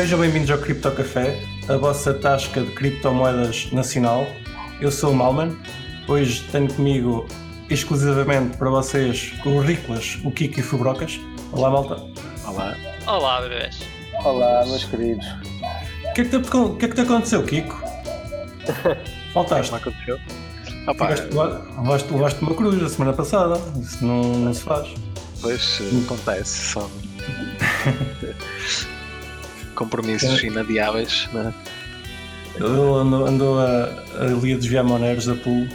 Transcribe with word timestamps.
Sejam 0.00 0.18
bem-vindos 0.18 0.50
ao 0.50 0.56
Cripto 0.56 0.90
Café, 0.92 1.38
a 1.68 1.76
vossa 1.76 2.14
tasca 2.14 2.62
de 2.62 2.72
criptomoedas 2.72 3.70
nacional. 3.70 4.26
Eu 4.80 4.90
sou 4.90 5.12
o 5.12 5.14
Malman. 5.14 5.54
Hoje 6.08 6.42
tenho 6.50 6.72
comigo 6.72 7.26
exclusivamente 7.68 8.56
para 8.56 8.70
vocês 8.70 9.34
o 9.44 9.60
Riclas, 9.60 10.18
o 10.24 10.30
Kiko 10.30 10.58
e 10.58 10.62
o 10.62 10.64
Fubrocas. 10.64 11.20
Olá, 11.52 11.70
malta. 11.70 12.02
Olá. 12.46 12.74
Olá, 13.06 13.42
bebês. 13.42 13.78
Olá, 14.24 14.64
meus 14.64 14.84
queridos. 14.84 15.26
O 16.08 16.14
que 16.14 16.22
é 16.22 16.24
que 16.24 16.30
te, 16.30 16.56
o 16.56 16.76
que 16.76 16.84
é 16.86 16.88
que 16.88 16.94
te 16.94 17.00
aconteceu, 17.02 17.42
Kiko? 17.42 17.78
Faltaste. 19.34 19.70
Não 19.70 19.80
aconteceu? 19.80 20.18
Opa, 20.86 21.08
levaste, 21.10 22.10
levaste 22.10 22.40
uma 22.40 22.54
cruz 22.54 22.82
a 22.82 22.88
semana 22.88 23.12
passada. 23.12 23.60
Isso 23.78 24.02
não, 24.02 24.22
não 24.22 24.54
se 24.54 24.62
faz. 24.62 24.94
Pois, 25.42 25.82
acontece. 26.06 26.72
São 26.72 26.90
compromissos 29.80 30.42
inadiáveis. 30.42 31.26
Né? 31.32 31.54
Ele 32.54 32.66
andou, 32.66 33.26
andou 33.26 33.58
a, 33.58 34.04
ali 34.20 34.52
a 34.52 34.58
desviar 34.58 34.84
moneros 34.84 35.24
da 35.24 35.34
pool. 35.36 35.66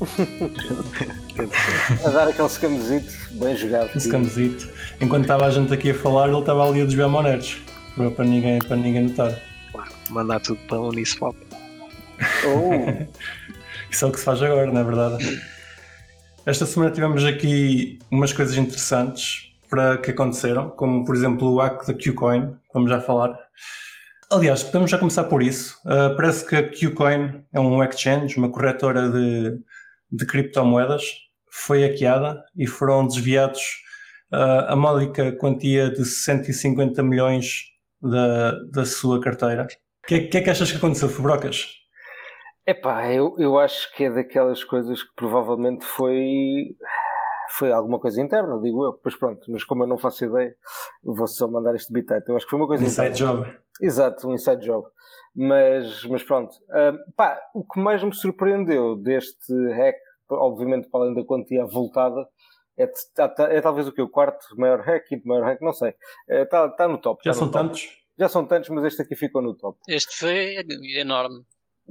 a 2.04 2.08
dar 2.10 2.28
aquele 2.28 2.48
scamzito 2.48 3.14
bem 3.32 3.56
jogado. 3.56 3.90
Um 3.94 4.00
scamzito. 4.00 4.68
Enquanto 5.00 5.22
estava 5.22 5.46
a 5.46 5.50
gente 5.50 5.72
aqui 5.72 5.90
a 5.90 5.94
falar, 5.94 6.28
ele 6.28 6.38
estava 6.38 6.68
ali 6.68 6.82
a 6.82 6.84
desviar 6.84 7.08
moneros. 7.08 7.58
Para 8.16 8.24
ninguém, 8.24 8.58
para 8.58 8.76
ninguém 8.76 9.04
notar. 9.04 9.40
Claro, 9.70 9.90
mandar 10.10 10.40
tudo 10.40 10.58
para 10.66 10.80
o 10.80 10.88
Uniswap. 10.88 11.36
Oh. 12.44 13.06
Isso 13.88 14.04
é 14.04 14.08
o 14.08 14.12
que 14.12 14.18
se 14.18 14.24
faz 14.24 14.42
agora, 14.42 14.72
não 14.72 14.80
é 14.80 14.84
verdade? 14.84 15.40
Esta 16.44 16.66
semana 16.66 16.90
tivemos 16.90 17.24
aqui 17.24 18.00
umas 18.10 18.32
coisas 18.32 18.56
interessantes 18.56 19.52
para 19.68 19.98
que 19.98 20.10
aconteceram, 20.10 20.70
como 20.70 21.04
por 21.04 21.14
exemplo 21.14 21.52
o 21.52 21.58
hack 21.58 21.86
da 21.86 21.94
Qcoin, 21.94 22.56
vamos 22.72 22.90
já 22.90 23.00
falar. 23.00 23.38
Aliás, 24.30 24.62
podemos 24.62 24.90
já 24.90 24.98
começar 24.98 25.24
por 25.24 25.42
isso. 25.42 25.78
Uh, 25.84 26.16
parece 26.16 26.46
que 26.46 26.56
a 26.56 26.68
Qcoin 26.68 27.44
é 27.52 27.60
um 27.60 27.82
exchange, 27.82 28.36
uma 28.36 28.50
corretora 28.50 29.08
de, 29.08 29.60
de 30.10 30.26
criptomoedas, 30.26 31.04
foi 31.50 31.86
hackeada 31.86 32.44
e 32.56 32.66
foram 32.66 33.06
desviados 33.06 33.60
uh, 34.32 34.66
a 34.68 34.76
módica 34.76 35.32
quantia 35.32 35.90
de 35.90 36.04
150 36.04 37.02
milhões 37.02 37.64
da, 38.02 38.52
da 38.72 38.84
sua 38.84 39.20
carteira. 39.20 39.66
O 40.04 40.06
que, 40.06 40.20
que, 40.22 40.38
é 40.38 40.40
que 40.40 40.50
achas 40.50 40.70
que 40.70 40.76
aconteceu, 40.76 41.08
Fubrocas? 41.08 41.66
Epá, 42.66 43.12
eu, 43.12 43.36
eu 43.38 43.58
acho 43.58 43.94
que 43.94 44.04
é 44.04 44.10
daquelas 44.10 44.64
coisas 44.64 45.02
que 45.02 45.14
provavelmente 45.14 45.84
foi 45.84 46.76
foi 47.56 47.72
alguma 47.72 47.98
coisa 47.98 48.20
interna, 48.20 48.60
digo 48.60 48.84
eu. 48.84 48.92
Pois 48.94 49.16
pronto, 49.16 49.50
mas 49.50 49.64
como 49.64 49.84
eu 49.84 49.86
não 49.86 49.98
faço 49.98 50.24
ideia, 50.24 50.54
vou 51.02 51.26
só 51.26 51.48
mandar 51.48 51.74
este 51.74 51.92
bitite. 51.92 52.28
Eu 52.28 52.36
acho 52.36 52.44
que 52.46 52.50
foi 52.50 52.58
uma 52.58 52.66
coisa 52.66 52.84
inside 52.84 53.08
interna. 53.08 53.44
job. 53.44 53.58
Exato, 53.80 54.28
um 54.28 54.34
inside 54.34 54.64
job. 54.64 54.86
Mas, 55.34 56.04
mas 56.04 56.22
pronto. 56.22 56.52
Uh, 56.68 57.12
pá, 57.14 57.40
o 57.54 57.64
que 57.64 57.78
mais 57.78 58.02
me 58.02 58.14
surpreendeu 58.14 58.96
deste 58.96 59.52
hack, 59.72 59.96
obviamente 60.30 60.88
para 60.88 61.00
além 61.00 61.14
da 61.14 61.24
quantia 61.24 61.64
voltada, 61.66 62.26
é, 62.76 62.86
tá, 63.14 63.28
tá, 63.28 63.44
é 63.52 63.60
talvez 63.60 63.88
o 63.88 63.92
que? 63.92 64.02
O 64.02 64.08
quarto 64.08 64.46
maior 64.58 64.80
hack, 64.80 65.06
quinto 65.06 65.26
maior 65.26 65.44
hack, 65.44 65.60
não 65.62 65.72
sei. 65.72 65.94
Está 66.28 66.64
é, 66.64 66.68
tá 66.68 66.88
no 66.88 66.98
top. 66.98 67.22
Já 67.24 67.32
tá 67.32 67.38
são 67.38 67.50
top. 67.50 67.64
tantos? 67.64 67.88
Já 68.18 68.28
são 68.28 68.46
tantos, 68.46 68.68
mas 68.70 68.84
este 68.84 69.02
aqui 69.02 69.14
ficou 69.14 69.42
no 69.42 69.54
top. 69.54 69.78
Este 69.88 70.16
foi 70.18 70.56
enorme. 70.98 71.44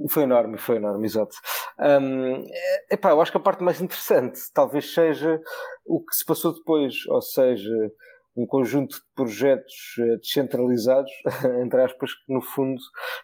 Foi 0.08 0.24
enorme, 0.24 0.58
foi 0.58 0.76
enorme, 0.76 1.06
exato. 1.06 1.34
Um, 1.78 2.46
epá, 2.90 3.10
eu 3.10 3.20
acho 3.20 3.30
que 3.30 3.36
a 3.36 3.40
parte 3.40 3.62
mais 3.62 3.80
interessante 3.80 4.40
talvez 4.54 4.92
seja 4.92 5.40
o 5.84 6.02
que 6.02 6.14
se 6.14 6.24
passou 6.24 6.54
depois, 6.54 6.94
ou 7.08 7.20
seja, 7.20 7.92
um 8.36 8.46
conjunto 8.46 8.96
de 8.96 9.02
projetos 9.14 9.74
eh, 9.98 10.16
descentralizados, 10.18 11.10
entre 11.64 11.82
aspas, 11.82 12.12
que 12.12 12.32
no 12.32 12.42
fundo 12.42 12.80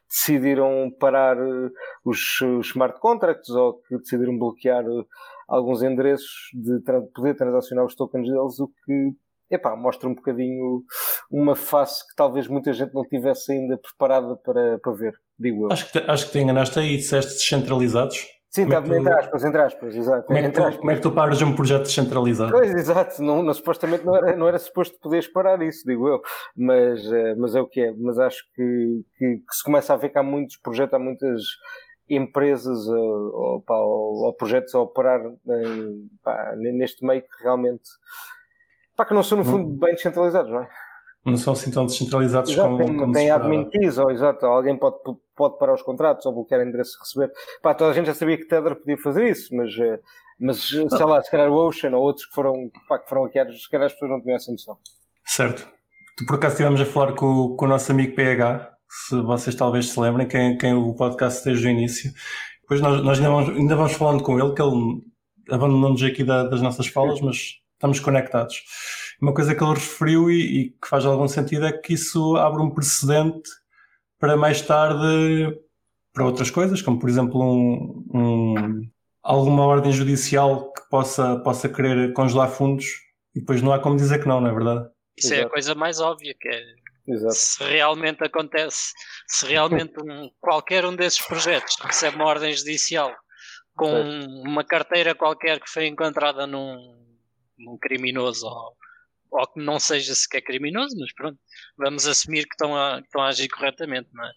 decidiram 0.08 0.90
parar 0.98 1.36
eh, 1.36 1.70
os, 2.04 2.40
os 2.40 2.68
smart 2.68 2.98
contracts 2.98 3.50
ou 3.50 3.74
que 3.82 3.98
decidiram 3.98 4.38
bloquear 4.38 4.84
eh, 4.84 5.04
alguns 5.48 5.82
endereços 5.82 6.30
de 6.54 6.80
poder 7.14 7.34
transacionar 7.34 7.84
os 7.84 7.94
tokens 7.94 8.26
deles, 8.26 8.58
o 8.58 8.68
que 8.86 9.12
epá, 9.50 9.76
mostra 9.76 10.08
um 10.08 10.14
bocadinho 10.14 10.82
uma 11.30 11.54
face 11.54 12.08
que 12.08 12.14
talvez 12.16 12.48
muita 12.48 12.72
gente 12.72 12.94
não 12.94 13.06
tivesse 13.06 13.52
ainda 13.52 13.76
preparada 13.76 14.34
para, 14.36 14.78
para 14.78 14.92
ver, 14.92 15.14
digo 15.38 15.64
eu. 15.64 15.72
Acho 15.72 15.92
que, 15.92 16.00
te, 16.00 16.10
acho 16.10 16.26
que 16.26 16.32
te 16.32 16.38
enganaste 16.38 16.78
aí, 16.78 16.96
disseste 16.96 17.34
descentralizados. 17.34 18.26
Sim, 18.54 18.64
está 18.64 18.76
é 18.76 18.98
entre 18.98 19.12
aspas, 19.14 19.44
entre 19.44 19.62
aspas, 19.62 19.96
exato. 19.96 20.26
Como 20.26 20.38
é, 20.38 20.42
que 20.42 20.50
tu, 20.50 20.78
como 20.78 20.90
é 20.90 20.94
que 20.94 21.00
tu 21.00 21.10
paras 21.10 21.40
um 21.40 21.54
projeto 21.54 21.84
descentralizado? 21.84 22.52
Pois, 22.52 22.70
exato, 22.74 23.22
não, 23.22 23.42
não, 23.42 23.54
supostamente 23.54 24.04
não 24.04 24.14
era, 24.14 24.36
não 24.36 24.46
era 24.46 24.58
suposto 24.58 24.98
poderes 25.00 25.26
parar 25.26 25.62
isso, 25.62 25.86
digo 25.86 26.06
eu, 26.06 26.20
mas, 26.54 27.02
eh, 27.10 27.34
mas 27.36 27.54
é 27.54 27.62
o 27.62 27.66
que 27.66 27.80
é. 27.80 27.94
Mas 27.96 28.18
acho 28.18 28.44
que, 28.54 29.04
que, 29.16 29.36
que 29.36 29.56
se 29.56 29.64
começa 29.64 29.94
a 29.94 29.96
ver 29.96 30.10
que 30.10 30.18
há 30.18 30.22
muitos 30.22 30.58
projetos, 30.58 30.92
há 30.92 30.98
muitas 30.98 31.42
empresas 32.10 32.86
ou, 32.88 33.34
ou, 33.34 33.62
pá, 33.62 33.76
ou, 33.76 34.26
ou 34.26 34.34
projetos 34.34 34.74
a 34.74 34.80
operar 34.80 35.22
em, 35.24 36.10
pá, 36.22 36.54
neste 36.56 37.06
meio 37.06 37.22
que 37.22 37.42
realmente 37.42 37.88
pá, 38.94 39.06
que 39.06 39.14
não 39.14 39.22
são 39.22 39.38
no 39.38 39.44
fundo 39.44 39.78
bem 39.78 39.94
descentralizados, 39.94 40.50
não 40.50 40.60
é? 40.60 40.68
Não 41.24 41.36
são 41.36 41.52
assim 41.52 41.70
tão 41.70 41.86
descentralizados 41.86 42.50
exato, 42.50 42.68
como, 42.68 42.84
tem, 42.84 42.96
como 42.96 43.12
tem 43.12 43.30
admin 43.30 43.68
keys, 43.70 43.96
ou 43.96 44.10
exato, 44.10 44.44
alguém 44.44 44.76
pode, 44.76 44.96
pode 45.36 45.56
parar 45.56 45.74
os 45.74 45.82
contratos 45.82 46.26
ou 46.26 46.32
bloquear 46.32 46.66
endereços 46.66 46.94
de 46.94 46.98
receber. 46.98 47.32
Pá, 47.62 47.74
toda 47.74 47.92
a 47.92 47.94
gente 47.94 48.06
já 48.06 48.14
sabia 48.14 48.36
que 48.36 48.46
Tether 48.46 48.74
podia 48.74 48.98
fazer 48.98 49.28
isso, 49.28 49.54
mas, 49.54 49.72
eh, 49.78 50.00
mas 50.40 50.68
sei 50.68 51.06
lá, 51.06 51.22
se 51.22 51.30
calhar 51.30 51.48
o 51.48 51.54
Ocean 51.54 51.96
ou 51.96 52.02
outros 52.02 52.26
que 52.26 52.34
foram, 52.34 52.68
pá, 52.88 52.98
que 52.98 53.08
foram 53.08 53.22
hackeados, 53.24 53.62
se 53.62 53.70
calhar 53.70 53.86
as 53.86 53.92
pessoas 53.92 54.10
não 54.10 54.20
tinham 54.20 54.36
essa 54.36 54.50
noção. 54.50 54.76
Certo. 55.24 55.68
Por 56.26 56.34
acaso 56.34 56.54
estivemos 56.54 56.80
a 56.80 56.86
falar 56.86 57.12
com, 57.14 57.56
com 57.56 57.64
o 57.64 57.68
nosso 57.68 57.92
amigo 57.92 58.16
PH, 58.16 58.72
se 58.88 59.20
vocês 59.22 59.54
talvez 59.54 59.90
se 59.90 60.00
lembrem, 60.00 60.26
quem, 60.26 60.58
quem 60.58 60.74
o 60.74 60.92
podcast 60.94 61.44
desde 61.44 61.66
o 61.66 61.70
início. 61.70 62.12
Depois 62.62 62.80
nós, 62.80 63.02
nós 63.02 63.18
ainda, 63.18 63.30
vamos, 63.30 63.48
ainda 63.56 63.76
vamos 63.76 63.92
falando 63.92 64.22
com 64.22 64.38
ele, 64.38 64.54
que 64.54 64.60
ele 64.62 65.02
abandonou-nos 65.50 66.02
aqui 66.02 66.24
da, 66.24 66.44
das 66.44 66.60
nossas 66.60 66.86
falas, 66.88 67.20
mas 67.20 67.60
estamos 67.74 68.00
conectados. 68.00 68.62
Uma 69.22 69.32
coisa 69.32 69.54
que 69.54 69.62
ele 69.62 69.74
referiu 69.74 70.28
e, 70.28 70.40
e, 70.40 70.70
que 70.70 70.88
faz 70.88 71.06
algum 71.06 71.28
sentido 71.28 71.64
é 71.64 71.72
que 71.72 71.92
isso 71.92 72.34
abre 72.36 72.60
um 72.60 72.68
precedente 72.68 73.48
para 74.18 74.36
mais 74.36 74.60
tarde 74.60 75.56
para 76.12 76.26
outras 76.26 76.50
coisas, 76.50 76.82
como 76.82 76.98
por 76.98 77.08
exemplo 77.08 77.40
um, 77.40 78.04
um, 78.12 78.90
alguma 79.22 79.64
ordem 79.64 79.92
judicial 79.92 80.72
que 80.72 80.82
possa, 80.90 81.36
possa 81.36 81.68
querer 81.68 82.12
congelar 82.14 82.50
fundos 82.50 82.86
e 83.32 83.38
depois 83.38 83.62
não 83.62 83.72
há 83.72 83.78
como 83.78 83.96
dizer 83.96 84.20
que 84.20 84.26
não, 84.26 84.40
não 84.40 84.50
é 84.50 84.52
verdade? 84.52 84.88
Isso 85.16 85.28
Exato. 85.28 85.40
é 85.40 85.44
a 85.46 85.50
coisa 85.50 85.74
mais 85.76 86.00
óbvia, 86.00 86.34
que 86.38 86.48
é 86.48 86.60
Exato. 87.06 87.34
se 87.34 87.62
realmente 87.62 88.24
acontece, 88.24 88.92
se 89.28 89.46
realmente 89.46 89.94
um, 90.02 90.30
qualquer 90.40 90.84
um 90.84 90.96
desses 90.96 91.24
projetos 91.24 91.76
recebe 91.80 92.16
uma 92.16 92.26
ordem 92.26 92.52
judicial 92.52 93.14
com 93.76 94.02
uma 94.44 94.64
carteira 94.64 95.14
qualquer 95.14 95.60
que 95.60 95.70
foi 95.70 95.86
encontrada 95.86 96.44
num, 96.44 96.76
um 97.68 97.78
criminoso 97.80 98.46
ou, 98.46 98.76
ou 99.32 99.46
que 99.46 99.60
não 99.60 99.80
seja 99.80 100.14
sequer 100.14 100.42
criminoso, 100.42 100.94
mas 100.98 101.12
pronto, 101.14 101.38
vamos 101.76 102.06
assumir 102.06 102.42
que 102.44 102.54
estão 102.54 102.76
a, 102.76 103.00
que 103.00 103.06
estão 103.06 103.22
a 103.22 103.28
agir 103.28 103.48
corretamente, 103.48 104.08
não 104.12 104.24
é? 104.24 104.32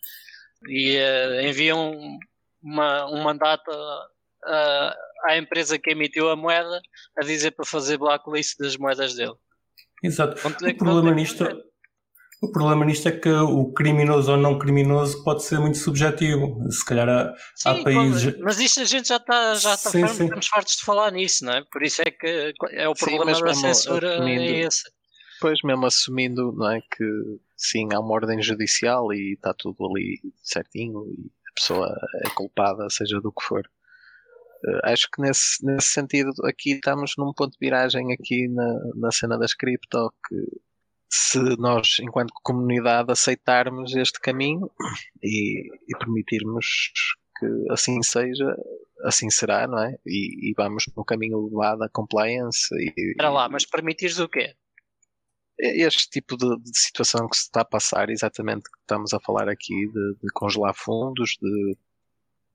E 0.67 0.97
uh, 0.97 1.41
enviam 1.41 2.17
uma, 2.63 3.05
um 3.11 3.21
mandato 3.21 3.69
uh, 3.69 4.93
à 5.25 5.37
empresa 5.37 5.77
que 5.77 5.91
emitiu 5.91 6.29
a 6.29 6.35
moeda 6.35 6.81
a 7.17 7.21
dizer 7.23 7.51
para 7.51 7.65
fazer 7.65 7.97
blacklist 7.97 8.57
das 8.57 8.77
moedas 8.77 9.15
dele. 9.15 9.35
Exato. 10.01 10.39
É 10.65 10.71
o 10.71 10.77
problema 10.77 11.11
nisto. 11.13 11.43
O 12.45 12.51
problema 12.51 12.85
nisto 12.85 13.09
é 13.09 13.11
que 13.11 13.29
o 13.29 13.73
criminoso 13.73 14.31
ou 14.31 14.37
não 14.37 14.59
criminoso 14.59 15.23
pode 15.23 15.43
ser 15.43 15.59
muito 15.59 15.79
subjetivo. 15.79 16.61
Se 16.69 16.85
calhar 16.85 17.09
há, 17.09 17.33
sim, 17.55 17.69
há 17.69 17.83
países. 17.83 18.37
Mas 18.39 18.59
isto 18.59 18.81
a 18.81 18.85
gente 18.85 19.07
já 19.07 19.17
está, 19.17 19.55
já 19.55 19.73
está 19.73 19.89
sim, 19.89 20.07
sim. 20.07 20.25
estamos 20.25 20.47
fartos 20.47 20.75
de 20.75 20.83
falar 20.83 21.11
nisso, 21.11 21.43
não 21.43 21.53
é? 21.53 21.63
Por 21.71 21.81
isso 21.81 22.03
é 22.03 22.11
que 22.11 22.53
é 22.71 22.87
o 22.87 22.93
problema 22.93 23.39
da 23.41 23.53
censura 23.55 24.13
assumindo, 24.17 24.43
é 24.43 24.59
esse. 24.59 24.83
Pois 25.41 25.59
mesmo 25.63 25.87
assumindo 25.87 26.51
não 26.51 26.69
é, 26.69 26.81
que 26.81 27.03
sim, 27.57 27.89
há 27.91 27.99
uma 27.99 28.13
ordem 28.13 28.39
judicial 28.43 29.11
e 29.11 29.33
está 29.33 29.51
tudo 29.51 29.83
ali 29.87 30.21
certinho 30.43 31.03
e 31.07 31.31
a 31.49 31.53
pessoa 31.55 31.95
é 32.23 32.29
culpada, 32.29 32.87
seja 32.91 33.19
do 33.19 33.31
que 33.31 33.43
for. 33.43 33.67
Uh, 34.63 34.79
acho 34.83 35.09
que 35.11 35.19
nesse, 35.19 35.65
nesse 35.65 35.89
sentido 35.89 36.31
aqui 36.43 36.73
estamos 36.73 37.13
num 37.17 37.33
ponto 37.33 37.53
de 37.53 37.59
viragem 37.59 38.13
aqui 38.13 38.47
na, 38.49 38.79
na 38.95 39.11
cena 39.11 39.35
das 39.35 39.55
cripto 39.55 40.13
que 40.27 40.35
se 41.15 41.39
nós, 41.57 41.97
enquanto 42.01 42.33
comunidade, 42.43 43.11
aceitarmos 43.11 43.95
este 43.95 44.19
caminho 44.19 44.69
e, 45.23 45.69
e 45.87 45.97
permitirmos 45.97 46.65
que 47.39 47.45
assim 47.71 48.01
seja, 48.03 48.53
assim 49.03 49.29
será, 49.29 49.65
não 49.65 49.79
é? 49.79 49.95
E, 50.05 50.49
e 50.49 50.53
vamos 50.57 50.85
no 50.95 51.05
caminho 51.05 51.49
lá 51.53 51.75
da 51.75 51.87
compliance. 51.87 52.67
E, 52.75 53.11
Espera 53.11 53.29
lá, 53.29 53.47
mas 53.47 53.65
permitires 53.65 54.19
o 54.19 54.27
quê? 54.27 54.55
Este 55.57 56.09
tipo 56.09 56.35
de, 56.35 56.59
de, 56.59 56.77
situação 56.77 57.29
que 57.29 57.37
se 57.37 57.43
está 57.43 57.61
a 57.61 57.65
passar, 57.65 58.09
exatamente 58.09 58.63
que 58.63 58.77
estamos 58.79 59.13
a 59.13 59.19
falar 59.21 59.47
aqui, 59.47 59.87
de, 59.87 60.15
de 60.21 60.27
congelar 60.33 60.75
fundos, 60.75 61.37
de, 61.41 61.77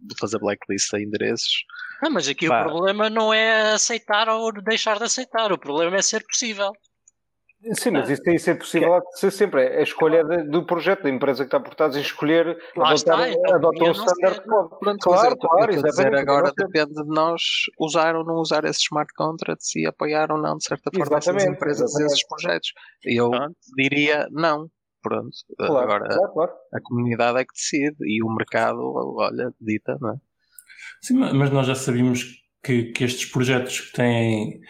de, 0.00 0.14
fazer 0.18 0.38
blacklist 0.38 0.92
a 0.92 1.00
endereços. 1.00 1.64
Não, 2.02 2.10
mas 2.10 2.28
aqui 2.28 2.46
Pá. 2.46 2.60
o 2.60 2.68
problema 2.68 3.08
não 3.08 3.32
é 3.32 3.72
aceitar 3.72 4.28
ou 4.28 4.52
deixar 4.52 4.98
de 4.98 5.04
aceitar, 5.04 5.50
o 5.50 5.58
problema 5.58 5.96
é 5.96 6.02
ser 6.02 6.26
possível. 6.26 6.72
Sim, 7.74 7.90
mas 7.90 8.08
isso, 8.08 8.22
isso 8.30 8.50
é 8.50 8.54
possível 8.54 9.02
que... 9.02 9.18
ser 9.18 9.30
sempre. 9.30 9.62
É 9.62 9.80
a 9.80 9.82
escolha 9.82 10.24
de, 10.24 10.44
do 10.44 10.64
projeto, 10.64 11.02
da 11.02 11.10
empresa 11.10 11.44
que 11.44 11.48
está 11.48 11.60
por 11.60 11.74
trás 11.74 11.94
em 11.94 12.00
escolher 12.00 12.58
Lá 12.74 12.90
adotar, 12.90 12.94
está, 12.94 13.28
então, 13.28 13.54
adotar 13.54 13.88
um 13.88 13.92
standard 13.92 14.42
Pronto, 14.80 14.98
claro, 14.98 15.36
claro, 15.36 15.74
exatamente. 15.74 16.22
Agora 16.22 16.52
depende 16.56 16.94
de 16.94 17.04
nós 17.06 17.42
usar 17.78 18.16
ou 18.16 18.24
não 18.24 18.36
usar 18.36 18.64
esses 18.64 18.82
smart 18.82 19.12
contracts 19.14 19.76
e 19.76 19.86
apoiar 19.86 20.32
ou 20.32 20.38
não, 20.38 20.56
de 20.56 20.64
certa 20.64 20.90
forma, 20.94 21.18
essas 21.18 21.44
empresas, 21.44 21.90
exatamente. 21.90 22.12
esses 22.12 22.26
projetos. 22.26 22.72
Eu 23.04 23.30
Pronto. 23.30 23.56
diria 23.76 24.26
não. 24.30 24.68
Pronto, 25.02 25.30
claro, 25.56 25.78
agora 25.78 26.08
claro, 26.08 26.32
claro. 26.32 26.52
a 26.74 26.80
comunidade 26.82 27.38
é 27.38 27.44
que 27.44 27.54
decide 27.54 27.96
e 28.02 28.22
o 28.22 28.28
mercado, 28.34 28.80
olha, 29.16 29.50
dita, 29.58 29.96
não 29.98 30.10
é? 30.10 30.14
Sim, 31.00 31.14
mas 31.14 31.50
nós 31.50 31.66
já 31.66 31.74
sabíamos 31.74 32.24
que, 32.62 32.92
que 32.92 33.04
estes 33.04 33.30
projetos 33.30 33.80
que 33.80 33.92
têm 33.92 34.60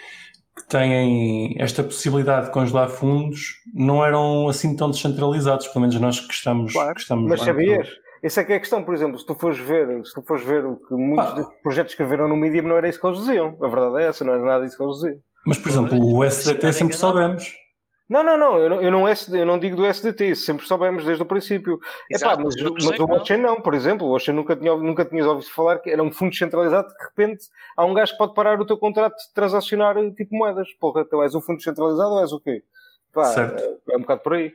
que 0.61 0.69
têm 0.69 1.55
esta 1.59 1.83
possibilidade 1.83 2.47
de 2.47 2.53
congelar 2.53 2.89
fundos 2.89 3.55
não 3.75 4.05
eram 4.05 4.49
assim 4.49 4.77
tão 4.77 4.91
descentralizados, 4.91 5.69
pelo 5.69 5.81
menos 5.83 6.01
nós 6.01 6.21
que 6.21 6.33
estamos, 6.33 6.73
claro, 6.73 6.95
que 6.95 7.01
estamos 7.01 7.29
Mas 7.29 7.41
sabias? 7.43 7.89
Essa 8.23 8.43
é 8.43 8.45
que 8.45 8.53
é 8.53 8.57
a 8.57 8.61
questão, 8.61 8.85
por 8.85 8.95
exemplo, 8.95 9.19
se 9.19 9.25
tu 9.25 9.35
fores 9.35 9.59
ver, 9.59 10.05
se 10.05 10.13
tu 10.13 10.23
fores 10.23 10.45
ver 10.45 10.65
o 10.67 10.77
que 10.77 10.95
muitos 10.95 11.39
ah. 11.39 11.51
projetos 11.63 11.95
que 11.95 12.03
haveram 12.03 12.29
no 12.29 12.37
Medium 12.37 12.69
não 12.69 12.77
era 12.77 12.89
isso 12.89 13.01
que 13.01 13.07
eles 13.07 13.19
diziam. 13.19 13.57
A 13.63 13.69
verdade 13.69 14.03
é 14.03 14.09
essa, 14.09 14.25
não 14.25 14.35
era 14.35 14.45
nada 14.45 14.65
disso 14.65 14.77
que 14.77 14.83
eles 14.83 14.97
diziam. 14.97 15.19
Mas, 15.47 15.59
por 15.59 15.71
exemplo, 15.71 15.99
o 15.99 16.23
SDT 16.23 16.73
sempre 16.73 16.97
soubemos. 16.97 17.55
Não, 18.11 18.25
não, 18.25 18.37
não, 18.37 18.59
eu 18.59 18.69
não, 18.69 18.83
eu 18.83 18.91
não, 18.91 19.09
eu 19.09 19.47
não 19.47 19.57
digo 19.57 19.77
do 19.77 19.87
SDT, 19.87 20.35
sempre 20.35 20.67
soubemos 20.67 21.05
desde 21.05 21.23
o 21.23 21.27
princípio. 21.27 21.79
Exato, 22.11 22.41
Epá, 22.41 22.43
mas, 22.45 22.85
mas 22.85 22.99
o 22.99 23.05
Ocean 23.05 23.39
não, 23.39 23.61
por 23.61 23.73
exemplo, 23.73 24.09
o 24.09 24.13
Ocean 24.13 24.35
nunca, 24.35 24.57
tinha, 24.57 24.77
nunca 24.77 25.05
tinhas 25.05 25.29
ouvido 25.29 25.49
falar 25.49 25.79
que 25.79 25.89
era 25.89 26.03
um 26.03 26.11
fundo 26.11 26.35
centralizado, 26.35 26.89
de 26.89 27.05
repente 27.05 27.45
há 27.77 27.85
um 27.85 27.95
gajo 27.95 28.11
que 28.11 28.19
pode 28.19 28.35
parar 28.35 28.61
o 28.61 28.67
teu 28.67 28.77
contrato 28.77 29.15
de 29.15 29.33
transacionar 29.33 29.95
tipo 30.17 30.35
moedas. 30.35 30.67
Porra, 30.81 31.03
então 31.03 31.23
és 31.23 31.37
um 31.37 31.41
fundo 31.41 31.63
centralizado 31.63 32.11
ou 32.11 32.21
és 32.21 32.33
o 32.33 32.41
quê? 32.41 32.65
Pá, 33.13 33.27
certo. 33.27 33.63
É, 33.63 33.95
é 33.95 33.97
um 33.97 34.01
bocado 34.01 34.23
por 34.23 34.35
aí. 34.35 34.53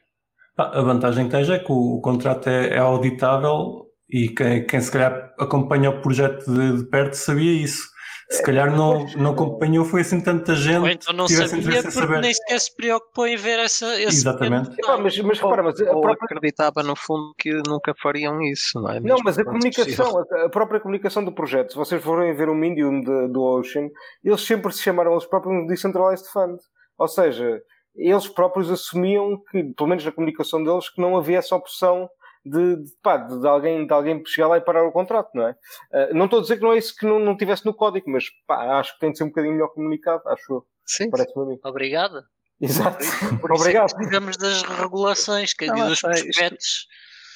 A 0.58 0.81
vantagem 0.81 1.25
que 1.25 1.31
tens 1.31 1.50
é 1.50 1.58
que 1.58 1.72
o, 1.72 1.96
o 1.96 2.01
contrato 2.01 2.50
é, 2.50 2.72
é, 2.72 2.78
auditável 2.78 3.86
e 4.10 4.28
quem, 4.28 4.66
quem 4.66 4.81
se 4.81 4.92
calhar 4.92 5.34
acompanha 5.40 5.92
o 5.92 6.01
projeto 6.01 6.46
de, 6.46 6.80
de 6.80 6.84
perto 6.90 7.13
sabia 7.13 7.54
isso 7.54 7.94
se 8.30 8.42
calhar 8.42 8.75
não, 8.75 9.06
não 9.16 9.31
acompanhou, 9.31 9.86
foi 9.86 10.01
assim 10.01 10.19
tanta 10.19 10.56
gente. 10.56 10.80
Ou 10.80 10.88
então 10.88 11.13
não 11.13 11.27
sabia 11.27 11.81
porque 11.83 11.92
saber. 11.92 12.22
nem 12.22 12.33
sequer 12.33 12.60
se 12.60 12.75
preocupou 12.75 13.27
em 13.27 13.36
ver 13.36 13.60
essa, 13.60 13.86
esse 14.01 14.18
Exatamente. 14.18 14.75
Não, 14.81 15.00
mas, 15.00 15.18
mas 15.19 15.39
repara, 15.39 15.62
mas 15.62 15.80
a 15.80 15.86
própria... 15.86 16.18
acreditava 16.22 16.81
no 16.81 16.95
fundo 16.95 17.33
que 17.38 17.54
nunca 17.68 17.94
fariam 18.01 18.42
isso, 18.42 18.81
não 18.81 18.89
é? 18.89 18.94
Mesmo 19.00 19.10
não, 19.10 19.18
mas 19.24 19.38
a 19.38 19.45
comunicação, 19.45 20.18
a, 20.18 20.45
a, 20.45 20.50
própria 20.50 20.80
comunicação 20.80 21.24
do 21.24 21.31
projeto, 21.31 21.72
se 21.72 21.77
vocês 21.77 22.04
forem 22.04 22.36
ver 22.36 22.50
o 22.50 22.56
Medium 22.56 23.00
de, 23.01 23.27
do 23.27 23.44
Ocean, 23.44 23.89
eles 24.24 24.42
sempre 24.42 24.72
se 24.74 24.81
chamaram 24.81 25.12
eles 25.12 25.25
próprios 25.25 25.56
um 25.56 25.68
Decentralized 25.68 26.27
Fund. 26.31 26.57
Ou 26.98 27.07
seja, 27.07 27.62
eles 27.95 28.27
próprios 28.27 28.72
assumiam 28.72 29.39
que, 29.51 29.63
pelo 29.75 29.89
menos 29.89 30.04
na 30.04 30.12
comunicação 30.12 30.63
deles, 30.63 30.89
que 30.89 31.00
não 31.00 31.16
havia 31.16 31.38
essa 31.38 31.56
opção 31.56 32.10
de, 32.45 32.83
de, 32.83 32.92
pá, 33.01 33.18
de, 33.18 33.47
alguém, 33.47 33.88
de 33.88 33.94
alguém 33.94 34.24
chegar 34.25 34.47
lá 34.47 34.57
e 34.57 34.62
parar 34.62 34.86
o 34.86 34.92
contrato, 34.92 35.31
não 35.33 35.47
é? 35.47 35.51
Uh, 35.92 36.13
não 36.13 36.25
estou 36.25 36.39
a 36.39 36.42
dizer 36.44 36.57
que 36.57 36.63
não 36.63 36.74
é 36.74 36.77
isso 36.77 36.95
que 36.95 37.06
não, 37.06 37.19
não 37.19 37.36
tivesse 37.36 37.65
no 37.65 37.74
código, 37.74 38.09
mas 38.09 38.25
pá, 38.47 38.80
acho 38.80 38.94
que 38.94 39.00
tem 39.00 39.12
de 39.12 39.18
ser 39.18 39.24
um 39.24 39.30
bocadinho 39.30 39.53
melhor 39.53 39.69
comunicado, 39.69 40.21
acho 40.27 40.53
eu. 40.53 40.65
Sim. 40.86 41.09
Parece-me 41.09 41.44
a 41.44 41.45
mim. 41.47 41.59
Obrigado. 41.63 42.24
Exato. 42.62 43.03
Por 43.42 43.51
é 43.51 43.56
Obrigado. 43.56 43.92
É 43.92 43.95
precisamos 43.95 44.38
das 44.38 44.62
regulações, 44.62 45.53
que 45.53 45.65
não, 45.65 45.88
dos 45.88 46.00
prospectos. 46.00 46.88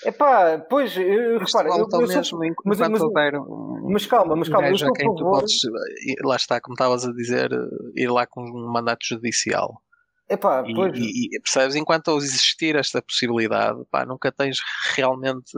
É 0.06 0.12
pá, 0.12 0.58
pois, 0.70 0.96
eu, 0.96 1.40
repara, 1.40 1.70
eu, 1.70 1.88
eu 1.92 2.00
mesmo, 2.00 2.24
sou, 2.24 2.40
mas, 2.40 2.80
mas, 2.80 2.80
mas, 2.80 4.06
calma, 4.06 4.34
mas 4.34 4.48
calma, 4.48 4.70
eu 4.70 4.78
sou 4.78 4.94
quem 4.94 5.14
tu 5.14 5.24
podes, 5.26 5.60
lá 6.24 6.38
está, 6.38 6.62
como 6.62 6.74
estavas 6.74 7.04
a 7.04 7.12
dizer, 7.12 7.50
ir 7.96 8.10
lá 8.10 8.26
com 8.26 8.42
um 8.42 8.72
mandato 8.72 9.06
judicial. 9.06 9.82
Epá, 10.30 10.64
e, 10.66 10.72
e, 10.72 11.36
e, 11.36 11.40
percebes, 11.42 11.76
enquanto 11.76 12.16
existir 12.18 12.76
esta 12.76 13.02
possibilidade, 13.02 13.84
pá, 13.90 14.06
nunca 14.06 14.32
tens 14.32 14.58
realmente 14.96 15.52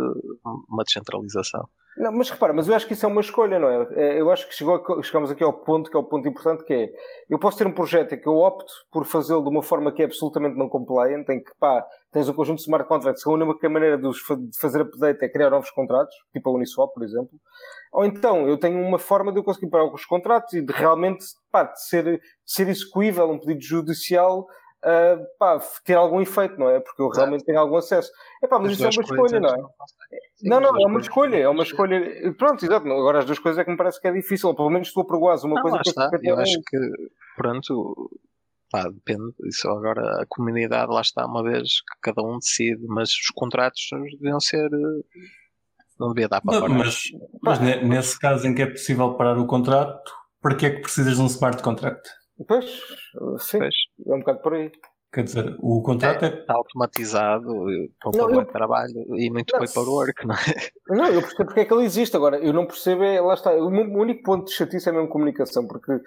uma 0.70 0.84
descentralização. 0.84 1.68
Não, 1.98 2.12
mas 2.12 2.30
repara, 2.30 2.54
mas 2.54 2.70
eu 2.70 2.74
acho 2.74 2.88
que 2.88 2.94
isso 2.94 3.06
é 3.06 3.10
uma 3.10 3.20
escolha, 3.20 3.60
não 3.60 3.68
é? 3.68 3.88
é 3.96 4.22
eu 4.22 4.32
acho 4.32 4.48
que 4.48 4.56
chegou, 4.56 5.04
chegamos 5.04 5.30
aqui 5.30 5.44
ao 5.44 5.52
ponto 5.52 5.92
que 5.92 5.98
é 5.98 6.00
o 6.00 6.04
ponto 6.04 6.28
importante 6.28 6.64
que 6.64 6.74
é 6.74 6.90
eu 7.30 7.38
posso 7.38 7.58
ter 7.58 7.68
um 7.68 7.74
projeto 7.74 8.14
em 8.14 8.18
que 8.18 8.28
eu 8.28 8.38
opto 8.38 8.72
por 8.90 9.06
fazê-lo 9.06 9.44
de 9.44 9.50
uma 9.50 9.62
forma 9.62 9.92
que 9.92 10.02
é 10.02 10.06
absolutamente 10.06 10.58
não 10.58 10.70
compliant, 10.70 11.28
em 11.30 11.44
que 11.44 11.52
pá, 11.60 11.86
tens 12.12 12.30
um 12.30 12.34
conjunto 12.34 12.58
de 12.58 12.64
smart 12.64 12.88
contracts 12.88 13.22
que 13.24 13.30
a 13.30 13.34
única 13.34 13.70
maneira 13.70 13.98
de 13.98 14.10
fazer 14.60 14.82
update 14.82 15.24
é 15.24 15.28
criar 15.28 15.50
novos 15.50 15.70
contratos, 15.72 16.16
tipo 16.32 16.50
a 16.50 16.54
Uniswap, 16.54 16.94
por 16.94 17.04
exemplo. 17.04 17.32
Ou 17.92 18.06
então 18.06 18.48
eu 18.48 18.58
tenho 18.58 18.82
uma 18.82 18.98
forma 18.98 19.32
de 19.32 19.40
eu 19.40 19.44
conseguir 19.44 19.70
parar 19.70 19.94
os 19.94 20.06
contratos 20.06 20.54
e 20.54 20.62
de 20.62 20.72
realmente 20.72 21.26
pá, 21.52 21.66
de 21.66 21.86
ser, 21.86 22.06
de 22.06 22.22
ser 22.46 22.70
execuível 22.70 23.30
um 23.30 23.38
pedido 23.38 23.62
judicial 23.62 24.48
uh, 24.84 25.26
pá, 25.38 25.60
ter 25.86 25.96
algum 25.96 26.22
efeito, 26.22 26.60
não 26.60 26.70
é? 26.70 26.80
Porque 26.80 27.02
eu 27.02 27.10
realmente 27.10 27.46
tenho 27.46 27.60
algum 27.60 27.78
acesso. 27.78 28.12
É 28.44 28.48
pá, 28.48 28.60
mas 28.60 28.74
isso 28.74 28.84
é 28.84 28.90
uma 28.90 29.04
escolha, 29.04 29.40
não 29.40 29.50
é? 29.50 29.58
Sim, 30.36 30.50
não, 30.50 30.60
não, 30.60 30.82
é 30.82 30.86
uma 30.86 31.00
escolha, 31.00 31.38
é 31.38 31.48
uma 31.48 31.64
escolha. 31.64 32.34
Pronto, 32.38 32.66
exato. 32.66 32.88
Agora 32.88 33.20
as 33.20 33.26
duas 33.26 33.40
coisas 33.40 33.60
é 33.60 33.64
que 33.64 33.72
me 33.72 33.78
parece 33.78 34.02
que 34.02 34.08
é 34.08 34.12
difícil, 34.12 34.50
ou 34.50 34.56
pelo 34.56 34.70
menos 34.70 34.92
tu 34.92 35.02
aprovares 35.02 35.44
uma 35.44 35.56
não, 35.56 35.62
coisa 35.62 35.80
que 35.80 35.90
está. 35.90 36.10
Eu 36.24 36.38
acho 36.40 36.60
que, 36.68 36.78
pronto, 37.36 38.10
pá, 38.72 38.84
depende. 38.90 39.34
Isso 39.46 39.68
agora 39.70 40.22
a 40.22 40.26
comunidade 40.28 40.92
lá 40.92 41.02
está 41.02 41.26
uma 41.26 41.44
vez 41.44 41.82
que 41.82 42.00
cada 42.02 42.22
um 42.22 42.40
decide, 42.40 42.86
mas 42.88 43.10
os 43.10 43.30
contratos 43.34 43.82
deviam 44.20 44.40
ser. 44.40 44.70
Não 46.00 46.14
devia 46.14 46.28
dar 46.28 46.42
para 46.42 46.62
parar. 46.62 46.74
Mas, 46.74 47.04
mas 47.44 47.60
nesse 47.60 48.20
caso 48.20 48.48
em 48.48 48.56
que 48.56 48.64
é 48.64 48.66
possível 48.66 49.14
parar 49.14 49.38
o 49.38 49.46
contrato, 49.46 50.12
para 50.42 50.56
que 50.56 50.66
é 50.66 50.70
que 50.72 50.82
precisas 50.82 51.16
de 51.16 51.22
um 51.22 51.28
smart 51.28 51.62
contract? 51.62 52.10
Pois, 52.48 52.66
sim, 53.40 53.60
pois. 53.60 53.76
é 54.08 54.14
um 54.14 54.20
bocado 54.20 54.42
por 54.42 54.54
aí. 54.54 54.72
Quer 55.14 55.26
dizer, 55.26 55.58
o 55.60 55.82
contrato 55.82 56.24
é, 56.24 56.30
é... 56.30 56.40
Está 56.40 56.54
automatizado, 56.54 57.54
poupa 58.00 58.18
não, 58.18 58.32
eu... 58.32 58.46
trabalho 58.46 58.94
e 59.18 59.30
muito 59.30 59.52
não, 59.52 59.60
paperwork, 59.60 60.26
não 60.26 60.36
é? 60.36 60.70
Não, 60.88 61.08
eu 61.08 61.22
percebo 61.22 61.46
porque 61.48 61.60
é 61.60 61.66
que 61.66 61.74
ele 61.74 61.84
existe. 61.84 62.16
Agora, 62.16 62.38
eu 62.38 62.54
não 62.54 62.66
percebo, 62.66 63.04
é, 63.04 63.20
lá 63.20 63.34
está, 63.34 63.52
o 63.52 63.68
único 63.68 64.24
ponto 64.24 64.46
de 64.46 64.54
chatice 64.54 64.88
é 64.88 64.92
a 64.92 64.96
mesma 64.96 65.10
comunicação, 65.10 65.68
porque 65.68 66.00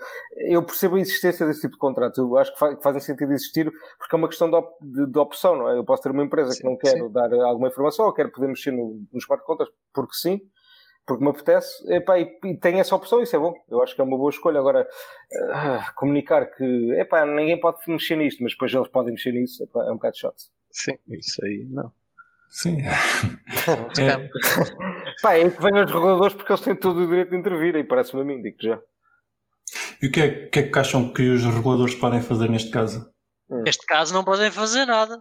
eu 0.48 0.64
percebo 0.64 0.96
a 0.96 1.00
existência 1.00 1.46
desse 1.46 1.60
tipo 1.60 1.74
de 1.74 1.78
contratos. 1.78 2.16
Eu 2.16 2.34
acho 2.38 2.54
que, 2.54 2.58
faz, 2.58 2.76
que 2.76 2.82
fazem 2.82 3.00
sentido 3.02 3.32
existir 3.32 3.70
porque 3.98 4.14
é 4.14 4.16
uma 4.16 4.28
questão 4.28 4.48
de, 4.48 4.56
op, 4.56 4.72
de, 4.80 5.06
de, 5.06 5.18
opção, 5.18 5.54
não 5.54 5.68
é? 5.68 5.76
Eu 5.76 5.84
posso 5.84 6.02
ter 6.02 6.10
uma 6.10 6.24
empresa 6.24 6.52
sim, 6.52 6.60
que 6.60 6.64
não 6.64 6.76
quer 6.78 7.06
dar 7.10 7.30
alguma 7.44 7.68
informação 7.68 8.06
ou 8.06 8.12
quer 8.14 8.32
poder 8.32 8.46
mexer 8.46 8.70
no, 8.70 9.06
nos 9.12 9.24
smart 9.24 9.44
contracts 9.44 9.76
porque 9.92 10.14
sim, 10.14 10.40
porque 11.06 11.22
me 11.22 11.30
apetece, 11.30 11.84
epá, 11.92 12.18
e, 12.18 12.38
e 12.44 12.56
tem 12.56 12.80
essa 12.80 12.94
opção, 12.96 13.22
isso 13.22 13.36
é 13.36 13.38
bom. 13.38 13.54
Eu 13.68 13.82
acho 13.82 13.94
que 13.94 14.00
é 14.00 14.04
uma 14.04 14.16
boa 14.16 14.30
escolha. 14.30 14.58
Agora, 14.58 14.82
uh, 14.82 15.94
comunicar 15.94 16.46
que 16.46 16.92
epá, 16.92 17.26
ninguém 17.26 17.60
pode 17.60 17.78
mexer 17.86 18.16
nisto, 18.16 18.42
mas 18.42 18.52
depois 18.52 18.72
eles 18.72 18.88
podem 18.88 19.12
mexer 19.12 19.32
nisso, 19.32 19.62
epá, 19.62 19.84
é 19.84 19.90
um 19.90 19.94
bocado 19.94 20.16
chato. 20.16 20.42
Sim, 20.70 20.96
isso 21.08 21.44
aí 21.44 21.66
não. 21.70 21.92
Sim. 22.48 22.78
é. 24.00 24.30
Pá, 25.22 25.34
é 25.34 25.50
que 25.50 25.62
vem 25.62 25.82
os 25.82 25.90
reguladores 25.90 26.34
porque 26.34 26.52
eles 26.52 26.62
têm 26.62 26.76
todo 26.76 27.00
o 27.00 27.06
direito 27.06 27.30
de 27.30 27.36
intervir, 27.36 27.74
aí 27.74 27.84
parece-me 27.84 28.22
a 28.22 28.24
mim, 28.24 28.40
digo 28.40 28.56
já. 28.60 28.80
E 30.00 30.06
o 30.06 30.10
que 30.10 30.20
é, 30.20 30.46
que 30.46 30.58
é 30.60 30.62
que 30.62 30.78
acham 30.78 31.12
que 31.12 31.22
os 31.30 31.44
reguladores 31.44 31.94
podem 31.94 32.20
fazer 32.20 32.48
neste 32.48 32.70
caso? 32.70 33.10
Neste 33.50 33.84
caso 33.86 34.14
não 34.14 34.24
podem 34.24 34.50
fazer 34.50 34.86
nada. 34.86 35.18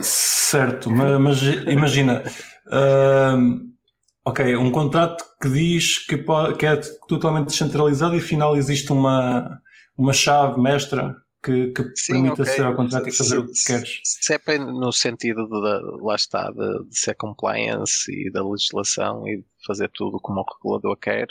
certo, 0.00 0.90
mas, 0.90 1.18
mas 1.20 1.42
imagina. 1.66 2.22
Uh, 2.66 3.75
Ok, 4.28 4.56
um 4.56 4.72
contrato 4.72 5.24
que 5.40 5.48
diz 5.48 6.04
que, 6.04 6.16
pode, 6.16 6.58
que 6.58 6.66
é 6.66 6.80
totalmente 7.06 7.46
descentralizado 7.46 8.16
e 8.16 8.18
afinal 8.18 8.56
existe 8.56 8.90
uma, 8.90 9.62
uma 9.96 10.12
chave 10.12 10.60
mestra 10.60 11.14
que, 11.40 11.68
que 11.68 11.94
Sim, 11.94 12.14
permite 12.14 12.32
okay. 12.32 12.44
aceder 12.44 12.66
ao 12.66 12.74
contrato 12.74 13.08
e 13.08 13.12
fazer 13.12 13.36
se, 13.36 13.38
o 13.38 13.46
que 13.46 13.64
queres. 13.64 14.00
Se 14.02 14.34
é 14.34 14.58
no 14.58 14.90
sentido 14.90 15.46
de, 15.46 16.02
lá 16.04 16.16
está, 16.16 16.50
de, 16.50 16.88
de, 16.88 16.98
ser 16.98 17.14
compliance 17.14 18.10
e 18.10 18.28
da 18.32 18.44
legislação 18.44 19.28
e 19.28 19.36
de 19.36 19.46
fazer 19.64 19.88
tudo 19.94 20.18
como 20.20 20.40
o 20.40 20.54
regulador 20.56 20.96
quer, 20.96 21.28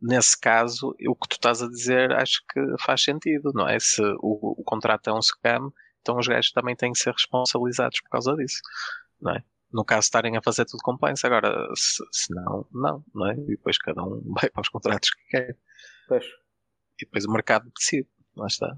nesse 0.00 0.40
caso, 0.40 0.94
o 1.08 1.16
que 1.16 1.28
tu 1.28 1.32
estás 1.32 1.60
a 1.60 1.68
dizer 1.68 2.12
acho 2.12 2.42
que 2.48 2.60
faz 2.80 3.02
sentido, 3.02 3.50
não 3.56 3.68
é? 3.68 3.76
Se 3.80 4.00
o, 4.20 4.60
o 4.60 4.62
contrato 4.62 5.10
é 5.10 5.12
um 5.12 5.20
scam, 5.20 5.72
então 6.00 6.16
os 6.16 6.28
gajos 6.28 6.52
também 6.52 6.76
têm 6.76 6.92
que 6.92 7.00
ser 7.00 7.10
responsabilizados 7.10 8.00
por 8.02 8.10
causa 8.10 8.36
disso, 8.36 8.60
não 9.20 9.32
é? 9.32 9.42
No 9.72 9.84
caso 9.84 10.00
de 10.00 10.06
estarem 10.06 10.36
a 10.36 10.42
fazer 10.42 10.64
tudo 10.64 10.82
compliance, 10.82 11.26
agora 11.26 11.68
se, 11.74 12.02
se, 12.12 12.34
não, 12.34 12.66
não, 12.72 13.04
não 13.14 13.26
é? 13.30 13.34
E 13.34 13.56
depois 13.56 13.78
cada 13.78 14.02
um 14.02 14.22
vai 14.40 14.50
para 14.50 14.60
os 14.60 14.68
contratos 14.68 15.10
que 15.10 15.28
quer. 15.30 15.56
Pois. 16.08 16.24
E 17.00 17.04
depois 17.04 17.24
o 17.24 17.32
mercado 17.32 17.70
decide, 17.76 18.08
lá 18.36 18.46
está. 18.46 18.76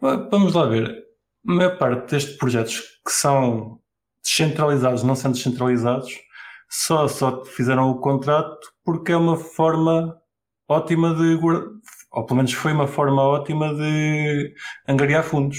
Vamos 0.00 0.54
lá 0.54 0.66
ver. 0.66 1.06
A 1.46 1.52
maior 1.52 1.78
parte 1.78 2.10
destes 2.10 2.36
projetos 2.36 2.80
que 3.04 3.12
são 3.12 3.80
descentralizados, 4.22 5.02
não 5.02 5.14
sendo 5.14 5.34
descentralizados, 5.34 6.18
só, 6.68 7.08
só 7.08 7.44
fizeram 7.44 7.90
o 7.90 8.00
contrato 8.00 8.72
porque 8.84 9.12
é 9.12 9.16
uma 9.16 9.36
forma 9.36 10.20
ótima 10.68 11.14
de, 11.14 11.38
ou 12.12 12.26
pelo 12.26 12.36
menos 12.36 12.52
foi 12.52 12.72
uma 12.72 12.86
forma 12.86 13.22
ótima 13.22 13.74
de 13.74 14.54
angariar 14.86 15.24
fundos 15.24 15.58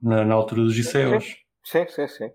na, 0.00 0.24
na 0.24 0.34
altura 0.34 0.62
dos 0.62 0.76
ICEOs. 0.76 1.36
Sim, 1.64 1.86
sim, 1.88 2.08
sim. 2.08 2.30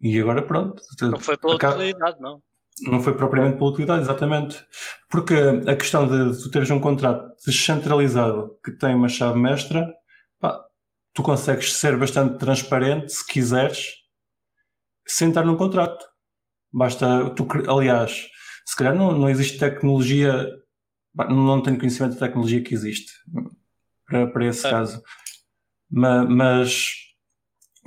E 0.00 0.20
agora 0.20 0.42
pronto. 0.42 0.82
Não 1.02 1.18
foi 1.18 1.36
pela 1.36 1.56
acaba... 1.56 1.76
utilidade, 1.76 2.20
não. 2.20 2.42
Não 2.82 3.00
foi 3.00 3.14
propriamente 3.14 3.56
pela 3.56 3.70
utilidade, 3.70 4.02
exatamente. 4.02 4.64
Porque 5.08 5.34
a 5.34 5.76
questão 5.76 6.06
de 6.06 6.42
tu 6.42 6.50
teres 6.50 6.70
um 6.70 6.80
contrato 6.80 7.32
descentralizado 7.46 8.58
que 8.64 8.72
tem 8.72 8.94
uma 8.94 9.08
chave 9.08 9.38
mestra, 9.38 9.94
pá, 10.40 10.60
tu 11.12 11.22
consegues 11.22 11.72
ser 11.74 11.96
bastante 11.96 12.38
transparente 12.38 13.12
se 13.12 13.24
quiseres, 13.26 13.92
sem 15.06 15.28
estar 15.28 15.44
num 15.44 15.56
contrato. 15.56 16.04
Basta, 16.72 17.30
tu, 17.30 17.46
aliás, 17.68 18.26
se 18.66 18.76
calhar 18.76 18.94
não, 18.94 19.16
não 19.16 19.28
existe 19.28 19.58
tecnologia, 19.58 20.48
não 21.14 21.62
tenho 21.62 21.78
conhecimento 21.78 22.14
da 22.14 22.26
tecnologia 22.26 22.62
que 22.62 22.74
existe 22.74 23.12
para, 24.06 24.26
para 24.26 24.46
esse 24.46 24.66
é. 24.66 24.70
caso, 24.70 25.02
mas, 25.88 26.28
mas 26.28 27.03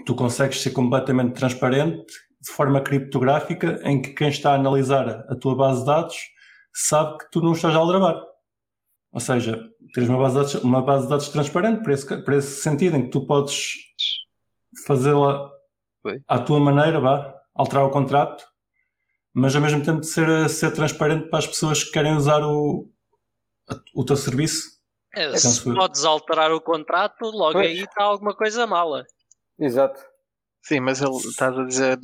tu 0.05 0.15
consegues 0.15 0.61
ser 0.61 0.71
completamente 0.71 1.33
transparente 1.33 2.05
de 2.39 2.51
forma 2.51 2.81
criptográfica 2.81 3.79
em 3.83 4.01
que 4.01 4.13
quem 4.13 4.29
está 4.29 4.51
a 4.51 4.55
analisar 4.55 5.25
a 5.29 5.35
tua 5.35 5.55
base 5.55 5.81
de 5.81 5.85
dados 5.85 6.15
sabe 6.73 7.17
que 7.17 7.31
tu 7.31 7.41
não 7.41 7.53
estás 7.53 7.75
a 7.75 7.79
aldrabar. 7.79 8.21
Ou 9.11 9.19
seja, 9.19 9.59
tens 9.93 10.07
uma 10.07 10.19
base 10.19 10.35
de 10.35 10.39
dados, 10.39 10.63
uma 10.63 10.81
base 10.81 11.03
de 11.03 11.09
dados 11.09 11.29
transparente 11.29 11.81
para 11.81 11.93
esse, 11.93 12.17
para 12.23 12.35
esse 12.37 12.61
sentido 12.61 12.97
em 12.97 13.03
que 13.05 13.09
tu 13.09 13.25
podes 13.25 13.73
fazê-la 14.85 15.49
à 16.27 16.39
tua 16.39 16.59
maneira, 16.59 16.99
vá, 16.99 17.33
alterar 17.55 17.85
o 17.85 17.89
contrato, 17.89 18.45
mas 19.33 19.55
ao 19.55 19.61
mesmo 19.61 19.83
tempo 19.83 20.03
ser, 20.03 20.49
ser 20.49 20.71
transparente 20.71 21.29
para 21.29 21.39
as 21.39 21.47
pessoas 21.47 21.83
que 21.83 21.91
querem 21.91 22.15
usar 22.15 22.41
o, 22.43 22.89
o 23.93 24.05
teu 24.05 24.15
serviço. 24.15 24.77
É, 25.15 25.35
se 25.35 25.63
podes 25.63 26.05
alterar 26.05 26.51
o 26.51 26.61
contrato, 26.61 27.25
logo 27.25 27.53
pois. 27.53 27.67
aí 27.67 27.79
está 27.79 28.03
alguma 28.03 28.35
coisa 28.35 28.67
mala. 28.67 29.03
Exato. 29.59 30.01
Sim, 30.63 30.81
mas 30.81 31.01
ele 31.01 31.15
está 31.15 31.47
a 31.47 31.65
dizer 31.65 31.99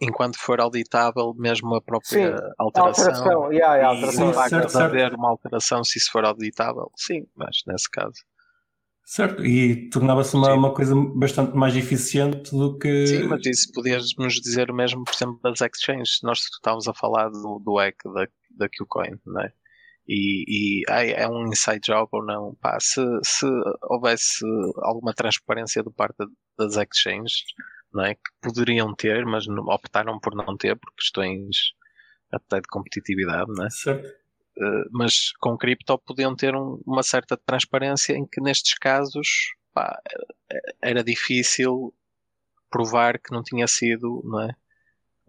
enquanto 0.00 0.38
for 0.38 0.60
auditável, 0.60 1.34
mesmo 1.36 1.74
a 1.74 1.80
própria 1.80 2.36
sim, 2.36 2.44
alteração. 2.58 3.04
A 3.04 3.08
alteração, 3.08 3.52
yeah, 3.52 3.74
yeah, 3.76 3.86
a 3.86 3.90
alteração. 3.90 4.32
Sim, 4.32 4.48
certo, 4.48 4.70
certo. 4.70 4.84
haver 4.84 5.14
uma 5.14 5.30
alteração 5.30 5.84
se 5.84 5.98
isso 5.98 6.10
for 6.10 6.24
auditável, 6.24 6.90
sim, 6.96 7.26
mas 7.36 7.58
nesse 7.66 7.90
caso. 7.90 8.14
Certo, 9.04 9.44
e 9.44 9.90
tornava-se 9.90 10.36
uma, 10.36 10.54
uma, 10.54 10.72
coisa 10.72 10.94
bastante 11.16 11.56
mais 11.56 11.76
eficiente 11.76 12.52
do 12.52 12.78
que. 12.78 13.08
Sim, 13.08 13.24
mas 13.24 13.44
isso 13.44 13.72
podias 13.72 14.14
nos 14.16 14.34
dizer 14.34 14.70
o 14.70 14.74
mesmo, 14.74 15.02
por 15.02 15.12
exemplo, 15.12 15.40
das 15.42 15.60
exchanges. 15.60 16.20
Nós 16.22 16.38
estávamos 16.38 16.86
a 16.86 16.94
falar 16.94 17.28
do, 17.28 17.58
do 17.58 17.76
hack 17.76 17.96
da, 18.04 18.28
da 18.56 18.68
Qcoin, 18.68 19.18
não 19.26 19.40
é? 19.40 19.52
E, 20.12 20.44
e 20.48 20.82
ai, 20.88 21.12
é 21.12 21.28
um 21.28 21.46
inside 21.46 21.78
job 21.86 22.08
ou 22.10 22.24
não? 22.24 22.56
Pá, 22.56 22.80
se, 22.80 23.00
se 23.22 23.46
houvesse 23.82 24.44
alguma 24.78 25.14
transparência 25.14 25.84
do 25.84 25.92
parte 25.92 26.16
das 26.58 26.76
exchanges, 26.76 27.44
não 27.92 28.04
é? 28.04 28.16
que 28.16 28.30
poderiam 28.42 28.92
ter, 28.92 29.24
mas 29.24 29.46
optaram 29.46 30.18
por 30.18 30.34
não 30.34 30.56
ter 30.56 30.76
por 30.76 30.92
questões 30.96 31.74
até 32.32 32.56
de 32.60 32.66
competitividade, 32.68 33.52
não 33.56 33.66
é? 33.66 33.70
Certo. 33.70 34.08
Uh, 34.58 34.84
mas 34.90 35.30
com 35.38 35.56
cripto 35.56 35.96
podiam 36.00 36.34
ter 36.34 36.56
um, 36.56 36.82
uma 36.84 37.04
certa 37.04 37.36
transparência 37.36 38.14
em 38.14 38.26
que 38.26 38.40
nestes 38.40 38.74
casos 38.74 39.28
pá, 39.72 39.96
era 40.82 41.04
difícil 41.04 41.94
provar 42.68 43.16
que 43.20 43.32
não 43.32 43.44
tinha 43.44 43.68
sido 43.68 44.22
não 44.24 44.40
é? 44.40 44.56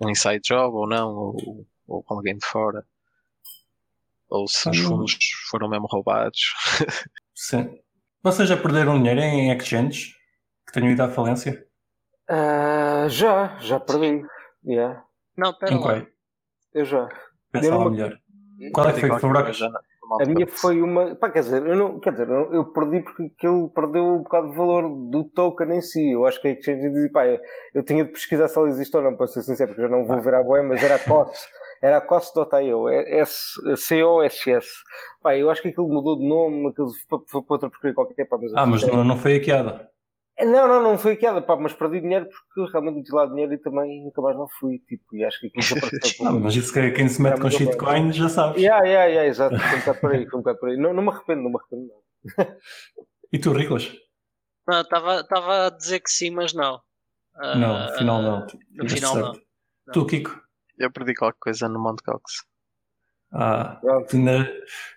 um 0.02 0.10
inside 0.10 0.42
job 0.44 0.76
ou 0.76 0.88
não, 0.88 1.10
ou, 1.12 1.68
ou 1.88 2.04
alguém 2.08 2.36
de 2.36 2.46
fora. 2.48 2.84
Ou 4.32 4.48
se 4.48 4.70
os 4.70 4.80
fundos 4.80 5.18
foram 5.50 5.70
mesmo 5.70 5.88
roubados. 5.88 6.40
Sim. 7.36 7.78
Vocês 8.24 8.48
já 8.48 8.56
perderam 8.56 8.98
dinheiro 8.98 9.20
em 9.20 9.52
exchanges 9.56 10.14
que 10.66 10.74
tenham 10.74 10.92
ido 10.92 11.04
à 11.04 11.10
falência? 11.10 11.66
Uh, 12.30 13.10
já, 13.10 13.58
já 13.60 13.80
perdi. 13.80 14.26
Yeah. 14.66 15.04
Não, 15.38 15.54
pera 15.54 15.78
lá. 15.78 16.08
Eu 16.74 16.86
já. 16.86 17.10
Pensa 17.52 17.76
lá 17.76 17.90
melhor. 17.90 18.18
Qual 18.74 18.88
é 18.88 18.94
que 18.94 19.00
foi 19.02 19.10
que 19.10 19.20
foi 19.20 19.30
a 20.20 20.26
minha 20.26 20.48
foi 20.48 20.82
uma. 20.82 21.16
Pá, 21.16 21.30
quer 21.30 21.40
dizer, 21.40 21.66
eu 21.66 21.76
não, 21.76 22.00
quer 22.00 22.12
dizer, 22.12 22.28
eu 22.30 22.66
perdi 22.66 23.02
porque 23.02 23.24
aquilo 23.24 23.70
perdeu 23.70 24.04
um 24.04 24.24
bocado 24.24 24.50
de 24.50 24.58
valor 24.58 24.90
do 25.10 25.24
token 25.24 25.78
em 25.78 25.82
si. 25.82 26.12
Eu 26.12 26.26
acho 26.26 26.42
que 26.42 26.50
a 26.50 26.52
Exchange 26.52 26.90
dizia, 26.90 27.10
pá, 27.12 27.26
eu 27.74 27.84
tinha 27.84 28.04
de 28.04 28.12
pesquisar 28.12 28.50
se 28.50 28.58
ela 28.58 28.68
existe 28.68 28.96
ou 28.96 29.04
não, 29.04 29.16
para 29.16 29.28
ser 29.28 29.42
sincero, 29.42 29.70
porque 29.70 29.86
eu 29.86 29.90
não 29.90 30.06
vou 30.06 30.20
ver 30.20 30.34
a 30.34 30.44
boa, 30.44 30.62
mas 30.64 30.84
era 30.84 30.96
a 30.96 31.00
COS. 31.08 31.48
Era 31.82 31.98
a 31.98 32.02
COS.io, 32.02 32.86
C-O-S-S. 33.76 34.68
Pá, 35.22 35.36
eu 35.36 35.50
acho 35.50 35.62
que 35.62 35.70
aquilo 35.70 35.88
mudou 35.88 36.18
de 36.18 36.28
nome, 36.28 36.70
aquilo 36.70 36.90
foi 37.28 37.42
para 37.42 37.56
outra 37.56 37.70
porcaria 37.70 37.96
qualquer. 37.96 38.26
Pá, 38.26 38.38
mas 38.40 38.54
ah, 38.56 38.66
mas 38.66 38.88
não, 38.88 39.04
não 39.04 39.18
foi 39.18 39.38
hackeada. 39.38 39.92
Não, 40.46 40.68
não, 40.68 40.82
não 40.82 40.98
foi 40.98 41.16
queda, 41.16 41.42
pá, 41.42 41.56
mas 41.56 41.74
perdi 41.74 42.02
dinheiro 42.02 42.28
porque 42.28 42.72
realmente 42.72 42.96
meti 42.96 43.12
lá 43.12 43.28
dinheiro 43.28 43.54
e 43.54 43.58
também 43.60 44.04
nunca 44.04 44.22
mais 44.22 44.36
não 44.36 44.48
fui, 44.60 44.80
tipo, 44.80 45.16
e 45.16 45.24
acho 45.24 45.40
que 45.40 45.48
aquilo 45.48 45.62
desapareceu. 45.82 46.28
ah, 46.28 46.32
mas 46.32 46.56
isso 46.56 46.74
que 46.74 46.80
é 46.80 46.92
quem 46.92 47.08
se 47.08 47.22
mete 47.22 47.40
com 47.40 47.50
shitcoin 47.50 48.12
já 48.12 48.28
sabes. 48.28 48.62
Yeah, 48.62 48.84
yeah, 48.86 49.06
yeah, 49.06 49.30
exato, 49.30 49.58
foi 49.58 49.78
um 49.78 49.80
bocado 49.80 50.00
por 50.00 50.12
aí, 50.12 50.28
foi 50.28 50.40
um 50.40 50.42
bocado 50.42 50.60
por 50.60 50.70
aí. 50.70 50.78
Não, 50.78 50.94
não 50.94 51.04
me 51.04 51.10
arrependo, 51.10 51.44
não 51.44 51.52
me 51.52 51.58
arrependo 51.58 51.88
não. 51.88 52.56
e 53.32 53.40
tu, 53.40 53.52
Riclas? 53.52 53.96
Não, 54.68 54.82
estava 54.82 55.68
a 55.68 55.70
dizer 55.70 56.00
que 56.00 56.10
sim, 56.10 56.32
mas 56.32 56.54
não. 56.54 56.76
Uh, 57.36 57.58
não, 57.58 57.76
afinal 57.76 58.22
não. 58.22 58.48
No 58.72 58.90
final 58.90 59.16
não. 59.16 59.34
Tu, 59.94 60.06
Kiko? 60.06 60.41
Eu 60.82 60.92
perdi 60.92 61.14
qualquer 61.14 61.40
coisa 61.40 61.70
no 61.70 61.80
Monte 61.80 62.04
Cox. 62.04 62.44
Ah, 63.34 63.80
tu 64.10 64.18
ainda, 64.18 64.52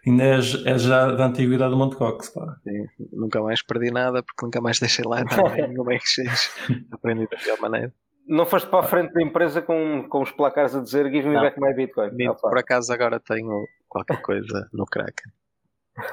ainda 0.04 0.24
és, 0.24 0.66
és, 0.66 0.82
já 0.82 1.12
da 1.12 1.26
antiguidade 1.26 1.70
do 1.70 1.76
Monte 1.76 1.94
Cox, 1.96 2.30
pá. 2.30 2.56
Sim, 2.64 2.88
nunca 3.12 3.40
mais 3.40 3.62
perdi 3.62 3.92
nada 3.92 4.22
porque 4.24 4.44
nunca 4.44 4.60
mais 4.60 4.80
deixei 4.80 5.04
lá 5.04 5.22
nada 5.22 5.68
nenhuma 5.68 5.94
exchange. 5.94 6.50
Aprendi 6.90 7.28
da 7.30 7.36
pior 7.36 7.60
maneira. 7.60 7.94
Não 8.26 8.44
foste 8.46 8.68
para 8.68 8.80
a 8.80 8.82
frente 8.82 9.12
da 9.12 9.22
empresa 9.22 9.62
com, 9.62 10.08
com 10.08 10.22
os 10.22 10.32
placares 10.32 10.74
a 10.74 10.80
dizer 10.80 11.04
Give 11.12 11.28
me 11.28 11.34
não. 11.34 11.42
back 11.42 11.60
my 11.60 11.74
Bitcoin. 11.74 12.10
Ah, 12.26 12.34
por 12.34 12.58
acaso 12.58 12.92
agora 12.92 13.20
tenho 13.20 13.66
qualquer 13.88 14.20
coisa 14.22 14.68
no 14.72 14.84
Kraken. 14.86 15.30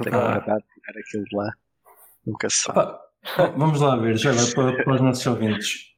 Tenho 0.04 0.18
ah. 0.18 0.34
guardado 0.34 0.64
tirar 0.74 1.00
aquilo 1.00 1.24
de 1.24 1.36
lá. 1.36 1.54
Nunca 2.28 2.50
se 2.50 2.58
sabe. 2.58 2.80
Ah, 3.38 3.46
vamos 3.58 3.82
lá 3.82 3.96
ver, 3.96 4.18
já 4.18 4.32
para, 4.54 4.84
para 4.84 4.94
os 4.94 5.02
nossos 5.02 5.26
ouvintes. 5.26 5.91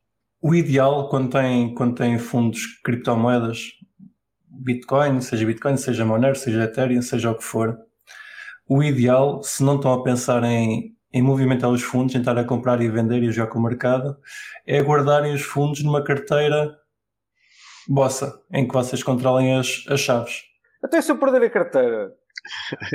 O 0.43 0.53
ideal 0.53 1.07
quando 1.07 1.31
tem, 1.31 1.73
quando 1.73 1.95
tem 1.95 2.19
fundos 2.19 2.79
criptomoedas 2.83 3.71
Bitcoin, 4.45 5.21
seja 5.21 5.45
Bitcoin, 5.45 5.77
seja 5.77 6.03
Monero, 6.03 6.35
seja 6.35 6.65
Ethereum, 6.65 7.01
seja 7.01 7.31
o 7.31 7.37
que 7.37 7.43
for, 7.45 7.79
o 8.67 8.83
ideal, 8.83 9.41
se 9.41 9.63
não 9.63 9.77
estão 9.77 9.93
a 9.93 10.03
pensar 10.03 10.43
em, 10.43 10.95
em 11.13 11.21
movimentar 11.21 11.69
os 11.69 11.81
fundos, 11.81 12.13
em 12.13 12.19
estar 12.19 12.37
a 12.37 12.43
comprar 12.43 12.81
e 12.81 12.89
vender 12.89 13.23
e 13.23 13.31
jogar 13.31 13.51
com 13.51 13.59
o 13.59 13.63
mercado, 13.63 14.17
é 14.67 14.81
guardarem 14.81 15.33
os 15.33 15.41
fundos 15.41 15.81
numa 15.81 16.03
carteira 16.03 16.77
vossa, 17.87 18.37
em 18.51 18.67
que 18.67 18.73
vocês 18.73 19.01
controlem 19.01 19.57
as, 19.57 19.85
as 19.87 20.01
chaves. 20.01 20.41
Até 20.83 21.01
se 21.01 21.09
eu 21.09 21.17
perder 21.17 21.43
a 21.43 21.49
carteira. 21.49 22.11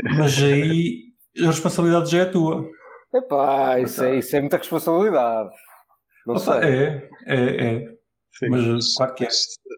Mas 0.19 0.43
aí 0.43 1.13
a 1.43 1.47
responsabilidade 1.47 2.11
já 2.11 2.19
é 2.19 2.25
tua. 2.27 2.69
Epá, 3.15 3.81
isso, 3.81 4.05
é, 4.05 4.19
isso 4.19 4.37
é 4.37 4.41
muita 4.41 4.59
responsabilidade. 4.59 5.51
Não 6.29 6.37
Opa, 6.37 6.61
sei. 6.61 6.71
É, 6.71 7.11
é, 7.27 7.67
é. 7.67 7.99
Sim, 8.35 8.51
mas 8.51 8.95
claro 8.95 9.15
que 9.15 9.25
é. 9.25 9.29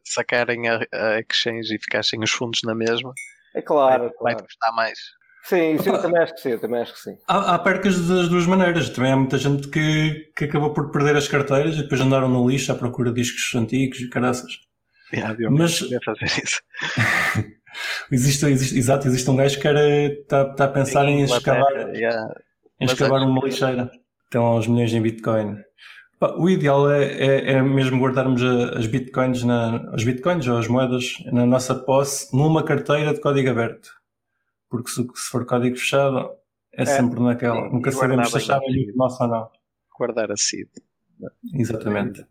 sacarem 0.04 0.69
a, 0.69 0.80
a 0.92 1.21
exchange 1.21 1.73
e 1.73 1.78
ficassem 1.78 2.21
os 2.23 2.33
fundos 2.33 2.61
na 2.64 2.75
mesma, 2.75 3.12
é 3.54 3.62
claro, 3.62 4.02
vai, 4.02 4.12
claro. 4.12 4.37
vai 4.37 4.47
custar 4.47 4.75
mais. 4.75 4.99
Sim, 5.45 5.75
isso 5.75 5.88
eu 5.88 6.02
também 6.02 6.21
acho 6.21 6.35
que 6.35 6.40
sim, 6.40 6.59
também 6.59 6.83
acho 6.83 6.92
que 6.92 7.00
sim. 7.00 7.16
Há, 7.26 7.54
há 7.54 7.59
percas 7.61 8.07
das 8.07 8.28
duas 8.28 8.47
maneiras. 8.47 8.90
Também 8.90 9.12
há 9.12 9.16
muita 9.16 9.38
gente 9.38 9.69
que, 9.69 10.30
que 10.37 10.45
acabou 10.45 10.75
por 10.75 10.90
perder 10.90 11.16
as 11.16 11.28
carteiras 11.28 11.76
e 11.76 11.83
depois 11.83 12.00
andaram 12.00 12.28
no 12.28 12.49
lixo 12.49 12.73
à 12.73 12.75
procura 12.75 13.11
de 13.11 13.23
discos 13.23 13.54
antigos 13.54 14.00
e 14.00 14.11
caraças. 14.11 14.59
Yeah, 15.12 15.35
Mas 15.50 15.78
fazer 16.04 16.25
isso. 16.25 16.61
existe, 18.12 18.47
existe, 18.47 18.78
exato, 18.78 19.09
existe 19.09 19.30
um 19.30 19.37
gajo 19.37 19.59
que 19.59 19.69
está 19.69 20.45
tá 20.54 20.64
a 20.64 20.69
pensar 20.69 21.07
em 21.07 21.23
escavar, 21.23 21.73
yeah. 21.95 22.33
em 22.78 22.85
escavar 22.85 23.23
uma 23.23 23.40
lixeira. 23.45 23.90
Então, 24.28 24.45
aos 24.45 24.66
milhões 24.66 24.92
em 24.92 25.00
Bitcoin. 25.00 25.57
O 26.39 26.50
ideal 26.50 26.91
é, 26.91 27.05
é, 27.05 27.53
é 27.53 27.62
mesmo 27.62 27.99
guardarmos 27.99 28.43
as 28.43 28.87
bitcoins, 28.87 29.43
na, 29.43 29.91
as 29.95 30.05
bitcoins 30.05 30.47
ou 30.47 30.59
as 30.59 30.69
moedas 30.69 31.15
na 31.33 31.47
nossa 31.47 31.75
posse 31.75 32.37
numa 32.37 32.62
carteira 32.62 33.15
de 33.15 33.21
código 33.21 33.49
aberto. 33.49 33.91
Porque 34.69 34.91
se, 34.91 35.03
se 35.03 35.31
for 35.31 35.47
código 35.47 35.77
fechado, 35.77 36.31
é, 36.75 36.83
é 36.83 36.85
sempre 36.85 37.21
naquela. 37.21 37.62
Sim, 37.62 37.73
Nunca 37.73 37.91
sabemos 37.91 38.31
se 38.31 38.37
a 38.37 38.41
chave 38.41 38.65
é 38.67 38.93
nossa 38.95 39.25
ou 39.25 39.31
não. 39.31 39.50
Guardar 39.99 40.31
a 40.31 40.37
seed. 40.37 40.69
Exatamente. 41.55 42.27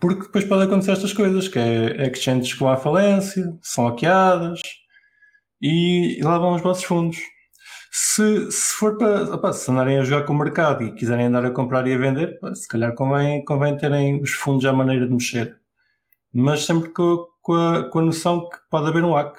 Porque 0.00 0.22
depois 0.22 0.44
pode 0.44 0.62
acontecer 0.62 0.92
estas 0.92 1.12
coisas, 1.12 1.48
que 1.48 1.58
é 1.58 2.06
exchanges 2.06 2.52
que 2.54 2.60
vão 2.60 2.70
à 2.70 2.76
falência, 2.76 3.58
são 3.60 3.88
hackeadas 3.88 4.60
e, 5.60 6.18
e 6.18 6.22
lá 6.22 6.38
vão 6.38 6.54
os 6.54 6.62
vossos 6.62 6.84
fundos. 6.84 7.18
Se, 7.94 8.50
se 8.50 8.72
for 8.74 8.96
para 8.96 9.34
opa, 9.34 9.52
se 9.52 9.70
andarem 9.70 9.98
a 9.98 10.02
jogar 10.02 10.24
com 10.24 10.32
o 10.32 10.38
mercado 10.38 10.82
e 10.82 10.94
quiserem 10.94 11.26
andar 11.26 11.44
a 11.44 11.50
comprar 11.50 11.86
e 11.86 11.92
a 11.92 11.98
vender, 11.98 12.38
se 12.54 12.66
calhar 12.66 12.94
convém, 12.94 13.44
convém 13.44 13.76
terem 13.76 14.18
os 14.22 14.30
fundos 14.30 14.64
à 14.64 14.72
maneira 14.72 15.06
de 15.06 15.12
mexer. 15.12 15.60
Mas 16.32 16.64
sempre 16.64 16.88
com, 16.88 17.26
com, 17.42 17.52
a, 17.52 17.90
com 17.90 17.98
a 17.98 18.02
noção 18.02 18.48
que 18.48 18.56
pode 18.70 18.88
haver 18.88 19.04
um 19.04 19.12
hack. 19.12 19.36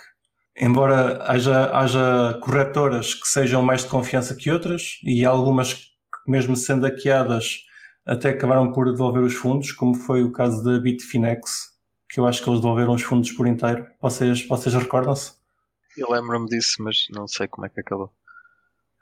Embora 0.55 1.23
haja, 1.23 1.75
haja 1.75 2.39
corretoras 2.43 3.15
que 3.15 3.27
sejam 3.27 3.63
mais 3.63 3.81
de 3.81 3.87
confiança 3.87 4.35
que 4.35 4.51
outras, 4.51 4.99
e 5.03 5.25
algumas 5.25 5.73
que, 5.73 5.89
mesmo 6.27 6.55
sendo 6.55 6.85
hackeadas, 6.85 7.63
até 8.05 8.29
acabaram 8.29 8.71
por 8.71 8.85
devolver 8.91 9.23
os 9.23 9.33
fundos, 9.33 9.71
como 9.71 9.95
foi 9.95 10.23
o 10.23 10.31
caso 10.31 10.63
da 10.63 10.77
Bitfinex, 10.77 11.71
que 12.07 12.19
eu 12.19 12.27
acho 12.27 12.43
que 12.43 12.49
eles 12.51 12.61
devolveram 12.61 12.93
os 12.93 13.01
fundos 13.01 13.31
por 13.31 13.47
inteiro. 13.47 13.87
Vocês, 13.99 14.47
vocês 14.47 14.75
recordam-se? 14.75 15.33
Eu 15.97 16.11
lembro-me 16.11 16.47
disso, 16.47 16.83
mas 16.83 17.07
não 17.09 17.27
sei 17.27 17.47
como 17.47 17.65
é 17.65 17.69
que 17.69 17.79
acabou. 17.79 18.11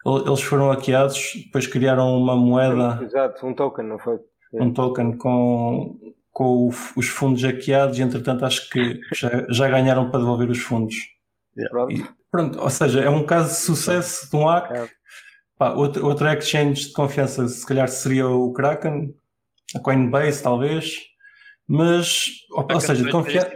Eles 0.06 0.42
foram 0.42 0.70
hackeados, 0.70 1.34
depois 1.46 1.68
criaram 1.68 2.18
uma 2.18 2.36
moeda. 2.36 3.04
Exato, 3.04 3.46
um 3.46 3.54
token, 3.54 3.86
não 3.86 4.00
foi? 4.00 4.20
Um 4.54 4.74
token 4.74 5.18
com, 5.18 5.98
com 6.32 6.70
os 6.96 7.08
fundos 7.08 7.44
hackeados 7.44 8.00
e 8.00 8.02
entretanto 8.02 8.44
acho 8.46 8.70
que 8.70 9.00
já, 9.14 9.46
já 9.50 9.70
ganharam 9.70 10.10
para 10.10 10.20
devolver 10.20 10.50
os 10.50 10.60
fundos. 10.60 10.96
Yeah. 11.58 11.72
Pronto. 11.72 11.94
E, 11.94 12.06
pronto. 12.32 12.60
ou 12.60 12.70
seja, 12.70 13.02
é 13.02 13.10
um 13.10 13.26
caso 13.26 13.50
de 13.50 13.58
sucesso 13.58 14.30
de 14.30 14.36
um 14.36 14.46
hack. 14.46 14.72
É. 14.72 14.90
Pá, 15.58 15.74
outro, 15.74 16.06
outro 16.06 16.28
exchange 16.28 16.88
de 16.88 16.94
confiança 16.94 17.48
se 17.48 17.66
calhar 17.66 17.88
seria 17.88 18.28
o 18.28 18.52
Kraken, 18.52 19.14
a 19.76 19.80
Coinbase 19.80 20.42
talvez. 20.42 21.11
Mas, 21.74 22.26
ou, 22.52 22.68
ou 22.70 22.82
seja, 22.82 23.10
confiar. 23.10 23.50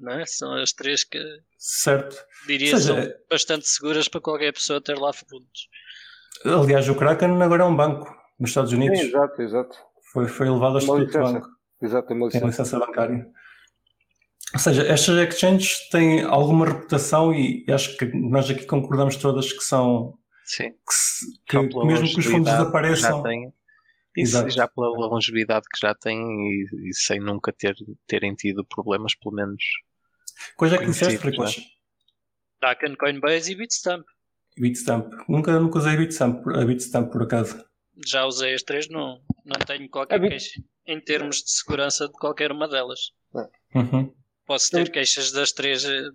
não 0.00 0.12
é? 0.12 0.24
São 0.24 0.54
as 0.54 0.72
três 0.72 1.04
que 1.04 1.22
certo. 1.58 2.16
diria 2.46 2.74
seja, 2.74 3.02
são 3.02 3.12
bastante 3.28 3.68
seguras 3.68 4.08
para 4.08 4.18
qualquer 4.18 4.50
pessoa 4.54 4.80
ter 4.80 4.96
lá 4.96 5.12
fundos. 5.12 5.68
Aliás, 6.42 6.88
o 6.88 6.94
Kraken 6.94 7.42
agora 7.42 7.62
é 7.62 7.66
um 7.66 7.76
banco 7.76 8.10
nos 8.38 8.48
Estados 8.48 8.72
Unidos. 8.72 8.98
Sim, 8.98 9.08
exato, 9.08 9.42
exato. 9.42 9.76
Foi, 10.10 10.26
foi 10.26 10.46
elevado 10.46 10.76
a 10.76 10.78
estatuto 10.78 11.12
de 11.12 11.18
banco. 11.18 11.48
Exato, 11.82 12.08
tem 12.08 12.16
uma 12.16 12.26
licença. 12.26 12.40
Tem 12.40 12.50
licença 12.50 12.78
bancária. 12.78 13.26
Ou 14.54 14.58
seja, 14.58 14.86
estas 14.86 15.18
exchanges 15.18 15.88
têm 15.90 16.22
alguma 16.22 16.64
reputação 16.64 17.34
e 17.34 17.66
acho 17.68 17.94
que 17.98 18.06
nós 18.06 18.48
aqui 18.48 18.64
concordamos 18.64 19.16
todas 19.16 19.52
que 19.52 19.62
são. 19.62 20.14
Sim. 20.46 20.70
Que, 21.46 21.68
que 21.68 21.84
mesmo 21.84 22.08
que 22.08 22.20
os 22.20 22.24
fundos 22.24 22.50
desapareçam. 22.50 23.22
Isso 24.16 24.48
já 24.50 24.66
pela 24.66 24.88
longevidade 24.88 25.66
que 25.72 25.80
já 25.80 25.94
têm 25.94 26.18
e, 26.18 26.88
e, 26.88 26.94
sem 26.94 27.20
nunca 27.20 27.52
ter, 27.52 27.76
terem 28.06 28.34
tido 28.34 28.64
problemas, 28.64 29.14
pelo 29.14 29.34
menos. 29.34 29.62
Coisa 30.56 30.78
que 30.78 30.86
disseste, 30.86 31.24
Riclas? 31.24 31.56
Kraken, 32.60 32.96
Coinbase 32.96 33.52
e 33.52 33.54
Bitstamp. 33.54 34.04
Bitstamp. 34.58 35.12
Nunca, 35.28 35.58
nunca 35.58 35.78
usei 35.78 35.96
Bitstamp, 35.96 36.46
a 36.48 36.64
Bitstamp 36.64 37.12
por 37.12 37.22
acaso. 37.22 37.64
Já 38.04 38.24
usei 38.24 38.54
as 38.54 38.62
três, 38.62 38.88
não, 38.88 39.20
não 39.44 39.58
tenho 39.66 39.88
qualquer 39.88 40.20
queixa 40.20 40.60
em 40.86 41.00
termos 41.00 41.36
de 41.36 41.50
segurança 41.52 42.06
de 42.06 42.12
qualquer 42.14 42.50
uma 42.50 42.68
delas. 42.68 43.12
Uhum. 43.74 44.12
Posso 44.46 44.70
ter 44.70 44.90
queixas 44.90 45.30
das 45.30 45.52
três 45.52 45.84
eh, 45.84 46.10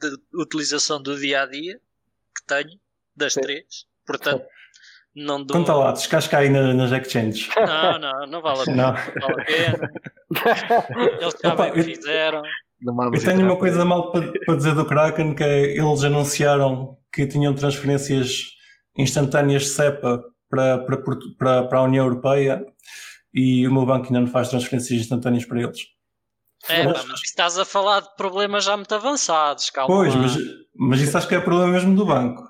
de 0.00 0.16
utilização 0.34 1.02
do 1.02 1.18
dia 1.18 1.42
a 1.42 1.46
dia 1.46 1.80
que 2.34 2.46
tenho, 2.46 2.78
das 3.16 3.34
Sim. 3.34 3.40
três. 3.40 3.86
Portanto, 4.06 4.46
não 5.14 5.44
dou... 5.44 5.56
Conta 5.56 5.74
lá, 5.74 5.92
descasca 5.92 6.38
aí 6.38 6.48
nas 6.48 6.92
exchanges. 6.92 7.48
Não, 7.56 7.98
não, 7.98 8.26
não 8.26 8.42
vale 8.42 8.62
a 8.62 8.64
pena. 8.64 8.76
Não. 8.76 8.92
vale 8.92 9.42
a 9.42 9.44
pena. 9.44 9.90
Eles 11.20 11.34
já 11.42 11.52
Opa, 11.52 11.70
bem 11.70 11.82
fizeram. 11.82 12.42
Eu 13.12 13.22
tenho 13.22 13.42
uma 13.42 13.56
coisa 13.56 13.84
mal 13.84 14.10
para, 14.10 14.32
para 14.46 14.56
dizer 14.56 14.74
do 14.74 14.86
Kraken, 14.86 15.34
que 15.34 15.44
é 15.44 15.76
eles 15.76 16.02
anunciaram 16.02 16.96
que 17.12 17.26
tinham 17.26 17.54
transferências 17.54 18.46
instantâneas 18.96 19.62
de 19.62 19.68
SEPA 19.68 20.22
para, 20.48 20.78
para, 20.78 20.96
para, 21.38 21.62
para 21.64 21.78
a 21.78 21.82
União 21.82 22.06
Europeia 22.06 22.64
e 23.34 23.66
o 23.66 23.72
meu 23.72 23.84
banco 23.84 24.06
ainda 24.06 24.20
não 24.20 24.26
faz 24.26 24.48
transferências 24.48 25.00
instantâneas 25.00 25.44
para 25.44 25.60
eles. 25.60 25.80
É, 26.68 26.84
mas, 26.84 27.04
mas 27.06 27.20
estás 27.24 27.58
a 27.58 27.64
falar 27.64 28.00
de 28.00 28.14
problemas 28.16 28.64
já 28.64 28.76
muito 28.76 28.94
avançados, 28.94 29.70
calma. 29.70 29.94
Pois, 29.94 30.14
mas, 30.14 30.36
mas 30.76 31.00
isso 31.00 31.16
acho 31.16 31.28
que 31.28 31.34
é 31.34 31.40
problema 31.40 31.72
mesmo 31.72 31.94
do 31.94 32.04
banco. 32.04 32.49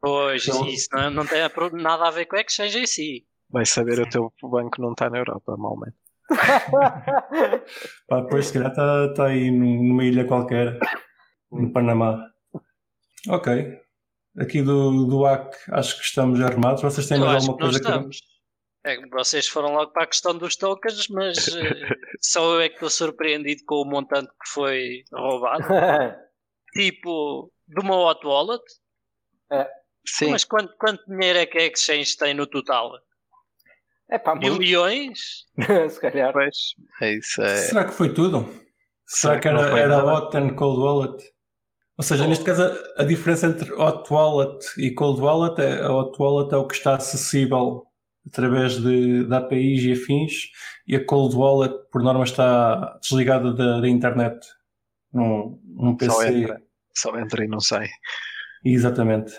Pois, 0.00 0.46
então, 0.46 0.66
isso 0.66 0.88
não, 0.92 1.10
não 1.10 1.26
tem 1.26 1.40
nada 1.72 2.08
a 2.08 2.10
ver 2.10 2.26
com 2.26 2.36
o 2.36 2.38
exchange 2.38 2.78
em 2.78 2.86
si. 2.86 3.26
Vai 3.50 3.64
saber 3.64 3.96
Sim. 3.96 4.02
o 4.02 4.08
teu 4.08 4.32
banco 4.42 4.80
não 4.80 4.92
está 4.92 5.08
na 5.08 5.18
Europa, 5.18 5.56
malmente. 5.56 5.96
Pá, 8.08 8.20
depois 8.20 8.46
se 8.46 8.52
calhar 8.54 8.70
está 8.70 9.12
tá 9.14 9.26
aí 9.26 9.50
numa 9.50 10.04
ilha 10.04 10.26
qualquer, 10.26 10.78
no 11.52 11.72
Panamá. 11.72 12.18
Ok. 13.28 13.78
Aqui 14.38 14.62
do, 14.62 15.06
do 15.06 15.24
AC 15.26 15.54
acho 15.70 15.98
que 15.98 16.04
estamos 16.04 16.40
arrumados. 16.40 16.82
Vocês 16.82 17.06
têm 17.06 17.18
mais 17.18 17.46
alguma 17.46 17.58
coisa 17.58 17.80
que. 17.80 18.34
É, 18.86 19.00
vocês 19.08 19.48
foram 19.48 19.72
logo 19.72 19.92
para 19.92 20.04
a 20.04 20.06
questão 20.06 20.36
dos 20.36 20.56
tokens, 20.56 21.08
mas 21.08 21.48
uh, 21.48 21.54
só 22.20 22.54
eu 22.54 22.60
é 22.60 22.68
que 22.68 22.74
estou 22.74 22.90
surpreendido 22.90 23.62
com 23.66 23.76
o 23.76 23.84
montante 23.84 24.28
que 24.28 24.48
foi 24.48 25.04
roubado. 25.12 25.64
tipo, 26.74 27.50
de 27.68 27.80
uma 27.80 27.96
hot 27.96 28.26
wallet. 28.26 28.62
É. 29.50 29.68
Sim. 30.06 30.30
Mas 30.30 30.44
quanto, 30.44 30.74
quanto 30.78 31.04
dinheiro 31.06 31.38
é 31.38 31.46
que 31.46 31.58
a 31.58 31.66
Exchange 31.66 32.16
tem 32.16 32.34
no 32.34 32.46
total? 32.46 32.92
É 34.10 34.18
pá, 34.18 34.34
Milhões? 34.34 35.46
Se 35.90 36.00
calhar. 36.00 36.32
Pois, 36.32 36.74
é 37.00 37.14
isso. 37.14 37.42
É... 37.42 37.56
Será 37.56 37.84
que 37.84 37.92
foi 37.92 38.12
tudo? 38.12 38.44
Será, 39.06 39.34
Será 39.34 39.40
que 39.40 39.48
era, 39.48 39.78
era 39.78 40.04
hot 40.04 40.36
and 40.36 40.54
cold 40.54 40.80
wallet? 40.80 41.24
Ou 41.96 42.04
seja, 42.04 42.24
oh. 42.24 42.28
neste 42.28 42.44
caso, 42.44 42.62
a, 42.64 43.02
a, 43.02 43.04
diferença 43.04 43.46
entre 43.46 43.72
hot 43.72 44.12
wallet 44.12 44.58
e 44.78 44.92
cold 44.92 45.20
wallet 45.20 45.60
é 45.60 45.82
a 45.82 45.92
hot 45.92 46.20
wallet 46.20 46.52
é 46.52 46.56
o 46.56 46.66
que 46.66 46.74
está 46.74 46.96
acessível 46.96 47.86
através 48.26 48.80
de, 48.80 49.24
de 49.24 49.34
APIs 49.34 49.84
e 49.84 49.92
afins, 49.92 50.32
e 50.86 50.96
a 50.96 51.04
Cold 51.04 51.36
Wallet, 51.36 51.74
por 51.90 52.02
norma, 52.02 52.24
está 52.24 52.98
desligada 53.00 53.52
da, 53.52 53.80
da 53.80 53.88
internet 53.88 54.38
num, 55.12 55.60
num 55.64 55.96
PC. 55.96 56.12
Só 56.12 56.24
entra, 56.24 56.62
só 56.94 57.18
entra 57.18 57.44
e 57.44 57.48
não 57.48 57.60
sai. 57.60 57.88
Exatamente. 58.64 59.36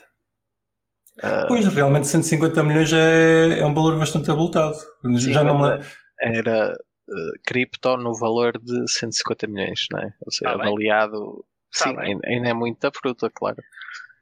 Uh, 1.18 1.48
pois, 1.48 1.66
realmente 1.68 2.08
150 2.08 2.64
milhões 2.64 2.92
é, 2.92 3.60
é 3.60 3.66
um 3.66 3.74
valor 3.74 3.98
bastante 3.98 4.30
abultado. 4.30 4.76
Sim, 5.18 5.34
Já 5.34 5.44
não 5.44 5.60
me... 5.60 5.84
Era 6.20 6.74
uh, 6.74 7.40
cripto 7.46 7.98
no 7.98 8.14
valor 8.14 8.60
de 8.60 8.90
150 8.90 9.48
milhões, 9.48 9.88
não 9.92 10.00
é? 10.00 10.14
Ou 10.22 10.32
seja, 10.32 10.52
tá 10.52 10.54
avaliado. 10.54 11.46
Tá 11.78 11.90
sim, 11.90 11.96
bem. 11.96 12.20
ainda 12.26 12.50
é 12.50 12.54
muita 12.54 12.92
fruta, 12.92 13.30
claro. 13.30 13.58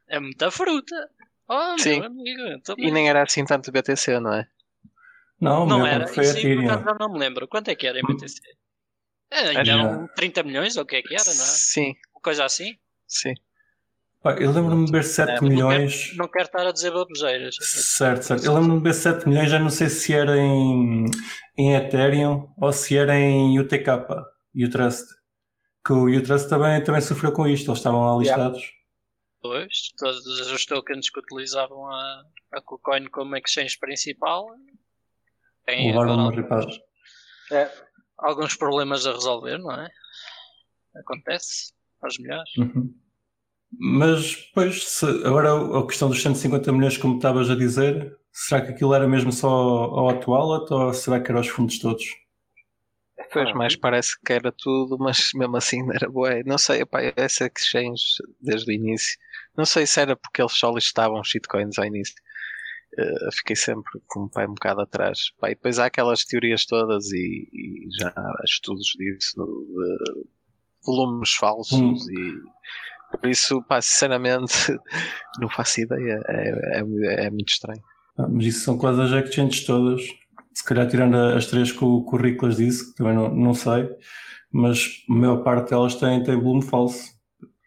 É 0.08 0.20
muita 0.20 0.52
fruta. 0.52 0.96
Oh, 1.48 1.78
Sim. 1.78 2.02
Amigo, 2.02 2.62
e 2.78 2.92
nem 2.92 3.10
era 3.10 3.24
assim 3.24 3.46
tanto 3.46 3.72
BTC, 3.72 4.20
não 4.20 4.34
é? 4.34 4.48
Não, 5.40 5.66
não 5.66 5.86
era. 5.86 6.08
Foi 6.08 6.24
Isso 6.24 6.38
aí, 6.38 6.56
por 6.56 7.00
não 7.00 7.12
me 7.12 7.20
lembro. 7.20 7.48
Quanto 7.48 7.70
é 7.70 7.76
que 7.76 7.86
era 7.86 8.00
em 8.00 8.04
BTC? 8.04 8.40
É, 9.30 9.50
ainda 9.50 9.72
eram 9.72 10.08
30 10.16 10.44
milhões 10.44 10.78
ou 10.78 10.84
o 10.84 10.86
que 10.86 10.98
é 10.98 11.02
que 11.02 11.14
era, 11.14 11.26
não 11.26 11.32
é? 11.32 11.34
Sim. 11.34 11.96
Coisa 12.22 12.46
assim? 12.46 12.78
Sim. 13.08 13.34
Eu 14.40 14.52
lembro-me 14.52 14.86
de 14.86 14.92
ver 14.92 15.04
7 15.04 15.32
é, 15.32 15.42
milhões. 15.42 15.92
Não 15.94 16.00
quero, 16.00 16.18
não 16.18 16.28
quero, 16.30 16.46
estar 16.46 16.68
a 16.68 16.72
dizer 16.72 16.92
baboseiras. 16.92 17.56
Certo, 17.60 18.24
certo. 18.24 18.46
Eu 18.46 18.54
lembro-me 18.54 18.78
de 18.78 18.84
ver 18.84 18.94
7 18.94 19.28
milhões, 19.28 19.50
já 19.50 19.60
não 19.60 19.70
sei 19.70 19.90
se 19.90 20.14
era 20.14 20.38
em, 20.38 21.06
em 21.58 21.76
Ethereum 21.76 22.48
ou 22.58 22.72
se 22.72 22.98
era 22.98 23.18
em 23.20 23.60
UTK, 23.60 23.86
Utrust. 24.56 25.08
Que 25.86 25.92
o 25.92 26.06
Utrust 26.06 26.48
também, 26.48 26.82
também 26.82 27.02
sofreu 27.02 27.34
com 27.34 27.46
isto, 27.46 27.70
eles 27.70 27.80
estavam 27.80 28.06
lá 28.06 28.18
listados. 28.18 28.62
Yeah. 28.62 28.84
Pois, 29.42 29.92
todos 29.98 30.26
os 30.26 30.66
tokens 30.66 31.10
que 31.10 31.20
utilizavam 31.20 31.86
a, 31.92 32.24
a 32.54 32.62
KuCoin 32.62 33.10
como 33.10 33.36
exchange 33.36 33.78
principal 33.78 34.48
têm 35.66 35.94
alguns, 35.94 36.80
é. 37.52 37.70
alguns 38.18 38.56
problemas 38.56 39.06
a 39.06 39.12
resolver, 39.12 39.58
não 39.58 39.74
é? 39.74 39.90
Acontece 40.96 41.74
aos 42.02 42.18
melhores. 42.20 42.56
Uhum. 42.58 43.03
Mas, 43.80 44.36
pois, 44.54 44.88
se, 44.88 45.06
agora 45.26 45.80
a 45.80 45.86
questão 45.86 46.10
dos 46.10 46.22
150 46.22 46.72
milhões, 46.72 46.98
como 46.98 47.16
estavas 47.16 47.50
a 47.50 47.56
dizer, 47.56 48.18
será 48.32 48.62
que 48.62 48.72
aquilo 48.72 48.94
era 48.94 49.08
mesmo 49.08 49.32
só 49.32 49.48
ao 49.48 50.10
atual 50.10 50.66
ou 50.70 50.94
será 50.94 51.20
que 51.20 51.32
eram 51.32 51.42
os 51.42 51.48
fundos 51.48 51.80
todos? 51.80 52.04
Pois, 53.32 53.52
mais 53.54 53.76
parece 53.76 54.16
que 54.24 54.34
era 54.34 54.52
tudo, 54.52 54.98
mas 54.98 55.32
mesmo 55.34 55.58
assim 55.58 55.84
não 55.84 55.94
era 55.94 56.10
boa. 56.10 56.44
Não 56.46 56.58
sei, 56.58 56.84
opa, 56.84 57.00
essa 57.16 57.46
exchange 57.46 58.04
desde 58.40 58.72
o 58.72 58.74
início. 58.74 59.18
Não 59.58 59.66
sei 59.66 59.88
se 59.88 60.00
era 60.00 60.16
porque 60.16 60.42
eles 60.42 60.54
só 60.54 60.72
listavam 60.72 61.24
shitcoins 61.24 61.78
ao 61.78 61.86
início. 61.86 62.16
Uh, 62.98 63.32
fiquei 63.38 63.56
sempre 63.56 63.92
com 64.06 64.26
o 64.26 64.30
pai 64.30 64.46
um 64.46 64.54
bocado 64.54 64.82
atrás. 64.82 65.32
Pá, 65.40 65.50
e 65.50 65.56
depois 65.56 65.80
há 65.80 65.86
aquelas 65.86 66.24
teorias 66.26 66.66
todas 66.66 67.12
e, 67.12 67.50
e 67.52 67.88
já 68.00 68.10
há 68.10 68.44
estudos 68.46 68.94
disso, 68.98 69.44
de 69.44 70.28
volumes 70.86 71.34
falsos 71.34 71.80
hum. 71.80 71.96
e 72.12 72.54
por 73.20 73.30
isso, 73.30 73.62
pá, 73.64 73.82
sinceramente, 73.82 74.78
não 75.40 75.50
faço 75.50 75.82
ideia. 75.82 76.22
É, 76.28 76.80
é, 76.80 77.26
é 77.26 77.30
muito 77.30 77.50
estranho. 77.50 77.82
Ah, 78.18 78.28
mas 78.30 78.46
isso 78.46 78.66
são 78.66 78.78
quase 78.78 79.02
as 79.02 79.12
exchanges 79.12 79.66
todas 79.66 80.02
se 80.54 80.64
calhar 80.64 80.88
tirando 80.88 81.16
as 81.16 81.48
três 81.48 81.72
que 81.72 81.84
o 81.84 82.04
currículas 82.04 82.58
disse, 82.58 82.92
que 82.92 82.98
também 82.98 83.16
não, 83.16 83.34
não 83.34 83.54
sei, 83.54 83.90
mas 84.52 85.04
a 85.10 85.14
maior 85.14 85.44
parte 85.44 85.72
delas 85.72 85.96
tem, 85.96 86.22
tem 86.24 86.40
volume 86.40 86.62
falso. 86.62 87.12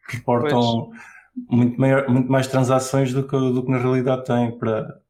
Reportam 0.08 0.90
muito, 1.50 1.80
maior, 1.80 2.08
muito 2.08 2.30
mais 2.30 2.46
transações 2.46 3.12
do 3.12 3.24
que, 3.24 3.36
do 3.36 3.64
que 3.64 3.70
na 3.70 3.78
realidade 3.78 4.24
têm 4.24 4.56
para, 4.56 5.00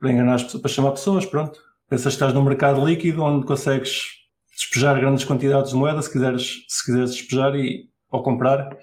para 0.00 0.10
enganar 0.10 0.34
as 0.34 0.42
pessoas, 0.42 0.62
para 0.62 0.72
chamar 0.72 0.90
pessoas, 0.90 1.24
pronto. 1.24 1.60
Pensas 1.88 2.14
que 2.14 2.16
estás 2.16 2.34
num 2.34 2.42
mercado 2.42 2.84
líquido 2.84 3.22
onde 3.22 3.46
consegues 3.46 4.02
despejar 4.50 4.98
grandes 4.98 5.24
quantidades 5.24 5.70
de 5.70 5.76
moeda 5.76 6.02
se 6.02 6.10
quiseres, 6.10 6.64
se 6.68 6.84
quiseres 6.84 7.14
despejar 7.14 7.54
e, 7.54 7.88
ou 8.10 8.22
comprar, 8.22 8.76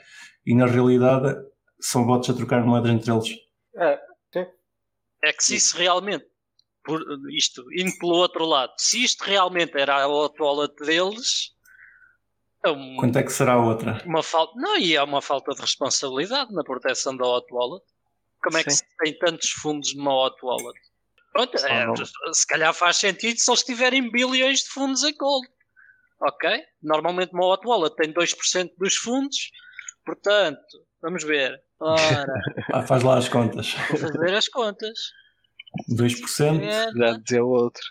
e 0.50 0.56
na 0.56 0.66
realidade 0.66 1.40
são 1.80 2.06
bots 2.06 2.28
a 2.32 2.34
trocar 2.34 2.66
moedas 2.66 2.90
entre 2.90 3.12
eles. 3.12 3.30
É, 3.76 4.02
sim. 4.34 4.48
É 5.24 5.32
que 5.32 5.44
se 5.44 5.56
isso 5.56 5.78
realmente 5.78 6.26
por 6.84 7.04
isto, 7.30 7.64
indo 7.72 7.96
pelo 8.00 8.14
outro 8.14 8.46
lado, 8.46 8.74
se 8.78 9.04
isto 9.04 9.24
realmente 9.24 9.78
era 9.78 10.02
a 10.02 10.08
hot 10.08 10.42
wallet 10.42 10.74
deles. 10.84 11.54
É 12.66 12.70
um, 12.72 12.96
Quanto 12.98 13.20
é 13.20 13.24
que 13.24 13.32
será 13.32 13.54
a 13.54 13.64
outra? 13.64 14.02
Uma 14.06 14.24
falta, 14.24 14.54
não, 14.60 14.76
e 14.78 14.96
é 14.96 15.04
uma 15.04 15.22
falta 15.22 15.54
de 15.54 15.62
responsabilidade 15.62 16.52
na 16.52 16.64
proteção 16.64 17.16
da 17.16 17.28
hot 17.28 17.46
wallet. 17.54 17.86
Como 18.42 18.58
é 18.58 18.64
que 18.64 18.72
se 18.72 18.84
tem 18.98 19.18
tantos 19.20 19.52
fundos 19.52 19.96
numa 19.96 20.14
hot 20.14 20.36
wallet? 20.44 20.80
Pronto, 21.32 21.58
é, 21.58 22.34
se 22.34 22.48
calhar 22.48 22.74
faz 22.74 22.98
sentido 22.98 23.38
se 23.38 23.52
eles 23.52 23.64
tiverem 23.64 24.12
bilhões 24.12 24.62
de 24.62 24.70
fundos 24.70 25.04
em 25.04 25.16
gold. 25.16 25.48
Ok? 26.22 26.64
Normalmente 26.82 27.34
uma 27.34 27.46
hot 27.46 27.66
wallet 27.68 27.96
tem 27.96 28.12
2% 28.12 28.72
dos 28.78 28.96
fundos, 28.96 29.52
portanto, 30.10 30.86
vamos 31.02 31.24
ver. 31.24 31.62
Ora, 31.80 32.26
ah, 32.74 32.84
faz 32.84 33.04
lá 33.04 33.18
as 33.18 33.30
contas. 33.30 33.76
Vou 33.90 34.00
fazer 34.00 34.34
as 34.36 34.48
contas. 34.48 35.00
2%. 35.90 36.62
É, 36.64 36.92
já 36.92 37.18
dizer 37.18 37.42
o 37.42 37.50
outro. 37.50 37.84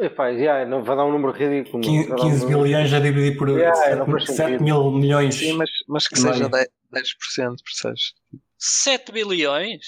Epá, 0.00 0.32
já, 0.32 0.64
não 0.64 0.82
vai 0.82 0.96
dar 0.96 1.04
um 1.04 1.12
número 1.12 1.32
ridículo. 1.32 1.82
15, 1.82 2.14
15 2.16 2.46
bilhões 2.46 2.92
a 2.92 2.98
dividir 2.98 3.36
por 3.36 3.48
yeah, 3.48 3.74
7, 3.74 4.32
7 4.32 4.62
mil 4.62 4.90
milhões. 4.90 5.36
Sim, 5.36 5.52
mas, 5.52 5.70
mas 5.88 6.08
que 6.08 6.18
seja 6.18 6.48
10%, 6.48 6.66
10% 6.92 7.56
percebes? 7.64 8.14
7 8.58 9.12
bilhões? 9.12 9.84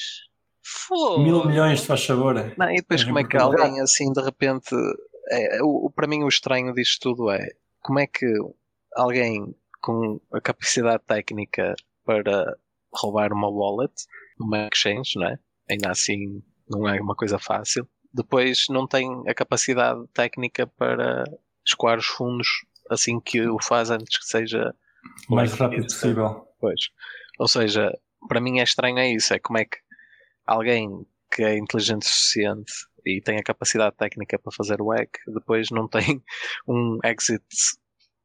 Foda. 0.62 1.22
Mil 1.22 1.44
milhões, 1.46 1.85
faz 1.85 2.05
favor. 2.05 2.35
Não, 2.57 2.70
e 2.70 2.77
depois, 2.77 3.03
é 3.03 3.05
como 3.05 3.18
é 3.18 3.25
que 3.25 3.37
alguém 3.37 3.81
assim 3.81 4.12
de 4.12 4.20
repente. 4.20 4.75
É, 5.29 5.62
o, 5.62 5.90
para 5.90 6.07
mim, 6.07 6.22
o 6.22 6.29
estranho 6.29 6.72
disto 6.72 7.01
tudo 7.01 7.31
é 7.31 7.49
como 7.81 7.99
é 7.99 8.07
que 8.07 8.27
alguém 8.94 9.55
com 9.87 10.20
a 10.33 10.40
capacidade 10.40 11.05
técnica 11.07 11.77
para 12.05 12.59
roubar 12.92 13.33
uma 13.33 13.49
wallet, 13.49 13.94
uma 14.40 14.66
exchange, 14.66 15.12
não 15.14 15.29
é? 15.29 15.38
Ainda 15.70 15.92
assim, 15.92 16.42
não 16.68 16.88
é 16.88 17.01
uma 17.01 17.14
coisa 17.14 17.38
fácil. 17.38 17.88
Depois, 18.12 18.64
não 18.68 18.88
tem 18.88 19.09
a 19.29 19.35
capacidade 19.35 20.05
técnica 20.12 20.66
para 20.66 21.22
escoar 21.64 21.99
os 21.99 22.07
fundos 22.07 22.49
assim 22.90 23.20
que 23.20 23.46
o 23.46 23.62
faz 23.62 23.88
antes 23.90 24.18
que 24.18 24.25
seja 24.25 24.75
o 25.29 25.37
mais 25.37 25.53
rápido 25.53 25.85
possível. 25.85 26.49
Pois. 26.59 26.81
Ou 27.38 27.46
seja, 27.46 27.92
para 28.29 28.40
mim 28.40 28.59
é 28.59 28.64
estranho 28.64 28.99
é 28.99 29.09
isso, 29.09 29.35
é 29.35 29.38
como 29.38 29.59
é 29.59 29.64
que 29.64 29.79
alguém 30.44 31.07
que 31.33 31.44
é 31.44 31.57
inteligente 31.57 32.03
o 32.03 32.09
suficiente 32.09 32.72
e 33.05 33.20
tem 33.20 33.38
a 33.38 33.42
capacidade 33.42 33.96
técnica 33.96 34.37
para 34.37 34.53
fazer 34.53 34.81
o 34.81 34.90
hack, 34.90 35.11
depois 35.29 35.70
não 35.70 35.87
tem 35.87 36.20
um 36.66 36.99
exit 37.05 37.44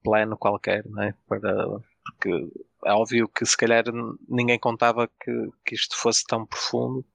plano 0.04 0.38
qualquer, 0.38 0.86
né? 0.88 1.14
Para, 1.28 1.68
porque 2.06 2.50
é 2.86 2.94
óbvio 2.94 3.28
que 3.28 3.46
se 3.46 3.56
calhar 3.56 3.84
ninguém 4.28 4.60
contava 4.60 5.08
que, 5.08 5.50
que 5.66 5.76
isto 5.76 5.96
fosse 5.98 6.26
tão 6.26 6.46
profundo, 6.46 7.06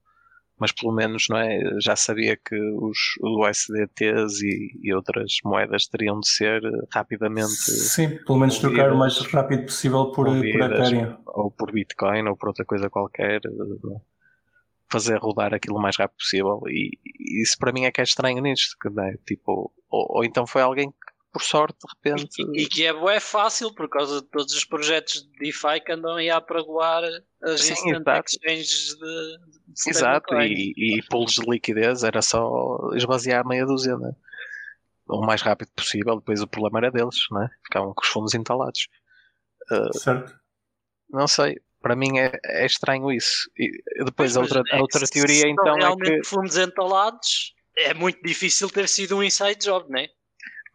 mas 0.59 0.71
pelo 0.71 0.93
menos 0.93 1.25
não 1.29 1.37
é, 1.37 1.59
já 1.81 1.95
sabia 1.95 2.35
que 2.35 2.55
os 2.55 2.97
USDTs 3.21 4.41
e, 4.41 4.79
e 4.81 4.93
outras 4.93 5.37
moedas 5.43 5.87
teriam 5.87 6.19
de 6.19 6.27
ser 6.27 6.61
rapidamente. 6.91 7.51
Sim, 7.51 8.17
pelo 8.25 8.39
menos 8.39 8.57
trocar 8.57 8.91
o 8.91 8.97
mais 8.97 9.17
rápido 9.19 9.63
possível 9.63 10.11
por, 10.11 10.25
por 10.25 10.35
Ethereum. 10.35 11.17
Ou 11.25 11.51
por 11.51 11.71
Bitcoin 11.71 12.27
ou 12.27 12.35
por 12.35 12.49
outra 12.49 12.65
coisa 12.65 12.89
qualquer. 12.89 13.41
Não? 13.83 14.01
fazer 14.89 15.17
rodar 15.17 15.53
aquilo 15.53 15.77
o 15.77 15.81
mais 15.81 15.97
rápido 15.97 16.17
possível. 16.17 16.61
E, 16.67 16.97
e 17.05 17.41
isso 17.41 17.57
para 17.57 17.71
mim 17.71 17.85
é 17.85 17.91
que 17.91 18.01
é 18.01 18.03
estranho 18.03 18.41
nisto. 18.41 18.75
Que, 18.81 18.89
né? 18.89 19.15
tipo, 19.25 19.71
ou, 19.89 20.17
ou, 20.17 20.23
então 20.23 20.47
foi 20.47 20.61
alguém 20.61 20.89
que, 20.89 20.97
por 21.37 21.43
sorte, 21.43 21.77
de 21.77 22.11
repente. 22.11 22.41
E, 22.53 22.63
e 22.63 22.67
que 22.67 22.83
é, 22.83 22.89
é 22.89 23.19
fácil 23.19 23.71
por 23.73 23.87
causa 23.87 24.21
de 24.21 24.27
todos 24.27 24.53
os 24.53 24.65
projetos 24.65 25.21
de 25.21 25.29
DeFi 25.37 25.79
que 25.85 25.91
andam 25.91 26.15
aí 26.15 26.29
a 26.31 26.37
apregoar 26.37 27.03
as 27.43 27.61
Sim, 27.61 27.73
instant 27.73 28.25
exchanges 28.25 28.95
de. 28.97 29.37
de 29.67 29.89
exato, 29.89 30.33
e, 30.41 30.73
e 30.75 31.03
pools 31.09 31.33
de 31.33 31.47
liquidez 31.47 32.03
era 32.03 32.21
só 32.23 32.89
esvaziar 32.95 33.47
meia 33.47 33.65
dúzia, 33.65 33.95
né? 33.97 34.11
o 35.07 35.25
mais 35.25 35.41
rápido 35.41 35.69
possível. 35.75 36.15
Depois 36.15 36.41
o 36.41 36.47
problema 36.47 36.79
era 36.79 36.91
deles, 36.91 37.17
né? 37.31 37.47
ficavam 37.63 37.93
com 37.93 38.01
os 38.01 38.09
fundos 38.09 38.33
entalados. 38.33 38.87
Uh, 39.71 39.97
certo. 39.97 40.35
Não 41.09 41.27
sei, 41.27 41.57
para 41.81 41.95
mim 41.95 42.17
é, 42.17 42.31
é 42.45 42.65
estranho 42.65 43.11
isso. 43.11 43.49
E 43.55 44.03
depois 44.03 44.35
a 44.35 44.41
outra, 44.41 44.63
a 44.71 44.81
outra 44.81 45.05
teoria 45.07 45.47
então 45.47 45.77
é 45.77 45.95
que. 45.97 46.23
fundos 46.25 46.57
entalados, 46.57 47.53
é 47.77 47.93
muito 47.93 48.21
difícil 48.23 48.69
ter 48.69 48.89
sido 48.89 49.17
um 49.17 49.23
inside 49.23 49.59
job, 49.63 49.87
não 49.89 49.99
é? 49.99 50.09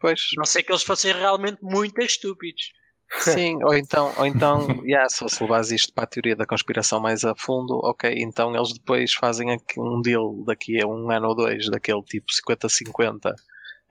Pois. 0.03 0.19
Não 0.35 0.43
sei 0.43 0.61
que 0.61 0.69
eles 0.69 0.83
fossem 0.83 1.13
realmente 1.13 1.59
muito 1.61 2.01
estúpidos. 2.01 2.73
Sim, 3.21 3.63
ou 3.63 3.73
então, 3.73 4.13
ou 4.17 4.25
então 4.25 4.59
yeah, 4.83 5.07
se 5.07 5.23
você 5.23 5.41
levares 5.41 5.71
isto 5.71 5.93
para 5.93 6.03
a 6.03 6.07
teoria 6.07 6.35
da 6.35 6.45
conspiração 6.45 6.99
mais 6.99 7.23
a 7.23 7.33
fundo, 7.33 7.79
ok, 7.85 8.13
então 8.17 8.53
eles 8.53 8.73
depois 8.73 9.13
fazem 9.13 9.53
aqui 9.53 9.79
um 9.79 10.01
deal 10.01 10.43
daqui 10.43 10.81
a 10.81 10.85
um 10.85 11.09
ano 11.09 11.29
ou 11.29 11.35
dois, 11.35 11.69
daquele 11.69 12.01
tipo 12.01 12.25
50-50, 12.49 13.33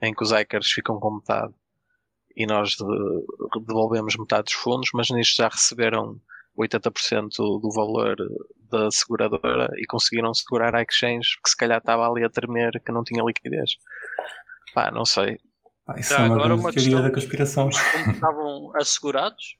em 0.03 0.13
que 0.13 0.21
os 0.21 0.31
hackers 0.31 0.71
ficam 0.71 0.99
com 0.99 1.15
metade 1.15 1.51
e 2.35 2.45
nós 2.45 2.75
devolvemos 3.65 4.15
metade 4.15 4.43
dos 4.43 4.53
fundos, 4.53 4.89
mas 4.93 5.09
nisto 5.09 5.37
já 5.37 5.47
receberam 5.47 6.21
80% 6.55 7.29
do 7.59 7.71
valor 7.73 8.17
da 8.69 8.91
seguradora 8.91 9.67
e 9.77 9.87
conseguiram 9.87 10.31
segurar 10.31 10.75
a 10.75 10.83
exchange 10.83 11.39
que 11.43 11.49
se 11.49 11.57
calhar 11.57 11.79
estava 11.79 12.07
ali 12.07 12.23
a 12.23 12.29
tremer 12.29 12.79
que 12.85 12.91
não 12.91 13.03
tinha 13.03 13.23
liquidez. 13.23 13.77
Pá, 14.75 14.91
não 14.91 15.05
sei. 15.05 15.39
Pá, 15.85 15.95
isso 15.99 16.09
Já, 16.09 16.21
é 16.21 16.25
uma 16.25 16.35
agora 16.35 16.55
uma 16.55 16.71
teoria 16.71 17.01
da 17.01 17.11
conspiração. 17.11 17.69
estavam 17.69 18.71
assegurados? 18.75 19.57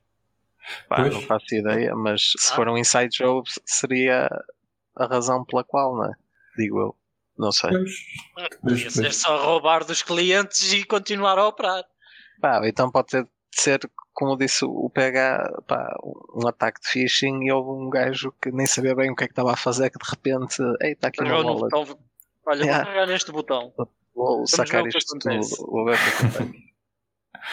Pá, 0.87 1.09
não 1.09 1.21
faço 1.21 1.53
ideia, 1.53 1.93
mas 1.95 2.31
se 2.37 2.51
ah. 2.53 2.55
for 2.55 2.69
um 2.69 2.77
inside 2.77 3.09
job 3.09 3.47
seria 3.65 4.29
a 4.95 5.05
razão 5.05 5.43
pela 5.43 5.63
qual, 5.63 5.95
não 5.95 6.05
é? 6.05 6.13
Digo 6.57 6.79
eu. 6.79 6.95
Não 7.37 7.51
sei. 7.51 7.71
Podia 8.61 8.89
ser 8.89 9.13
só 9.13 9.43
roubar 9.43 9.83
dos 9.83 10.03
clientes 10.03 10.71
e 10.71 10.83
continuar 10.83 11.37
a 11.37 11.47
operar. 11.47 11.83
Pá, 12.39 12.61
então 12.67 12.91
pode 12.91 13.07
ter 13.07 13.23
de 13.23 13.61
ser 13.61 13.79
como 14.13 14.37
disse 14.37 14.63
o 14.63 14.89
PH, 14.89 15.63
pá, 15.67 15.95
um 16.35 16.47
ataque 16.47 16.79
de 16.81 16.87
phishing 16.87 17.43
e 17.43 17.51
houve 17.51 17.71
um 17.71 17.89
gajo 17.89 18.31
que 18.41 18.51
nem 18.51 18.65
sabia 18.65 18.95
bem 18.95 19.11
o 19.11 19.15
que 19.15 19.23
é 19.23 19.27
que 19.27 19.31
estava 19.31 19.53
a 19.53 19.57
fazer, 19.57 19.89
que 19.89 19.97
de 19.97 20.09
repente, 20.09 20.61
ei, 20.81 20.91
está 20.91 21.07
aqui 21.07 21.23
uma 21.23 21.41
bola. 21.41 21.59
Botão, 21.61 21.99
olha, 22.45 22.63
yeah. 22.63 22.83
vou 22.83 22.85
carregar 22.85 23.07
neste 23.07 23.31
botão. 23.31 23.73
Vou 24.15 24.45
sacar 24.47 24.85
isto 24.87 25.17
tudo, 25.19 25.39
vou 25.65 25.85
ver 25.85 25.95
o 25.95 25.97
que 25.97 26.25
acontece. 26.25 26.73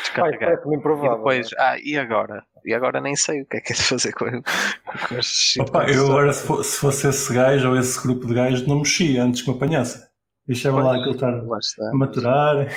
Descarregar. 0.03 0.53
e 0.53 0.77
depois, 0.77 1.51
ah, 1.59 1.77
e 1.83 1.99
agora? 1.99 2.45
E 2.65 2.73
agora 2.73 3.01
nem 3.01 3.17
sei 3.17 3.43
o 3.43 3.47
que 3.47 3.57
é 3.57 3.61
que 3.61 3.73
é 3.73 3.77
de 3.77 3.83
fazer 3.83 4.13
com, 4.13 4.27
com 4.31 5.15
estes 5.19 5.57
Opa, 5.59 5.91
Eu 5.91 6.07
agora, 6.07 6.33
se 6.33 6.47
fosse, 6.47 6.71
se 6.71 6.79
fosse 6.79 7.09
esse 7.09 7.35
gajo 7.35 7.71
ou 7.71 7.77
esse 7.77 8.01
grupo 8.01 8.27
de 8.27 8.35
gajos, 8.35 8.67
não 8.67 8.79
mexia 8.79 9.25
antes 9.25 9.43
que 9.43 9.51
me 9.51 9.57
apanhasse. 9.57 10.09
Deixava 10.47 10.83
lá 10.83 10.97
aquilo 10.97 11.15
estar 11.15 11.33
a 11.33 11.93
maturar 11.93 12.69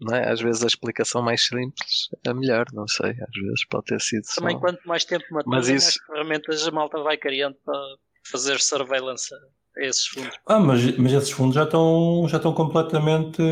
não 0.00 0.14
é? 0.14 0.30
Às 0.30 0.40
vezes 0.40 0.62
a 0.62 0.66
explicação 0.66 1.22
mais 1.22 1.44
simples 1.44 2.08
é 2.24 2.32
melhor, 2.32 2.66
não 2.72 2.86
sei. 2.86 3.10
Às 3.10 3.34
vezes 3.34 3.64
pode 3.68 3.86
ter 3.86 4.00
sido 4.00 4.24
Também 4.34 4.54
só... 4.54 4.60
quanto 4.60 4.86
mais 4.86 5.04
tempo 5.04 5.24
matura, 5.30 5.56
Mas 5.56 5.68
isso... 5.68 5.98
mais 5.98 6.06
ferramentas 6.06 6.66
a 6.66 6.70
malta 6.70 7.02
vai 7.02 7.16
criando 7.16 7.56
para 7.64 7.80
fazer 8.24 8.60
surveillance 8.60 9.34
esses 9.78 10.06
fundos. 10.06 10.36
Ah, 10.46 10.58
mas, 10.58 10.96
mas 10.96 11.12
esses 11.12 11.30
fundos 11.30 11.54
já 11.54 11.64
estão, 11.64 12.26
já 12.28 12.36
estão 12.36 12.52
completamente... 12.52 13.42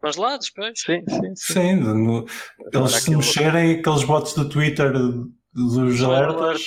Congelados, 0.00 0.50
pois. 0.50 0.78
Sim, 0.80 1.02
sim. 1.08 1.34
Sim, 1.34 1.36
sim 1.36 1.74
no, 1.76 2.26
eles 2.72 2.92
se 2.92 3.14
mexerem, 3.14 3.78
aqueles 3.78 4.04
bots 4.04 4.34
do 4.34 4.48
Twitter 4.48 4.92
dos 5.52 6.02
alertas 6.02 6.60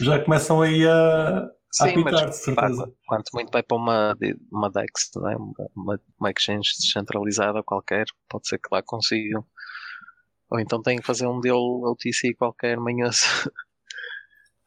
já 0.00 0.18
começam 0.18 0.60
aí 0.60 0.86
a 0.86 1.48
Sim, 1.74 2.04
mas 2.04 2.44
pá, 2.54 2.68
quanto 3.04 3.30
muito 3.32 3.50
vai 3.50 3.60
para 3.60 3.76
uma, 3.76 4.16
uma 4.52 4.70
DEX, 4.70 5.10
não 5.16 5.28
é? 5.28 5.36
uma, 5.74 6.00
uma 6.20 6.30
exchange 6.30 6.70
descentralizada 6.78 7.64
qualquer, 7.64 8.04
pode 8.28 8.46
ser 8.46 8.58
que 8.58 8.68
lá 8.70 8.80
consigam. 8.80 9.44
Ou 10.50 10.60
então 10.60 10.80
tem 10.80 10.98
que 10.98 11.06
fazer 11.06 11.26
um 11.26 11.40
deal 11.40 11.58
OTC 11.58 12.34
qualquer 12.34 12.78
manhoso. 12.78 13.24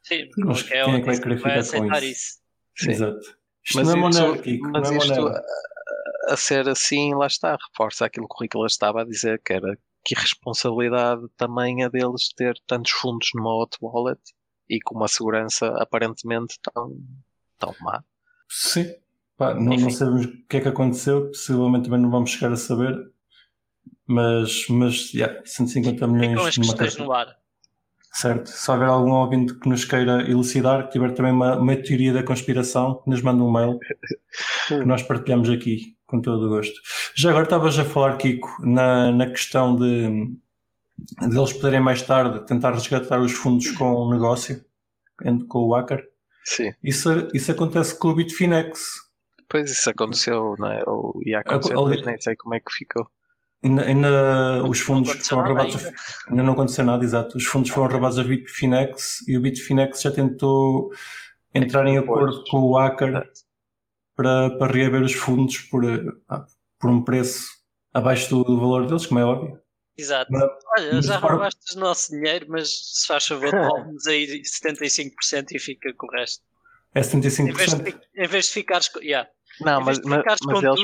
Sim, 0.03 0.27
mas 0.37 0.63
quem 0.63 0.77
é 0.77 0.99
que 0.99 1.05
vai 1.05 1.17
querer 1.17 1.37
ficar 1.37 1.79
com 1.79 1.85
isso? 1.85 2.05
isso. 2.05 2.39
Sim. 2.75 2.91
Exato. 2.91 3.36
Isto 3.67 3.77
mas 3.77 3.87
não 3.87 3.93
é 3.93 3.95
monárquico. 3.97 4.69
Mas 4.71 4.91
é 4.91 4.97
isto 4.97 5.27
a, 5.27 5.43
a, 6.29 6.37
ser 6.37 6.69
assim, 6.69 7.13
lá 7.13 7.27
está, 7.27 7.57
reforça 7.69 8.05
aquilo 8.05 8.27
que 8.27 8.35
o 8.35 8.41
Ricola 8.41 8.67
estava 8.67 9.01
a 9.01 9.05
dizer, 9.05 9.41
que 9.43 9.53
era 9.53 9.77
que 10.05 10.15
responsabilidade 10.15 11.21
também 11.35 11.83
é 11.83 11.89
deles 11.89 12.29
ter 12.33 12.55
tantos 12.65 12.91
fundos 12.91 13.29
numa 13.35 13.53
hot 13.61 13.77
wallet 13.81 14.21
e 14.69 14.79
com 14.79 14.95
uma 14.95 15.07
segurança 15.07 15.67
aparentemente 15.81 16.57
tão, 16.61 16.97
tão 17.59 17.75
má. 17.81 18.01
Sim, 18.47 18.95
Pá, 19.37 19.53
não, 19.53 19.75
não, 19.75 19.89
sabemos 19.91 20.25
o 20.25 20.47
que 20.47 20.57
é 20.57 20.61
que 20.61 20.67
aconteceu, 20.67 21.27
possivelmente 21.27 21.85
também 21.85 22.01
não 22.01 22.09
vamos 22.09 22.31
chegar 22.31 22.51
a 22.51 22.55
saber, 22.55 23.11
mas, 24.07 24.67
mas 24.67 25.13
yeah, 25.13 25.41
150 25.45 26.07
milhões 26.07 26.57
numa 26.57 26.75
caixa. 26.75 27.03
no 27.03 27.11
ar. 27.11 27.37
Certo, 28.11 28.49
se 28.49 28.71
houver 28.71 28.87
algum 28.87 29.11
ouvinte 29.11 29.53
que 29.53 29.69
nos 29.69 29.85
queira 29.85 30.27
elucidar, 30.29 30.85
que 30.85 30.93
tiver 30.93 31.11
também 31.11 31.31
uma, 31.31 31.55
uma 31.57 31.75
teoria 31.75 32.13
da 32.13 32.23
conspiração, 32.23 33.03
nos 33.05 33.21
manda 33.21 33.43
um 33.43 33.51
mail 33.51 33.77
que 34.67 34.85
nós 34.85 35.03
partilhamos 35.03 35.49
aqui 35.49 35.95
com 36.07 36.19
todo 36.21 36.47
o 36.47 36.49
gosto. 36.49 36.79
Já 37.15 37.29
agora 37.29 37.43
estavas 37.43 37.77
a 37.77 37.85
falar, 37.85 38.17
Kiko, 38.17 38.49
na, 38.65 39.11
na 39.11 39.27
questão 39.27 39.75
de 39.75 40.35
de 40.97 41.37
eles 41.37 41.53
poderem 41.53 41.79
mais 41.79 42.01
tarde 42.01 42.45
tentar 42.45 42.71
resgatar 42.71 43.21
os 43.21 43.31
fundos 43.31 43.69
com 43.71 43.93
o 43.93 44.11
negócio, 44.11 44.63
com 45.47 45.59
o 45.59 45.73
hacker. 45.73 46.03
Sim. 46.43 46.73
Isso, 46.83 47.27
isso 47.33 47.51
acontece 47.51 47.97
com 47.97 48.09
o 48.09 48.15
Bitfinex. 48.15 49.07
Pois 49.49 49.71
isso 49.71 49.89
aconteceu, 49.89 50.55
não 50.57 50.71
é? 50.71 50.83
Ou 50.87 51.19
ia 51.25 51.39
acontecer, 51.39 51.75
mas 51.75 52.05
nem 52.05 52.19
sei 52.19 52.35
como 52.35 52.55
é 52.55 52.59
que 52.59 52.71
ficou. 52.71 53.07
Ainda, 53.67 53.83
ainda 53.83 54.63
os 54.67 54.79
fundos 54.79 55.27
foram 55.27 55.43
roubados. 55.47 55.75
Ainda. 55.75 55.95
ainda 56.29 56.43
não 56.43 56.53
aconteceu 56.53 56.85
nada, 56.85 57.03
exato. 57.03 57.37
Os 57.37 57.45
fundos 57.45 57.69
foram 57.69 57.91
roubados 57.91 58.17
a 58.19 58.23
Bitfinex 58.23 59.27
e 59.27 59.37
o 59.37 59.41
Bitfinex 59.41 60.01
já 60.01 60.11
tentou 60.11 60.91
entrar 61.53 61.85
em 61.87 61.97
acordo 61.97 62.43
com 62.49 62.57
o 62.59 62.77
hacker 62.77 63.23
para, 64.15 64.49
para 64.57 64.71
reaver 64.73 65.01
os 65.03 65.13
fundos 65.13 65.57
por, 65.59 65.83
ah, 66.29 66.45
por 66.79 66.89
um 66.89 67.03
preço 67.03 67.47
abaixo 67.93 68.29
do, 68.29 68.43
do 68.43 68.59
valor 68.59 68.87
deles, 68.87 69.05
como 69.05 69.19
é 69.19 69.25
óbvio. 69.25 69.59
Exato. 69.97 70.31
Mas- 70.31 70.43
Olha, 70.77 71.01
já 71.01 71.19
para- 71.19 71.31
roubaste 71.33 71.75
o 71.75 71.79
nosso 71.79 72.11
dinheiro, 72.11 72.45
mas 72.49 72.69
se 72.69 73.07
faz 73.07 73.25
favor, 73.25 73.49
devolve-nos 73.51 74.05
aí 74.07 74.41
75% 74.43 75.47
e 75.51 75.59
fica 75.59 75.93
com 75.95 76.07
o 76.07 76.11
resto. 76.11 76.43
É 76.93 76.99
Em 77.01 77.19
vez 77.19 77.35
de, 77.35 77.43
75%. 77.83 78.01
em 78.15 78.27
vez 78.27 78.45
de 78.45 78.51
ficares. 78.51 78.89
Yeah. 79.01 79.29
Não, 79.61 79.81
mas, 79.81 79.99
mas, 80.05 80.23
mas 80.45 80.63
eles, 80.63 80.79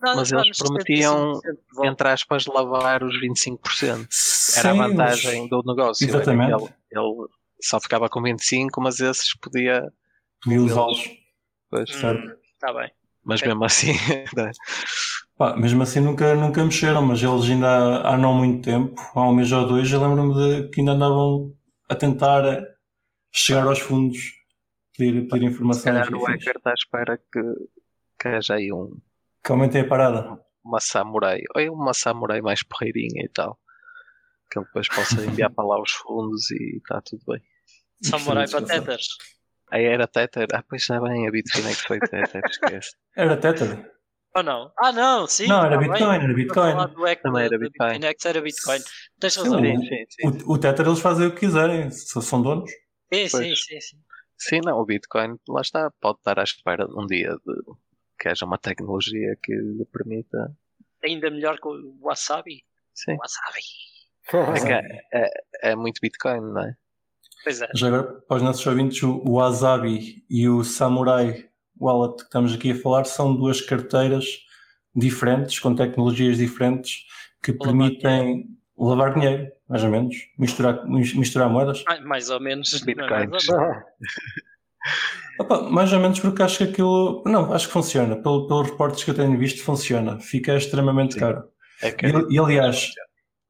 mas 0.00 0.32
eles 0.32 0.58
prometiam, 0.58 1.32
75% 1.34 1.40
de 1.42 1.74
volta. 1.74 1.90
entre 1.90 2.08
aspas, 2.08 2.46
lavar 2.46 3.02
os 3.02 3.14
25%. 3.20 4.06
Sim, 4.10 4.60
Era 4.60 4.70
a 4.70 4.74
mas- 4.74 4.90
vantagem 4.90 5.48
do 5.48 5.62
negócio. 5.64 6.08
Exatamente. 6.08 6.52
Ele, 6.52 6.64
ele 6.90 7.26
só 7.60 7.80
ficava 7.80 8.08
com 8.08 8.20
25%, 8.22 8.68
mas 8.78 9.00
esses 9.00 9.34
podia. 9.36 9.82
Podia 10.42 10.60
usá-los. 10.62 11.10
Pois. 11.70 11.90
Hum, 12.04 12.32
Tá 12.60 12.72
bem. 12.72 12.90
Mas 13.24 13.40
mesmo 13.42 13.64
assim. 13.64 13.92
né? 14.36 14.50
Pá, 15.36 15.56
mesmo 15.56 15.82
assim 15.82 16.00
nunca, 16.00 16.34
nunca 16.34 16.62
mexeram, 16.64 17.02
mas 17.02 17.22
eles 17.22 17.44
ainda 17.50 17.66
há, 17.68 18.14
há 18.14 18.16
não 18.18 18.34
muito 18.34 18.62
tempo, 18.64 19.00
há 19.14 19.28
um 19.28 19.34
mês 19.34 19.50
ou 19.50 19.66
dois, 19.66 19.90
eu 19.90 20.00
lembro-me 20.00 20.34
de 20.62 20.68
que 20.68 20.80
ainda 20.80 20.92
andavam 20.92 21.52
a 21.88 21.94
tentar 21.94 22.42
chegar 23.32 23.66
aos 23.66 23.78
fundos, 23.80 24.18
pedir, 24.96 25.26
pedir 25.28 25.46
Se 25.48 25.52
informações. 25.54 25.84
calhar 25.84 26.14
o 26.14 26.24
hacker 26.24 26.54
está 26.56 26.70
à 26.70 26.74
espera 26.74 27.16
que, 27.16 27.40
que 28.22 28.28
haja 28.28 28.54
aí 28.54 28.72
um, 28.72 28.96
Que 29.44 29.50
aumentem 29.52 29.80
a 29.82 29.88
parada. 29.88 30.38
uma 30.64 30.80
samurai, 30.80 31.40
ou 31.56 31.74
uma 31.74 31.92
samurai 31.92 32.40
mais 32.40 32.62
porreirinha 32.62 33.24
e 33.24 33.28
tal. 33.28 33.58
Que 34.50 34.58
ele 34.58 34.66
depois 34.66 34.88
possa 34.88 35.14
enviar 35.26 35.50
para 35.50 35.66
lá 35.66 35.80
os 35.82 35.90
fundos 35.92 36.50
e 36.50 36.76
está 36.76 37.00
tudo 37.00 37.22
bem. 37.26 37.42
Samurai 38.02 38.44
é 38.44 38.48
para 38.48 38.66
Tethers. 38.66 39.06
Aí 39.70 39.84
era 39.84 40.06
Tether. 40.06 40.46
Ah, 40.52 40.62
pois 40.68 40.84
já 40.84 41.00
bem, 41.00 41.26
a 41.26 41.30
Bitcoin 41.30 41.64
é 41.66 41.74
que 41.74 41.82
foi 41.82 41.98
Tether, 42.00 42.42
esquece. 42.46 42.94
Era 43.16 43.36
Tether. 43.38 43.90
Ou 44.34 44.42
não? 44.42 44.70
Ah, 44.78 44.92
não, 44.92 45.26
sim. 45.26 45.46
Não, 45.46 45.64
era 45.64 45.70
tá 45.76 45.78
bem. 45.80 45.88
Bitcoin, 45.90 46.16
era 46.24 46.34
Bitcoin. 46.34 46.74
Também 47.22 47.44
era 47.44 47.58
Bitcoin. 47.58 47.88
Bitfinex, 47.92 48.26
era 48.26 48.40
Bitcoin. 48.42 48.78
Tens 49.20 49.32
Sim, 49.34 49.40
razão. 49.40 49.60
o- 49.60 49.64
Sim, 49.64 49.86
sim, 49.88 50.04
sim. 50.10 50.42
O, 50.46 50.52
o 50.52 50.58
Tether 50.58 50.86
eles 50.86 51.00
fazem 51.00 51.26
o 51.26 51.32
que 51.34 51.40
quiserem, 51.40 51.90
são 51.90 52.42
donos. 52.42 52.70
Sim, 52.70 53.28
sim, 53.28 53.30
Pois. 53.30 53.64
sim, 53.64 53.80
sim. 53.80 53.96
Sim, 54.38 54.60
não, 54.64 54.78
o 54.78 54.84
Bitcoin, 54.84 55.36
lá 55.48 55.60
está, 55.60 55.90
pode 56.00 56.18
estar 56.18 56.38
à 56.38 56.42
espera 56.42 56.86
um 56.88 57.06
dia 57.06 57.30
de 57.30 57.62
que 58.22 58.28
haja 58.28 58.46
uma 58.46 58.56
tecnologia 58.56 59.36
que 59.42 59.52
lhe 59.52 59.84
permita. 59.86 60.56
Ainda 61.04 61.28
melhor 61.28 61.58
que 61.58 61.66
o 61.66 61.98
Wasabi. 62.00 62.62
Sim, 62.94 63.16
Wasabi. 63.16 64.60
é, 64.60 64.64
que 64.64 64.72
é, 64.72 65.02
é, 65.12 65.70
é 65.72 65.74
muito 65.76 65.98
Bitcoin, 66.00 66.40
não 66.40 66.62
é? 66.62 66.76
Pois 67.42 67.60
é. 67.60 67.68
Já 67.74 67.88
agora, 67.88 68.04
para 68.04 68.36
os 68.36 68.42
nossos 68.44 68.64
ouvintes, 68.64 69.02
o 69.02 69.24
Wasabi 69.32 70.24
e 70.30 70.48
o 70.48 70.62
Samurai 70.62 71.50
Wallet 71.80 72.18
que 72.18 72.22
estamos 72.22 72.54
aqui 72.54 72.70
a 72.70 72.76
falar 72.76 73.04
são 73.06 73.34
duas 73.34 73.60
carteiras 73.60 74.24
diferentes, 74.94 75.58
com 75.58 75.74
tecnologias 75.74 76.36
diferentes, 76.36 77.04
que 77.42 77.52
permitem 77.52 78.46
lavar 78.78 79.14
dinheiro, 79.14 79.50
mais 79.68 79.82
ou 79.82 79.90
menos, 79.90 80.14
misturar, 80.38 80.86
mis- 80.86 81.14
misturar 81.14 81.50
moedas. 81.50 81.82
Mais, 81.88 82.04
mais 82.04 82.30
ou 82.30 82.38
menos. 82.38 82.80
Bitcoins. 82.82 83.46
mais 85.38 85.40
ou 85.40 85.46
menos. 85.48 85.60
Opa, 85.62 85.70
mais 85.70 85.92
ou 85.92 86.00
menos 86.00 86.20
porque 86.20 86.42
acho 86.42 86.58
que 86.58 86.64
aquilo. 86.64 87.22
Não, 87.26 87.52
acho 87.52 87.66
que 87.66 87.72
funciona. 87.72 88.16
Pelo, 88.16 88.46
pelos 88.46 88.70
reportes 88.70 89.04
que 89.04 89.10
eu 89.10 89.14
tenho 89.14 89.38
visto, 89.38 89.62
funciona. 89.62 90.18
Fica 90.20 90.56
extremamente 90.56 91.14
Sim. 91.14 91.20
caro. 91.20 91.44
É 91.82 91.90
que 91.90 92.06
E, 92.06 92.12
e, 92.34 92.38
aliás, 92.38 92.90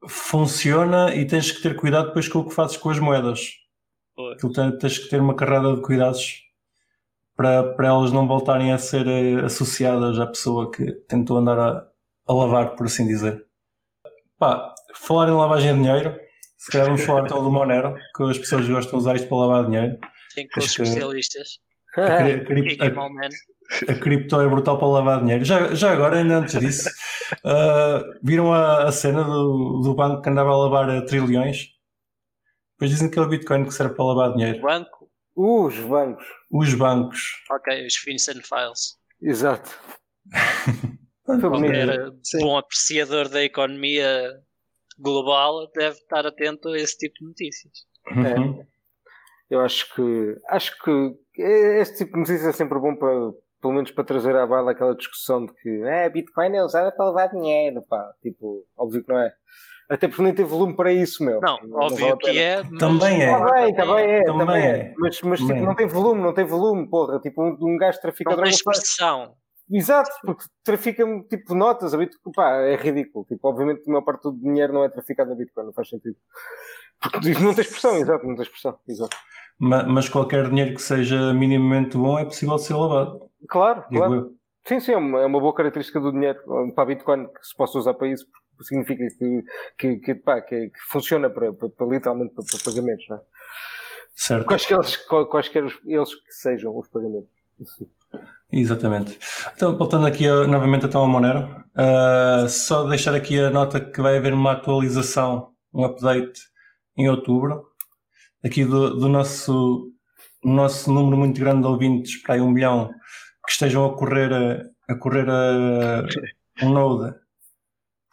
funciona 0.07 1.13
e 1.15 1.25
tens 1.25 1.51
que 1.51 1.61
ter 1.61 1.75
cuidado 1.75 2.07
depois 2.07 2.27
com 2.27 2.39
o 2.39 2.45
que 2.47 2.53
fazes 2.53 2.77
com 2.77 2.89
as 2.89 2.99
moedas. 2.99 3.51
Pois. 4.15 4.37
Tens 4.79 4.97
que 4.99 5.09
ter 5.09 5.19
uma 5.19 5.35
carrada 5.35 5.75
de 5.75 5.81
cuidados 5.81 6.43
para, 7.35 7.63
para 7.73 7.87
elas 7.87 8.11
não 8.11 8.27
voltarem 8.27 8.71
a 8.71 8.77
ser 8.77 9.07
eh, 9.07 9.45
associadas 9.45 10.19
à 10.19 10.27
pessoa 10.27 10.69
que 10.71 10.91
tentou 11.07 11.37
andar 11.37 11.57
a, 11.57 11.87
a 12.27 12.33
lavar, 12.33 12.75
por 12.75 12.85
assim 12.85 13.07
dizer. 13.07 13.43
Pá, 14.37 14.73
falar 14.95 15.29
em 15.29 15.31
lavagem 15.31 15.73
de 15.73 15.81
dinheiro, 15.81 16.15
se 16.57 16.71
calhar 16.71 16.87
vamos 16.87 17.01
falar 17.03 17.25
então 17.25 17.43
do 17.43 17.51
Monero, 17.51 17.95
que 18.15 18.23
as 18.23 18.37
pessoas 18.37 18.67
gostam 18.67 18.91
de 18.91 18.97
usar 18.97 19.15
isto 19.15 19.27
para 19.27 19.37
lavar 19.37 19.65
dinheiro. 19.65 19.97
Sim, 20.29 20.47
com 20.53 20.59
os 20.59 20.75
que- 20.75 20.81
especialistas. 20.83 21.59
A, 21.97 22.17
cri- 22.17 22.33
a 22.33 22.45
cri- 22.45 22.67
Kiki 22.69 22.83
a- 22.83 23.91
a 23.93 23.99
cripto 23.99 24.39
é 24.41 24.47
brutal 24.47 24.77
para 24.77 24.87
lavar 24.87 25.21
dinheiro. 25.21 25.43
Já, 25.45 25.73
já 25.75 25.91
agora, 25.91 26.17
ainda 26.17 26.37
antes 26.37 26.59
disso, 26.59 26.89
ah, 27.45 28.03
viram 28.23 28.53
a, 28.53 28.83
a 28.87 28.91
cena 28.91 29.23
do, 29.23 29.81
do 29.83 29.95
banco 29.95 30.21
que 30.21 30.29
andava 30.29 30.49
a 30.51 30.57
lavar 30.57 30.89
a 30.89 31.05
trilhões? 31.05 31.67
Depois 32.73 32.91
dizem 32.91 33.09
que 33.09 33.17
é 33.19 33.21
o 33.21 33.27
Bitcoin 33.29 33.65
que 33.65 33.71
serve 33.73 33.95
para 33.95 34.05
lavar 34.05 34.33
dinheiro. 34.33 34.61
Banco. 34.61 35.09
Os 35.35 35.75
bancos. 35.79 36.25
Os 36.51 36.73
bancos. 36.75 37.19
Ok, 37.51 37.85
os 37.87 37.95
Vincent 38.05 38.43
Files. 38.45 38.97
Exato. 39.21 39.71
Qualquer 41.25 42.11
bom 42.41 42.57
apreciador 42.57 43.29
da 43.29 43.41
economia 43.43 44.31
global 44.99 45.69
deve 45.73 45.95
estar 45.97 46.25
atento 46.27 46.69
a 46.69 46.77
esse 46.77 46.97
tipo 46.97 47.15
de 47.19 47.25
notícias. 47.27 47.73
Uhum. 48.11 48.65
Eu 49.49 49.61
acho 49.61 49.93
que 49.95 50.35
acho 50.49 50.77
que 50.83 51.15
este 51.41 51.99
tipo 51.99 52.13
de 52.13 52.19
notícias 52.19 52.45
é 52.45 52.51
sempre 52.51 52.79
bom 52.79 52.95
para 52.95 53.09
pelo 53.61 53.73
menos 53.73 53.91
para 53.91 54.03
trazer 54.03 54.35
à 54.35 54.45
baila 54.45 54.71
aquela 54.71 54.93
discussão 54.93 55.45
de 55.45 55.53
que 55.53 55.69
é, 55.83 56.09
Bitcoin 56.09 56.53
é 56.57 56.63
usada 56.63 56.91
para 56.91 57.05
levar 57.07 57.27
dinheiro, 57.27 57.81
pá. 57.87 58.11
Tipo, 58.21 58.65
óbvio 58.77 59.01
que 59.01 59.09
não 59.11 59.19
é. 59.19 59.31
Até 59.89 60.07
porque 60.07 60.21
nem 60.21 60.33
tem 60.33 60.43
volume 60.43 60.75
para 60.75 60.91
isso, 60.91 61.23
meu. 61.23 61.39
Não, 61.39 61.57
vale 61.57 61.73
óbvio 61.73 62.17
que 62.17 62.37
é. 62.37 62.61
mas- 62.61 62.79
Também 62.79 63.23
é. 63.23 63.31
Está 63.69 63.85
bem, 63.85 64.03
é, 64.11 64.23
Também 64.23 64.45
também 64.45 64.63
é. 64.63 64.69
é. 64.69 64.93
Mas, 64.97 65.21
mas 65.21 65.39
tipo, 65.39 65.47
Também 65.49 65.63
é. 65.63 65.65
não 65.65 65.75
tem 65.75 65.87
volume, 65.87 66.21
não 66.21 66.33
tem 66.33 66.45
volume, 66.45 66.89
porra. 66.89 67.19
Tipo, 67.19 67.41
um, 67.41 67.57
um 67.61 67.77
gajo 67.77 68.01
trafica 68.01 68.35
Não 68.35 68.43
tem 68.43 68.51
expressão. 68.51 69.35
Exato, 69.71 70.11
porque 70.25 70.43
trafica 70.63 71.05
tipo 71.29 71.55
notas, 71.55 71.93
a 71.93 71.97
Bitcoin, 71.97 72.33
pá, 72.33 72.57
é 72.57 72.75
ridículo. 72.75 73.25
Tipo, 73.25 73.47
obviamente 73.47 73.83
a 73.87 73.91
maior 73.91 74.03
parte 74.03 74.23
do 74.23 74.33
dinheiro 74.33 74.73
não 74.73 74.83
é 74.83 74.89
traficado 74.89 75.29
na 75.29 75.35
Bitcoin, 75.37 75.65
não 75.67 75.73
faz 75.73 75.87
sentido. 75.89 76.17
Porque 77.11 77.29
não 77.33 77.53
tem 77.53 77.63
expressão, 77.63 77.97
exato, 77.97 78.25
não 78.25 78.35
tem 78.35 78.43
expressão, 78.43 78.77
exato. 78.87 79.15
Ma- 79.59 79.83
Mas 79.83 80.09
qualquer 80.09 80.49
dinheiro 80.49 80.73
que 80.73 80.81
seja 80.81 81.33
minimamente 81.33 81.97
bom 81.97 82.17
é 82.17 82.25
possível 82.25 82.57
ser 82.57 82.73
lavado. 82.75 83.29
Claro, 83.49 83.81
Digo 83.89 83.97
claro. 83.97 84.13
eu. 84.15 84.31
Sim, 84.65 84.79
sim, 84.79 84.91
é 84.93 84.97
uma, 84.97 85.19
é 85.21 85.25
uma 85.25 85.39
boa 85.41 85.53
característica 85.53 85.99
do 85.99 86.11
dinheiro 86.11 86.39
para 86.73 86.83
a 86.83 86.87
Bitcoin 86.87 87.27
que 87.27 87.45
se 87.45 87.55
possa 87.55 87.77
usar 87.77 87.93
para 87.95 88.07
isso, 88.07 88.25
porque 88.55 88.69
significa 88.69 89.03
que, 89.19 89.43
que, 89.77 89.95
que, 89.97 90.15
pá, 90.15 90.41
que, 90.41 90.69
que 90.69 90.79
funciona 90.89 91.29
para, 91.29 91.51
para, 91.53 91.67
para 91.69 91.87
literalmente 91.87 92.33
para, 92.33 92.45
para 92.45 92.59
pagamentos, 92.71 93.05
não 93.09 93.17
é? 93.17 93.21
Certo. 94.15 94.45
Quaisquer, 94.45 94.77
eles, 94.77 94.95
quaisquer 95.29 95.63
eles 95.85 96.15
que 96.15 96.31
sejam 96.31 96.77
os 96.77 96.87
pagamentos. 96.87 97.29
Exatamente. 98.51 99.17
Então, 99.55 99.75
voltando 99.77 100.05
aqui 100.05 100.27
a- 100.27 100.47
novamente 100.47 100.85
então 100.85 101.01
ao 101.01 101.07
Monero, 101.07 101.63
ah, 101.75 102.45
só 102.47 102.83
deixar 102.87 103.15
aqui 103.15 103.39
a 103.39 103.49
nota 103.49 103.79
que 103.81 104.01
vai 104.01 104.17
haver 104.17 104.33
uma 104.33 104.51
atualização, 104.51 105.51
um 105.73 105.83
update 105.83 106.39
em 106.97 107.09
outubro, 107.09 107.65
aqui 108.43 108.65
do, 108.65 108.97
do 108.97 109.09
nosso, 109.09 109.91
nosso 110.43 110.91
número 110.91 111.17
muito 111.17 111.39
grande 111.39 111.61
de 111.61 111.67
ouvintes, 111.67 112.21
para 112.21 112.35
aí 112.35 112.41
um 112.41 112.51
milhão, 112.51 112.89
que 113.45 113.51
estejam 113.51 113.85
a 113.85 113.97
correr 113.97 114.33
a, 114.33 114.93
a 114.93 114.95
correr 114.95 115.29
a 115.29 116.05
um 116.61 116.69
node, 116.69 117.15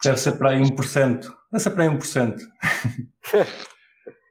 deve 0.03 0.17
ser 0.17 0.33
para 0.33 0.51
aí 0.51 0.61
1%, 0.61 1.21
deve 1.51 1.63
ser 1.63 1.69
para 1.71 1.83
aí 1.83 1.89
1%. 1.89 2.39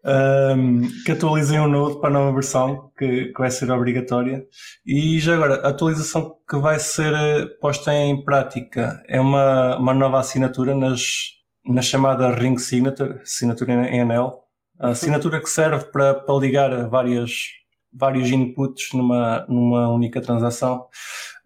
Um, 0.05 0.81
que 1.05 1.13
atualizem 1.13 1.61
o 1.61 1.69
Node 1.69 2.01
para 2.01 2.09
a 2.09 2.13
nova 2.13 2.33
versão, 2.33 2.91
que, 2.99 3.27
que 3.27 3.39
vai 3.39 3.51
ser 3.51 3.71
obrigatória. 3.71 4.45
E 4.85 5.19
já 5.21 5.35
agora, 5.35 5.57
a 5.57 5.69
atualização 5.69 6.37
que 6.49 6.57
vai 6.59 6.79
ser 6.79 7.13
eh, 7.15 7.47
posta 7.61 7.93
em 7.95 8.25
prática 8.25 9.03
é 9.07 9.21
uma, 9.21 9.77
uma 9.77 9.95
nova 9.95 10.19
assinatura 10.19 10.75
nas, 10.75 11.40
na 11.71 11.83
chamada 11.83 12.35
Ring 12.35 12.59
Signature, 12.59 13.21
assinatura 13.23 13.73
em 13.89 14.01
anel. 14.01 14.45
A 14.79 14.89
assinatura 14.89 15.41
que 15.41 15.49
serve 15.49 15.85
para, 15.87 16.15
para 16.15 16.35
ligar 16.37 16.89
várias, 16.89 17.49
vários 17.93 18.31
inputs 18.31 18.93
numa, 18.93 19.45
numa 19.49 19.89
única 19.89 20.21
transação. 20.21 20.87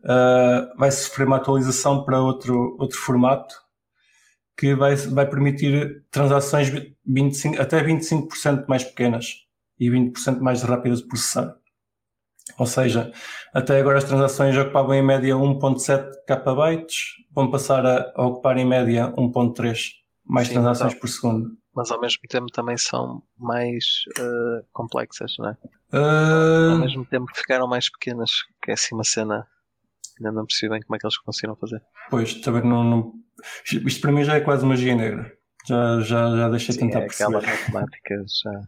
Uh, 0.05 0.79
vai 0.79 0.91
sofrer 0.91 1.27
uma 1.27 1.37
atualização 1.37 2.05
para 2.05 2.21
outro, 2.21 2.77
outro 2.79 2.99
formato 2.99 3.55
que 4.57 4.75
vai, 4.75 4.95
vai 4.95 5.29
permitir 5.29 6.05
transações 6.11 6.71
25, 7.05 7.61
até 7.61 7.83
25% 7.83 8.67
mais 8.69 8.85
pequenas 8.85 9.47
e 9.81 9.91
20% 9.91 10.39
mais 10.41 10.63
rápidas 10.63 11.01
de 11.01 11.09
processar. 11.09 11.57
Ou 12.59 12.67
seja, 12.67 13.11
até 13.53 13.81
agora 13.81 13.99
as 13.99 14.05
transações 14.05 14.57
ocupavam 14.57 14.95
em 14.95 15.03
média 15.03 15.35
1.7 15.35 16.09
KB, 16.27 16.87
vão 17.35 17.51
passar 17.51 17.85
a, 17.85 18.13
a 18.15 18.27
ocupar 18.27 18.57
em 18.59 18.65
média 18.65 19.13
1.3 19.17 20.04
mais 20.27 20.49
Sim, 20.49 20.55
transações 20.55 20.93
então. 20.93 21.01
por 21.01 21.09
segundo. 21.09 21.57
mas 21.75 21.91
ao 21.91 22.01
mesmo 22.01 22.23
tempo 22.29 22.47
também 22.53 22.77
são 22.77 23.23
mais 23.39 23.85
eh, 24.19 24.65
complexas, 24.73 25.35
não 25.39 25.49
é? 25.51 25.57
Uh, 25.93 26.73
Ao 26.73 26.79
mesmo 26.79 27.05
tempo 27.07 27.27
ficaram 27.35 27.67
mais 27.69 27.91
pequenas, 27.91 28.31
que 28.63 28.71
é 28.71 28.75
assim 28.75 28.95
uma 28.95 29.05
cena. 29.05 29.47
Ainda 30.19 30.33
não 30.33 30.47
percebi 30.47 30.71
bem 30.71 30.81
como 30.83 30.97
é 30.97 30.99
que 30.99 31.07
eles 31.07 31.19
conseguiram 31.19 31.57
fazer. 31.57 31.81
Pois, 32.11 32.35
também 32.35 32.63
não, 32.65 32.83
não- 32.85 33.13
Isto 33.87 34.01
para 34.01 34.13
mim 34.13 34.25
já 34.25 34.35
é 34.37 34.41
quase 34.41 34.65
magia 34.65 34.95
negra. 34.95 35.33
Já, 35.67 36.01
já, 36.01 36.37
já 36.37 36.49
deixei 36.49 36.75
de 36.75 36.81
Sim, 36.81 36.87
tentar 36.89 37.01
é 37.01 37.07
perceber. 37.07 37.33
matemática 37.43 38.25
já. 38.43 38.61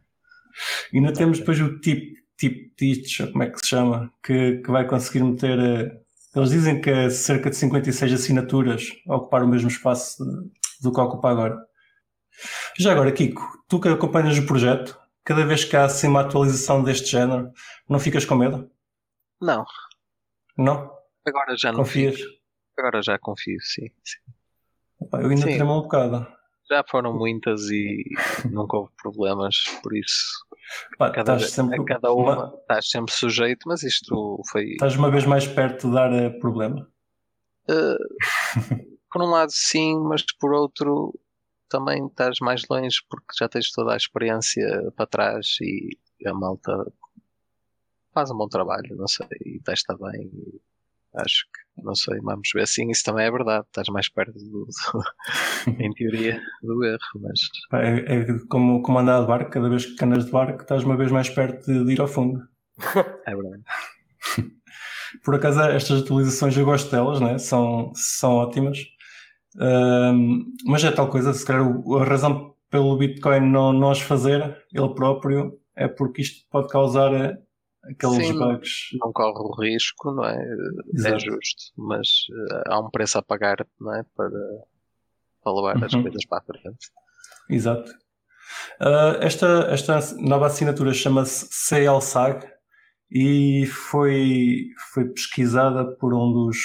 E 0.92 0.98
ainda 0.98 1.12
temos 1.12 1.38
depois 1.38 1.60
o 1.60 1.78
tipo 1.80 2.16
Tip 2.38 2.74
Teach, 2.76 3.30
como 3.32 3.42
é 3.44 3.50
que 3.50 3.58
se 3.60 3.66
chama, 3.68 4.12
que, 4.24 4.58
que 4.58 4.70
vai 4.70 4.86
conseguir 4.86 5.22
meter. 5.24 5.58
eh, 5.58 6.00
Eles 6.34 6.50
dizem 6.50 6.80
que 6.80 6.90
é 6.90 7.08
cerca 7.10 7.48
de 7.50 7.56
56 7.56 8.12
assinaturas 8.12 8.88
a 9.08 9.16
ocupar 9.16 9.42
o 9.42 9.48
mesmo 9.48 9.68
espaço 9.68 10.24
do 10.82 10.92
que 10.92 11.00
ocupa 11.00 11.30
agora. 11.30 11.56
Já 12.78 12.92
agora, 12.92 13.12
Kiko, 13.12 13.42
tu 13.68 13.80
que 13.80 13.88
acompanhas 13.88 14.36
o 14.38 14.46
projeto, 14.46 14.98
cada 15.24 15.44
vez 15.46 15.64
que 15.64 15.76
há 15.76 15.84
assim 15.84 16.08
uma 16.08 16.20
atualização 16.22 16.82
deste 16.82 17.10
género, 17.10 17.50
não 17.88 17.98
ficas 17.98 18.24
com 18.24 18.34
medo? 18.36 18.70
Não, 19.40 19.64
Não? 20.56 20.90
agora 21.26 21.54
já 21.58 21.70
não 21.72 21.78
Confias? 21.80 22.16
fico. 22.16 22.30
Agora 22.78 23.00
já 23.02 23.18
confio, 23.18 23.58
sim. 23.62 23.88
sim. 24.04 25.06
Pá, 25.10 25.20
Eu 25.22 25.30
ainda 25.30 25.46
Sim. 25.46 25.54
tremo 25.54 25.78
um 25.78 25.82
bocado. 25.82 26.26
Já 26.70 26.82
foram 26.90 27.14
muitas 27.16 27.68
e 27.70 28.02
nunca 28.50 28.76
houve 28.76 28.92
problemas, 29.00 29.56
por 29.82 29.96
isso 29.96 30.44
Pá, 30.98 31.10
cada, 31.10 31.38
sempre 31.38 31.80
a 31.80 31.84
cada 31.84 32.12
uma 32.12 32.52
estás 32.60 32.90
sempre 32.90 33.12
sujeito, 33.14 33.68
mas 33.68 33.82
isto 33.82 34.40
foi 34.50 34.70
Estás 34.72 34.96
uma 34.96 35.10
vez 35.10 35.24
mais 35.24 35.46
perto 35.46 35.88
de 35.88 35.94
dar 35.94 36.12
eh, 36.12 36.30
problema. 36.40 36.90
eh, 37.70 37.96
por 39.16 39.22
um 39.24 39.30
lado 39.30 39.50
sim, 39.50 39.98
mas 40.00 40.22
por 40.38 40.52
outro 40.52 41.18
também 41.70 42.06
estás 42.06 42.38
mais 42.40 42.62
longe 42.70 42.98
porque 43.08 43.26
já 43.38 43.48
tens 43.48 43.70
toda 43.72 43.94
a 43.94 43.96
experiência 43.96 44.66
para 44.96 45.06
trás 45.06 45.46
e 45.62 45.90
a 46.28 46.34
malta 46.34 46.72
faz 48.12 48.30
um 48.30 48.36
bom 48.36 48.48
trabalho, 48.48 48.96
não 48.96 49.06
sei, 49.06 49.26
e 49.44 49.60
testa 49.60 49.96
bem. 49.96 50.30
e 50.32 50.60
acho 51.16 51.44
que, 51.52 51.82
não 51.82 51.94
sei, 51.94 52.20
vamos 52.20 52.48
ver. 52.54 52.66
Sim, 52.66 52.90
isso 52.90 53.04
também 53.04 53.26
é 53.26 53.30
verdade, 53.30 53.66
estás 53.66 53.88
mais 53.88 54.08
perto, 54.08 54.34
do, 54.34 54.66
do- 54.66 54.70
em 55.80 55.92
teoria, 55.94 56.40
do 56.62 56.84
erro, 56.84 56.98
mas 57.16 57.40
É, 57.74 58.16
é 58.16 58.26
como, 58.48 58.82
como 58.82 58.98
andar 58.98 59.20
de 59.22 59.26
barco, 59.28 59.50
cada 59.50 59.68
vez 59.68 59.86
que 59.86 60.04
andas 60.04 60.26
de 60.26 60.30
barco 60.32 60.62
estás 60.62 60.84
uma 60.84 60.96
vez 60.96 61.12
mais 61.12 61.28
perto 61.28 61.66
de, 61.66 61.84
de 61.84 61.92
ir 61.92 62.00
ao 62.00 62.08
fundo. 62.08 62.40
é 63.26 63.34
verdade. 63.34 63.62
Por 65.24 65.34
acaso 65.34 65.60
estas 65.62 66.02
atualizações 66.02 66.56
eu 66.56 66.64
gosto 66.64 66.90
delas, 66.90 67.20
né? 67.20 67.38
são, 67.38 67.92
são 67.94 68.34
ótimas. 68.34 68.78
Ahm, 69.58 70.52
mas 70.66 70.84
é 70.84 70.90
tal 70.90 71.08
coisa, 71.08 71.32
se 71.32 71.44
calhar 71.44 71.64
a 71.64 72.04
razão 72.04 72.54
pelo 72.70 72.96
Bitcoin 72.96 73.40
não, 73.40 73.72
não 73.72 73.90
as 73.90 74.00
fazer, 74.00 74.64
ele 74.72 74.94
próprio, 74.94 75.58
é 75.74 75.88
porque 75.88 76.22
isto 76.22 76.46
pode 76.50 76.68
causar 76.68 77.12
eh, 77.14 77.38
aqueles 77.84 78.28
Sim. 78.28 78.38
bugs. 78.38 78.70
Não 79.00 79.12
corre 79.12 79.38
o 79.38 79.54
risco, 79.60 80.12
não 80.12 80.24
é? 80.24 80.36
É 80.36 80.94
Exato. 80.94 81.24
justo, 81.24 81.72
mas 81.76 82.08
eh, 82.50 82.62
há 82.66 82.80
um 82.80 82.90
preço 82.90 83.18
a 83.18 83.22
pagar, 83.22 83.66
não 83.80 83.94
é? 83.94 84.02
Para, 84.14 84.30
para 85.42 85.52
levar 85.52 85.84
as 85.84 85.92
Uhum. 85.94 86.02
coisas 86.02 86.24
para 86.26 86.38
a 86.38 86.42
frente. 86.42 86.90
Exato. 87.48 87.92
Ah, 88.80 89.18
esta, 89.20 89.68
esta 89.70 90.00
nova 90.18 90.46
assinatura 90.46 90.92
chama-se 90.92 91.48
CLSAG 91.68 92.46
e 93.10 93.66
foi, 93.66 94.68
foi 94.92 95.04
pesquisada 95.08 95.84
por 95.96 96.12
um 96.12 96.32
dos, 96.32 96.58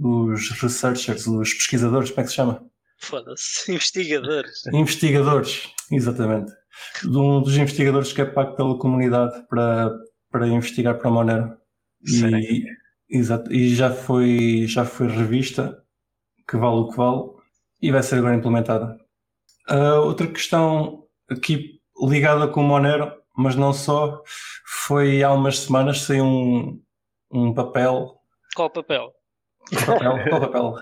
dos 0.00 0.50
researchers, 0.52 1.26
dos 1.26 1.52
pesquisadores, 1.52 2.10
como 2.10 2.20
é 2.22 2.24
que 2.24 2.30
se 2.30 2.36
chama? 2.36 2.66
Foda-se, 2.98 3.70
investigadores. 3.70 4.66
Investigadores, 4.72 5.68
exatamente. 5.92 6.52
De 7.02 7.18
um 7.18 7.42
dos 7.42 7.54
investigadores 7.56 8.12
que 8.12 8.22
é 8.22 8.24
pago 8.24 8.56
pela 8.56 8.78
comunidade 8.78 9.46
para, 9.48 9.90
para 10.30 10.48
investigar 10.48 10.96
para 10.96 11.08
a 11.08 11.12
Monero. 11.12 11.56
Sério? 12.06 12.38
E, 12.38 12.64
exato, 13.10 13.52
e 13.52 13.74
já 13.74 13.92
foi, 13.92 14.64
já 14.66 14.86
foi 14.86 15.06
revista, 15.06 15.84
que 16.48 16.56
vale 16.56 16.76
o 16.76 16.88
que 16.88 16.96
vale, 16.96 17.32
e 17.82 17.92
vai 17.92 18.02
ser 18.02 18.16
agora 18.16 18.36
implementada. 18.36 18.98
Ah, 19.68 20.00
outra 20.00 20.26
questão 20.26 21.04
aqui 21.28 21.78
ligada 22.08 22.48
com 22.48 22.62
o 22.62 22.64
Monero, 22.64 23.12
mas 23.36 23.54
não 23.54 23.74
só, 23.74 24.22
foi 24.64 25.22
há 25.22 25.30
umas 25.30 25.58
semanas 25.58 26.00
saiu 26.00 26.24
um, 26.24 26.82
um 27.30 27.52
papel 27.52 28.18
Qual 28.56 28.70
papel? 28.70 29.12
O 29.72 29.86
papel, 29.86 30.12
o 30.36 30.40
papel. 30.40 30.74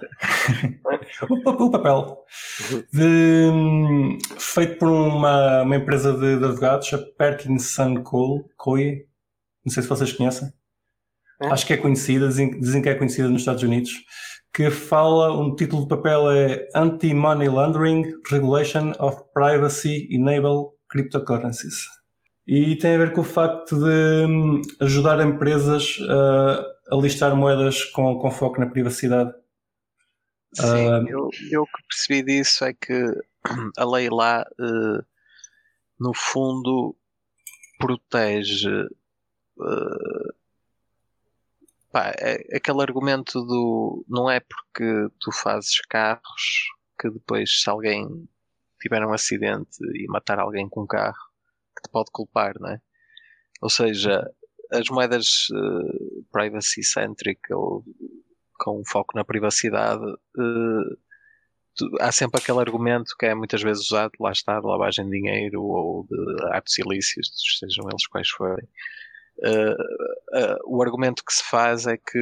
o, 1.30 1.42
pa- 1.42 1.50
o 1.64 1.70
papel. 1.70 2.18
De, 2.92 3.50
hum, 3.52 4.18
feito 4.38 4.78
por 4.78 4.88
uma, 4.88 5.62
uma 5.62 5.76
empresa 5.76 6.12
de, 6.12 6.38
de 6.38 6.44
advogados, 6.44 6.92
a 6.94 6.98
Perkinson 6.98 8.02
Cole, 8.02 8.44
Coie. 8.56 9.06
Não 9.64 9.72
sei 9.72 9.82
se 9.82 9.88
vocês 9.88 10.12
conhecem. 10.12 10.48
É? 11.42 11.46
Acho 11.48 11.66
que 11.66 11.72
é 11.72 11.76
conhecida, 11.76 12.26
dizem, 12.28 12.58
dizem 12.58 12.82
que 12.82 12.88
é 12.88 12.94
conhecida 12.94 13.28
nos 13.28 13.42
Estados 13.42 13.62
Unidos. 13.62 13.90
Que 14.52 14.70
fala, 14.70 15.38
um 15.38 15.54
título 15.54 15.82
de 15.82 15.88
papel 15.88 16.30
é 16.30 16.66
Anti-Money 16.74 17.48
Laundering 17.48 18.04
Regulation 18.30 18.92
of 18.98 19.18
Privacy 19.34 20.08
Enable 20.10 20.70
Cryptocurrencies. 20.88 21.74
E 22.46 22.76
tem 22.76 22.94
a 22.94 22.98
ver 22.98 23.12
com 23.12 23.20
o 23.20 23.24
facto 23.24 23.76
de 23.76 24.26
hum, 24.26 24.62
ajudar 24.80 25.20
empresas 25.24 25.98
a 26.08 26.64
listar 26.96 27.34
moedas 27.36 27.84
com, 27.84 28.18
com 28.18 28.30
foco 28.30 28.60
na 28.60 28.66
privacidade. 28.66 29.32
Sim, 30.54 30.64
Ah, 30.64 31.04
eu, 31.08 31.28
eu 31.50 31.64
que 31.64 31.82
percebi 31.88 32.22
disso 32.22 32.64
é 32.64 32.72
que 32.72 32.92
a 33.76 33.84
lei 33.84 34.08
lá, 34.08 34.44
eh, 34.58 35.04
no 36.00 36.12
fundo, 36.14 36.96
protege. 37.78 38.68
eh, 39.60 40.32
pá, 41.92 42.12
é, 42.18 42.56
aquele 42.56 42.82
argumento 42.82 43.42
do. 43.44 44.04
Não 44.08 44.30
é 44.30 44.40
porque 44.40 45.08
tu 45.20 45.32
fazes 45.32 45.80
carros 45.88 46.68
que 47.00 47.10
depois, 47.10 47.60
se 47.62 47.68
alguém 47.70 48.28
tiver 48.80 49.04
um 49.06 49.12
acidente 49.12 49.78
e 49.94 50.06
matar 50.08 50.38
alguém 50.38 50.68
com 50.68 50.82
um 50.82 50.86
carro, 50.86 51.16
que 51.76 51.82
te 51.82 51.90
pode 51.90 52.10
culpar, 52.12 52.54
não 52.60 52.70
é? 52.70 52.80
Ou 53.62 53.70
seja, 53.70 54.28
as 54.72 54.88
moedas 54.90 55.46
eh, 55.52 56.07
privacy-centric 56.30 57.40
ou 57.52 57.84
com 58.58 58.82
foco 58.84 59.16
na 59.16 59.24
privacidade, 59.24 60.04
eh, 60.38 60.96
há 62.00 62.10
sempre 62.12 62.40
aquele 62.40 62.58
argumento 62.58 63.14
que 63.18 63.26
é 63.26 63.34
muitas 63.34 63.62
vezes 63.62 63.84
usado, 63.86 64.12
lá 64.20 64.32
está, 64.32 64.60
de 64.60 64.66
lavagem 64.66 65.04
de 65.04 65.12
dinheiro 65.12 65.62
ou 65.62 66.06
de 66.08 66.46
atos 66.52 66.76
ilícitos, 66.78 67.58
sejam 67.58 67.88
eles 67.88 68.06
quais 68.06 68.28
forem. 68.28 68.68
Eh, 69.44 69.76
eh, 70.34 70.56
o 70.64 70.82
argumento 70.82 71.24
que 71.24 71.32
se 71.32 71.44
faz 71.44 71.86
é 71.86 71.96
que 71.96 72.18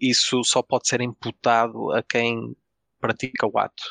isso 0.00 0.42
só 0.44 0.62
pode 0.62 0.88
ser 0.88 1.00
imputado 1.00 1.92
a 1.92 2.02
quem 2.02 2.56
pratica 2.98 3.46
o 3.46 3.58
ato 3.58 3.82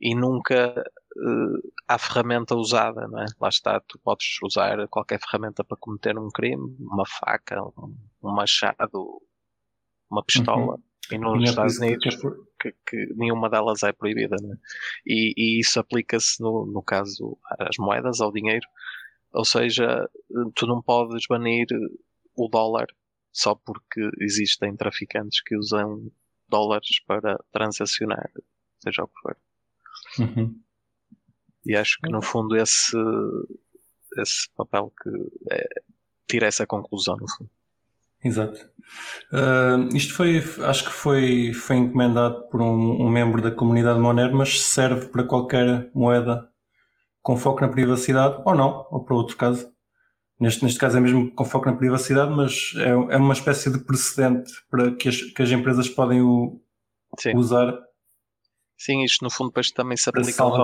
e 0.00 0.14
nunca 0.14 0.84
eh, 1.16 1.68
há 1.88 1.98
ferramenta 1.98 2.54
usada, 2.54 3.06
não 3.08 3.20
é? 3.20 3.26
Lá 3.40 3.48
está, 3.48 3.80
tu 3.80 3.98
podes 3.98 4.38
usar 4.42 4.86
qualquer 4.88 5.20
ferramenta 5.20 5.64
para 5.64 5.76
cometer 5.76 6.18
um 6.18 6.28
crime, 6.28 6.76
uma 6.80 7.06
faca, 7.06 7.62
um, 7.62 7.96
um 8.22 8.32
machado, 8.32 9.22
uma 10.10 10.22
pistola. 10.22 10.78
E 11.10 11.18
nos 11.18 11.34
Uhum. 11.34 11.40
E 11.40 11.44
é 11.44 11.48
Estados 11.50 11.78
Unidos 11.78 12.16
que, 12.60 12.74
que 12.84 13.14
nenhuma 13.14 13.48
delas 13.48 13.82
é 13.82 13.92
proibida, 13.92 14.36
né? 14.42 14.56
e, 15.06 15.32
e 15.36 15.60
isso 15.60 15.78
aplica-se 15.78 16.42
no, 16.42 16.66
no 16.66 16.82
caso 16.82 17.38
às 17.60 17.76
moedas, 17.78 18.20
ao 18.20 18.32
dinheiro, 18.32 18.66
ou 19.32 19.44
seja, 19.44 20.08
tu 20.54 20.66
não 20.66 20.82
podes 20.82 21.26
banir 21.28 21.66
o 22.34 22.48
dólar 22.48 22.86
só 23.32 23.54
porque 23.54 24.10
existem 24.20 24.74
traficantes 24.74 25.42
que 25.42 25.56
usam 25.56 26.10
dólares 26.48 27.00
para 27.06 27.38
transacionar, 27.52 28.30
seja 28.78 29.04
o 29.04 29.08
que 29.08 29.20
for. 29.20 29.36
Uhum. 30.18 30.60
E 31.66 31.76
acho 31.76 31.98
que 32.02 32.10
no 32.10 32.22
fundo 32.22 32.56
esse, 32.56 32.96
esse 34.18 34.48
papel 34.56 34.92
que 35.02 35.10
é, 35.50 35.66
tira 36.28 36.46
essa 36.46 36.66
conclusão, 36.66 37.16
no 37.16 37.28
fundo. 37.28 37.50
Exato. 38.24 38.68
Ah, 39.32 39.76
isto 39.92 40.14
foi, 40.14 40.42
acho 40.64 40.84
que 40.84 40.90
foi, 40.90 41.52
foi 41.52 41.76
encomendado 41.76 42.48
por 42.48 42.60
um, 42.62 43.02
um 43.02 43.10
membro 43.10 43.42
da 43.42 43.50
comunidade 43.50 44.00
Monero, 44.00 44.36
mas 44.36 44.60
serve 44.62 45.08
para 45.08 45.24
qualquer 45.24 45.90
moeda 45.94 46.48
com 47.22 47.36
foco 47.36 47.60
na 47.60 47.68
privacidade, 47.68 48.40
ou 48.44 48.54
não, 48.54 48.86
ou 48.90 49.04
para 49.04 49.16
outro 49.16 49.36
caso. 49.36 49.68
Neste, 50.38 50.62
neste 50.64 50.78
caso 50.78 50.98
é 50.98 51.00
mesmo 51.00 51.30
com 51.32 51.44
foco 51.44 51.66
na 51.66 51.76
privacidade, 51.76 52.30
mas 52.30 52.72
é, 52.76 52.90
é 52.90 53.16
uma 53.16 53.32
espécie 53.32 53.70
de 53.70 53.78
precedente 53.78 54.52
para 54.70 54.94
que 54.94 55.08
as, 55.08 55.20
que 55.22 55.42
as 55.42 55.50
empresas 55.50 55.88
podem 55.88 56.20
o, 56.20 56.60
Sim. 57.18 57.34
usar 57.34 57.74
Sim, 58.76 59.02
isto 59.04 59.24
no 59.24 59.30
fundo 59.30 59.48
depois 59.48 59.70
também 59.70 59.96
se 59.96 60.08
aplica 60.08 60.42
ao, 60.42 60.54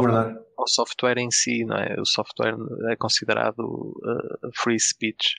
ao 0.58 0.68
software 0.68 1.18
em 1.18 1.30
si, 1.30 1.64
não 1.64 1.76
é? 1.76 1.98
O 1.98 2.04
software 2.04 2.56
é 2.90 2.96
considerado 2.96 3.60
uh, 3.60 4.50
free 4.54 4.78
speech. 4.78 5.36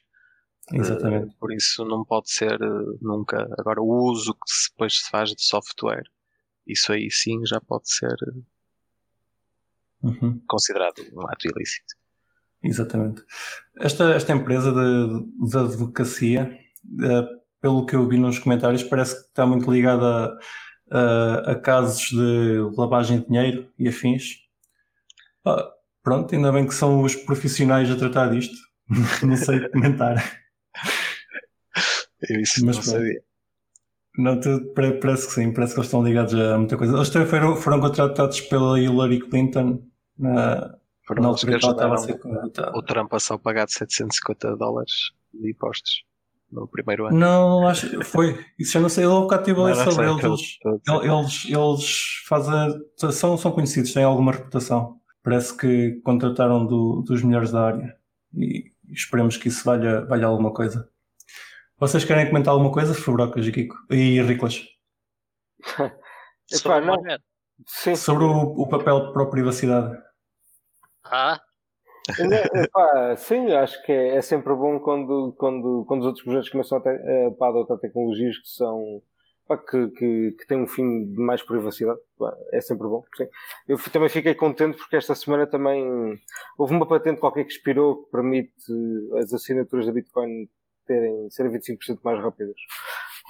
Exatamente. 0.71 1.27
Uh, 1.27 1.39
por 1.39 1.53
isso 1.53 1.85
não 1.85 2.03
pode 2.03 2.31
ser 2.31 2.61
uh, 2.61 2.97
nunca. 3.01 3.47
Agora, 3.59 3.81
o 3.81 4.09
uso 4.09 4.33
que 4.33 4.71
depois 4.71 4.95
se 4.97 5.09
faz 5.09 5.29
de 5.29 5.43
software, 5.43 6.03
isso 6.65 6.91
aí 6.91 7.11
sim 7.11 7.45
já 7.45 7.61
pode 7.61 7.89
ser 7.89 8.13
uh, 8.13 8.43
Uhum. 10.03 10.41
considerado 10.47 11.01
um 11.13 11.25
ato 11.27 11.47
ilícito. 11.47 11.95
Exatamente. 12.61 13.23
Esta, 13.79 14.13
esta 14.13 14.33
empresa 14.33 14.71
de, 14.71 15.49
de 15.49 15.57
advocacia, 15.57 16.59
eh, 17.01 17.27
pelo 17.61 17.85
que 17.85 17.95
eu 17.95 18.07
vi 18.07 18.17
nos 18.17 18.39
comentários, 18.39 18.83
parece 18.83 19.15
que 19.15 19.27
está 19.27 19.45
muito 19.45 19.71
ligada 19.71 20.05
a, 20.25 20.37
a- 20.93 21.51
a 21.51 21.55
casos 21.55 22.09
de 22.09 22.59
lavagem 22.77 23.19
de 23.19 23.27
dinheiro 23.27 23.69
e 23.77 23.87
afins. 23.89 24.37
Ah, 25.45 25.71
pronto, 26.03 26.33
ainda 26.33 26.51
bem 26.51 26.67
que 26.67 26.73
são 26.73 27.01
os 27.01 27.15
profissionais 27.15 27.89
a 27.89 27.95
tratar 27.97 28.29
disto. 28.29 28.55
não 29.25 29.35
sei 29.35 29.67
comentar. 29.69 30.15
Eu 32.29 32.39
isso 32.39 32.65
Mas, 32.65 32.75
não 32.77 32.83
sabia. 32.83 33.21
Não, 34.17 34.39
tu, 34.39 34.73
parece 34.75 35.27
que 35.27 35.33
sim, 35.33 35.51
parece 35.51 35.73
que 35.73 35.79
eles 35.79 35.87
estão 35.87 36.03
ligados 36.03 36.33
a 36.35 36.57
muita 36.57 36.77
coisa. 36.77 36.95
Eles 36.95 37.09
também 37.09 37.27
foram, 37.27 37.55
foram 37.55 37.79
contratados 37.81 38.41
pela 38.41 38.79
Hillary 38.79 39.19
Clinton 39.27 39.83
na, 40.17 40.77
foram 41.07 41.23
na 41.23 41.29
altura 41.29 41.57
que 41.57 41.65
ela 41.65 41.73
estava 41.73 41.93
a 41.95 41.97
ser 41.97 42.19
contratada. 42.19 42.77
O 42.77 42.83
Trump 42.83 43.09
passou 43.09 43.35
a 43.35 43.39
pagar 43.39 43.65
de 43.65 43.73
750 43.73 44.55
dólares 44.55 44.93
de 45.33 45.49
impostos 45.49 46.03
no 46.53 46.67
primeiro 46.67 47.07
ano. 47.07 47.17
Não, 47.17 47.67
acho 47.67 47.89
que 47.89 48.03
foi. 48.03 48.45
Isso 48.57 48.77
eu 48.77 48.81
não 48.81 48.89
sei, 48.89 49.05
eu 49.05 49.27
cá 49.27 49.41
tive 49.41 49.59
a 49.59 49.63
ler 49.63 49.75
sobre 49.75 50.09
eles. 50.09 50.23
Eles, 50.23 51.03
eles, 51.03 51.45
eles 51.49 52.23
fazem. 52.27 52.81
São, 53.11 53.37
são 53.37 53.51
conhecidos, 53.51 53.93
têm 53.93 54.03
alguma 54.03 54.31
reputação. 54.31 54.99
Parece 55.23 55.57
que 55.57 56.01
contrataram 56.03 56.65
do, 56.65 57.01
dos 57.01 57.23
melhores 57.23 57.51
da 57.51 57.65
área. 57.65 57.95
E 58.35 58.71
esperemos 58.91 59.37
que 59.37 59.47
isso 59.47 59.63
valha, 59.65 60.05
valha 60.05 60.27
alguma 60.27 60.53
coisa. 60.53 60.87
Vocês 61.79 62.05
querem 62.05 62.27
comentar 62.27 62.53
alguma 62.53 62.71
coisa, 62.71 62.93
Fabrocas 62.93 63.45
e 63.45 63.51
Kiko? 63.51 63.75
E 63.89 64.21
Riclas? 64.21 64.63
Epá, 66.51 66.79
não. 66.79 66.95
Sim. 67.65 67.95
Sobre 67.95 68.23
o, 68.25 68.31
o 68.31 68.67
papel 68.67 69.11
para 69.11 69.23
a 69.23 69.29
privacidade. 69.29 69.97
Ah, 71.05 71.39
Epá, 72.53 73.15
sim, 73.15 73.51
acho 73.53 73.81
que 73.83 73.91
é, 73.91 74.15
é, 74.17 74.21
sempre 74.21 74.53
bom 74.53 74.79
quando, 74.79 75.33
quando, 75.37 75.85
quando 75.87 76.01
os 76.01 76.07
outros 76.07 76.23
projetos 76.23 76.49
começam 76.49 76.77
a, 76.77 76.81
te, 76.81 76.89
a, 76.89 77.45
a 77.45 77.47
adotar 77.47 77.77
tecnologias 77.77 78.37
que 78.37 78.49
são 78.49 79.01
pá, 79.47 79.57
que, 79.57 79.87
que, 79.89 80.31
que 80.31 80.47
têm 80.47 80.61
um 80.61 80.67
fim 80.67 81.05
de 81.05 81.17
mais 81.19 81.41
privacidade. 81.41 81.99
Pá, 82.17 82.35
é 82.51 82.59
sempre 82.61 82.87
bom. 82.87 83.03
Sim. 83.15 83.27
Eu 83.67 83.77
também 83.91 84.09
fiquei 84.09 84.35
contente 84.35 84.77
porque 84.77 84.95
esta 84.97 85.15
semana 85.15 85.47
também 85.47 86.19
houve 86.57 86.73
uma 86.73 86.87
patente 86.87 87.19
qualquer 87.19 87.45
que 87.45 87.53
expirou 87.53 88.03
que 88.03 88.11
permite 88.11 88.51
as 89.17 89.33
assinaturas 89.33 89.85
da 89.85 89.93
Bitcoin 89.93 90.49
terem, 90.85 91.29
serem 91.29 91.51
25% 91.53 91.99
mais 92.03 92.21
rápidas. 92.21 92.55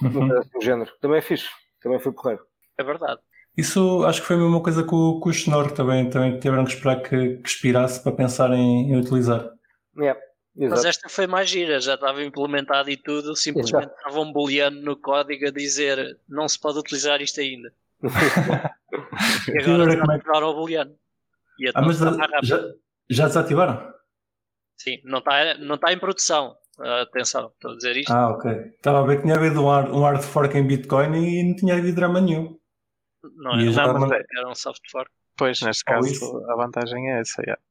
Uhum. 0.01 0.27
Do 0.27 0.61
género. 0.61 0.91
Também 0.99 1.19
é 1.19 1.21
fixe. 1.21 1.49
Também 1.81 1.99
foi 1.99 2.11
porreiro. 2.11 2.43
É 2.77 2.83
verdade. 2.83 3.21
Isso 3.55 4.03
acho 4.05 4.21
que 4.21 4.27
foi 4.27 4.35
a 4.35 4.39
mesma 4.39 4.61
coisa 4.61 4.83
com, 4.83 4.95
o 4.95 5.21
o 5.23 5.33
Schnorr 5.33 5.71
também, 5.71 6.09
também 6.09 6.39
tiveram 6.39 6.65
que 6.65 6.73
esperar 6.73 7.01
que, 7.01 7.37
que 7.37 7.47
expirasse 7.47 8.01
para 8.01 8.11
pensar 8.11 8.51
em, 8.51 8.91
em 8.91 8.97
utilizar. 8.97 9.47
Yeah, 9.95 10.19
Mas 10.55 10.85
esta 10.85 11.07
foi 11.07 11.27
mais 11.27 11.49
gira, 11.49 11.79
já 11.79 11.93
estava 11.93 12.23
implementado 12.23 12.89
e 12.89 12.97
tudo, 12.97 13.35
simplesmente 13.35 13.85
Exato. 13.85 13.95
estava 13.95 14.19
um 14.21 14.33
booleano 14.33 14.81
no 14.81 14.97
código 14.97 15.47
a 15.47 15.51
dizer 15.51 16.17
não 16.27 16.49
se 16.49 16.59
pode 16.59 16.79
utilizar 16.79 17.21
isto 17.21 17.39
ainda. 17.41 17.71
e 19.47 19.61
agora 19.61 19.91
já 19.91 20.03
ativaram 20.03 20.47
o 20.47 20.53
booleano. 20.55 20.95
E 21.59 21.69
ah, 21.75 21.81
mas 21.81 21.99
já, 22.41 22.59
já 23.07 23.27
desativaram? 23.27 23.93
Sim, 24.75 24.99
não 25.03 25.19
está, 25.19 25.57
não 25.59 25.75
está 25.75 25.93
em 25.93 25.99
produção. 25.99 26.55
atenção, 27.03 27.51
estou 27.53 27.71
a 27.71 27.75
dizer 27.75 27.97
isto. 27.97 28.11
Ah, 28.11 28.31
ok. 28.31 28.51
Estava 28.51 28.99
a 28.99 29.03
ver 29.03 29.17
que 29.17 29.21
tinha 29.21 29.35
havido 29.35 29.61
um 29.61 29.69
hard, 29.69 29.91
um 29.91 30.01
hard 30.01 30.23
fork 30.23 30.57
em 30.57 30.65
Bitcoin 30.65 31.15
e 31.15 31.43
não 31.43 31.55
tinha 31.55 31.75
havido 31.75 31.95
drama 31.95 32.19
nenhum. 32.19 32.57
Não, 33.35 33.51
é, 33.53 33.65
não, 33.65 33.99
mas 33.99 34.11
é, 34.11 34.23
era 34.37 34.49
um 34.49 34.55
soft 34.55 34.81
fork. 34.91 35.11
Pois, 35.37 35.61
neste 35.61 35.83
caso, 35.83 36.45
a 36.49 36.55
vantagem 36.55 37.11
é 37.11 37.19
essa. 37.19 37.41
Yeah. 37.41 37.61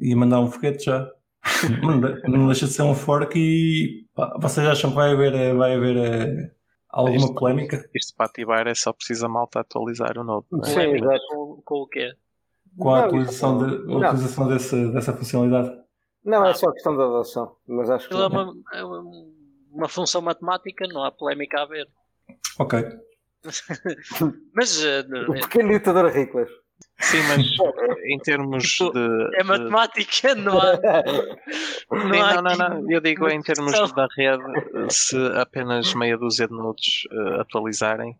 E 0.00 0.14
mandar 0.14 0.40
um 0.40 0.50
foguete 0.50 0.84
já. 0.84 1.10
não 2.28 2.46
deixa 2.46 2.66
de 2.66 2.72
ser 2.72 2.82
um 2.82 2.94
fork 2.94 3.38
e 3.38 4.06
pá, 4.14 4.34
vocês 4.40 4.66
acham 4.66 4.90
que 4.90 4.96
vai 4.96 5.12
haver, 5.12 5.34
eh, 5.34 5.52
vai 5.52 5.74
haver 5.74 5.96
eh, 5.96 6.50
alguma 6.88 7.16
isto, 7.16 7.34
polémica? 7.34 7.90
Isto 7.94 8.16
para 8.16 8.26
ativar 8.26 8.66
é 8.66 8.74
só 8.74 8.94
precisa 8.94 9.28
malta 9.28 9.60
atualizar 9.60 10.16
o 10.16 10.24
Node. 10.24 10.46
É? 10.62 10.64
Sim, 10.64 11.00
com, 11.28 11.62
com 11.62 11.74
o 11.82 11.86
quê? 11.86 12.14
Com 12.78 12.94
a 12.94 13.04
atualização, 13.04 13.58
de, 13.58 13.92
a 13.92 13.96
utilização 13.96 14.48
desse, 14.48 14.92
dessa 14.92 15.12
funcionalidade? 15.12 15.84
Não, 16.24 16.44
é 16.46 16.50
ah. 16.50 16.54
só 16.54 16.72
questão 16.72 16.96
da 16.96 17.04
adoção. 17.04 17.56
Mas 17.68 17.90
acho 17.90 18.08
que. 18.08 18.14
É 18.14 18.26
uma, 18.26 18.54
é 18.72 18.84
uma 19.70 19.88
função 19.88 20.22
matemática, 20.22 20.86
não 20.88 21.04
há 21.04 21.12
polémica 21.12 21.58
a 21.58 21.62
haver. 21.64 21.86
Ok. 22.58 22.82
mas. 24.54 24.82
Uh, 24.82 25.30
o 25.30 25.34
pequeno 25.34 25.70
ditador 25.70 26.10
Hitler. 26.10 26.48
Sim, 27.00 27.18
mas 27.28 27.46
em 28.06 28.18
termos 28.18 28.64
de. 28.64 29.38
É 29.40 29.44
matemática, 29.44 30.34
não 30.36 30.58
há. 30.58 30.78
Não, 31.90 32.22
há 32.22 32.42
não, 32.42 32.42
não, 32.42 32.80
não, 32.80 32.90
Eu 32.90 33.00
digo 33.00 33.28
em 33.28 33.42
termos 33.42 33.92
da 33.92 34.08
rede, 34.16 34.42
se 34.90 35.16
apenas 35.36 35.94
meia 35.94 36.16
dúzia 36.16 36.46
de 36.46 36.54
nodes 36.54 37.04
uh, 37.12 37.40
atualizarem. 37.40 38.18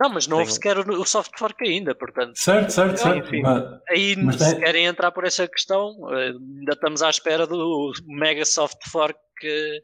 Não, 0.00 0.08
mas 0.10 0.28
não 0.28 0.38
houve 0.38 0.52
sequer 0.52 0.78
o, 0.78 1.04
soft 1.04 1.32
fork 1.36 1.66
ainda, 1.66 1.92
portanto. 1.92 2.36
Certo, 2.36 2.70
certo, 2.70 2.98
certo. 2.98 3.30
Mas, 3.42 3.80
aí, 3.88 4.14
mas 4.16 4.36
se 4.36 4.52
tem... 4.52 4.60
querem 4.60 4.86
entrar 4.86 5.10
por 5.10 5.24
essa 5.24 5.48
questão, 5.48 5.96
eh, 6.12 6.28
ainda 6.28 6.72
estamos 6.72 7.02
à 7.02 7.10
espera 7.10 7.48
do 7.48 7.90
mega 8.06 8.44
soft 8.44 8.78
fork 8.88 9.18
que 9.40 9.82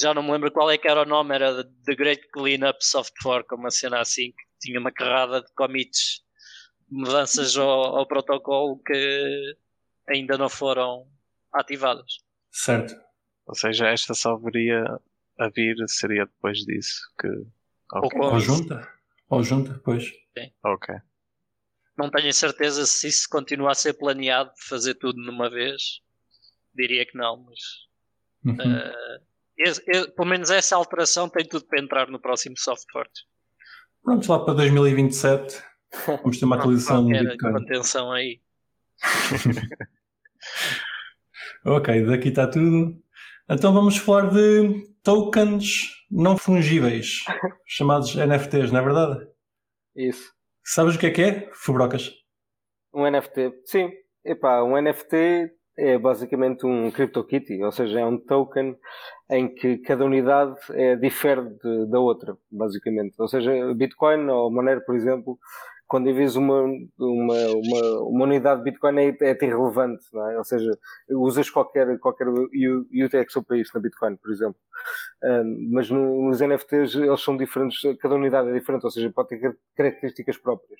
já 0.00 0.12
não 0.14 0.22
me 0.22 0.32
lembro 0.32 0.52
qual 0.52 0.70
é 0.70 0.78
que 0.78 0.88
era 0.88 1.02
o 1.02 1.06
nome, 1.06 1.34
era 1.34 1.64
The 1.84 1.94
Great 1.94 2.28
Cleanup 2.32 2.84
Soft 2.84 3.14
Fork, 3.22 3.54
uma 3.54 3.70
cena 3.70 4.00
assim, 4.00 4.32
que 4.32 4.44
tinha 4.60 4.78
uma 4.78 4.92
carrada 4.92 5.40
de 5.40 5.52
commits, 5.54 6.22
mudanças 6.90 7.56
ao, 7.56 7.98
ao 7.98 8.06
protocolo 8.06 8.80
que 8.84 9.56
ainda 10.08 10.36
não 10.36 10.48
foram 10.48 11.06
ativadas. 11.52 12.18
Certo. 12.50 12.94
Ou 13.46 13.54
seja, 13.54 13.88
esta 13.88 14.14
só 14.14 14.36
viria 14.36 14.84
a 15.38 15.48
vir, 15.48 15.76
seria 15.88 16.26
depois 16.26 16.58
disso 16.58 17.00
que. 17.18 17.28
Okay. 17.92 18.20
Ou, 18.20 18.32
ou 18.34 18.40
junta. 18.40 18.88
Ou 19.28 19.42
junta, 19.42 19.80
pois. 19.84 20.04
Sim. 20.04 20.52
Ok. 20.62 20.94
Não 21.96 22.10
tenho 22.10 22.32
certeza 22.32 22.86
se 22.86 23.08
isso 23.08 23.28
continua 23.28 23.72
a 23.72 23.74
ser 23.74 23.94
planeado 23.94 24.52
de 24.54 24.64
fazer 24.64 24.94
tudo 24.94 25.20
numa 25.20 25.50
vez. 25.50 26.00
Diria 26.74 27.04
que 27.04 27.16
não, 27.16 27.44
mas. 27.44 27.58
Uhum. 28.44 28.54
Uh, 28.54 29.29
pelo 30.16 30.28
menos 30.28 30.50
essa 30.50 30.76
alteração 30.76 31.28
tem 31.28 31.46
tudo 31.46 31.66
para 31.66 31.80
entrar 31.80 32.08
no 32.08 32.20
próximo 32.20 32.56
software. 32.58 33.10
Vamos 34.04 34.26
lá 34.26 34.44
para 34.44 34.54
2027. 34.54 35.62
Vamos 36.22 36.38
ter 36.38 36.44
uma 36.44 36.56
atualização 36.56 37.02
no 37.02 37.08
Bitcoin. 37.08 37.62
Atenção 37.62 38.12
aí. 38.12 38.40
ok, 41.64 42.06
daqui 42.06 42.28
está 42.28 42.46
tudo. 42.46 42.96
Então 43.48 43.72
vamos 43.72 43.96
falar 43.96 44.30
de 44.30 44.88
tokens 45.02 45.88
não 46.10 46.36
fungíveis, 46.36 47.24
chamados 47.66 48.14
NFTs, 48.14 48.70
não 48.70 48.80
é 48.80 48.84
verdade? 48.84 49.26
Isso. 49.96 50.32
Sabes 50.64 50.94
o 50.94 50.98
que 50.98 51.06
é 51.06 51.10
que 51.10 51.22
é, 51.22 51.50
Fubrocas? 51.52 52.12
Um 52.94 53.10
NFT, 53.10 53.62
sim. 53.64 53.90
Epá, 54.24 54.62
um 54.62 54.80
NFT 54.80 55.50
é 55.76 55.98
basicamente 55.98 56.66
um 56.66 56.90
CryptoKitty, 56.90 57.62
ou 57.62 57.72
seja, 57.72 58.00
é 58.00 58.04
um 58.04 58.18
token 58.18 58.76
em 59.30 59.48
que 59.48 59.78
cada 59.78 60.04
unidade 60.04 60.56
é, 60.70 60.96
difere 60.96 61.42
de, 61.42 61.86
da 61.86 62.00
outra, 62.00 62.36
basicamente. 62.50 63.14
Ou 63.18 63.28
seja, 63.28 63.52
Bitcoin 63.74 64.28
ou 64.28 64.50
Monero, 64.50 64.84
por 64.84 64.94
exemplo, 64.94 65.38
quando 65.90 66.08
envias 66.08 66.36
uma, 66.36 66.62
uma, 66.96 67.34
uma, 67.48 68.00
uma 68.02 68.24
unidade 68.24 68.62
de 68.62 68.70
Bitcoin 68.70 68.96
é, 69.00 69.08
é 69.08 69.44
irrelevante, 69.44 70.04
não 70.12 70.30
é? 70.30 70.38
Ou 70.38 70.44
seja, 70.44 70.70
usas 71.10 71.50
qualquer, 71.50 71.98
qualquer 71.98 72.28
UTXO 72.28 73.42
para 73.42 73.58
isso 73.58 73.72
na 73.74 73.80
Bitcoin, 73.80 74.14
por 74.14 74.30
exemplo. 74.30 74.54
Um, 75.24 75.70
mas 75.72 75.90
no, 75.90 76.28
nos 76.28 76.40
NFTs 76.40 76.94
eles 76.94 77.20
são 77.20 77.36
diferentes, 77.36 77.80
cada 77.98 78.14
unidade 78.14 78.50
é 78.50 78.52
diferente, 78.52 78.84
ou 78.84 78.90
seja, 78.92 79.10
pode 79.10 79.30
ter 79.30 79.58
características 79.76 80.36
próprias, 80.38 80.78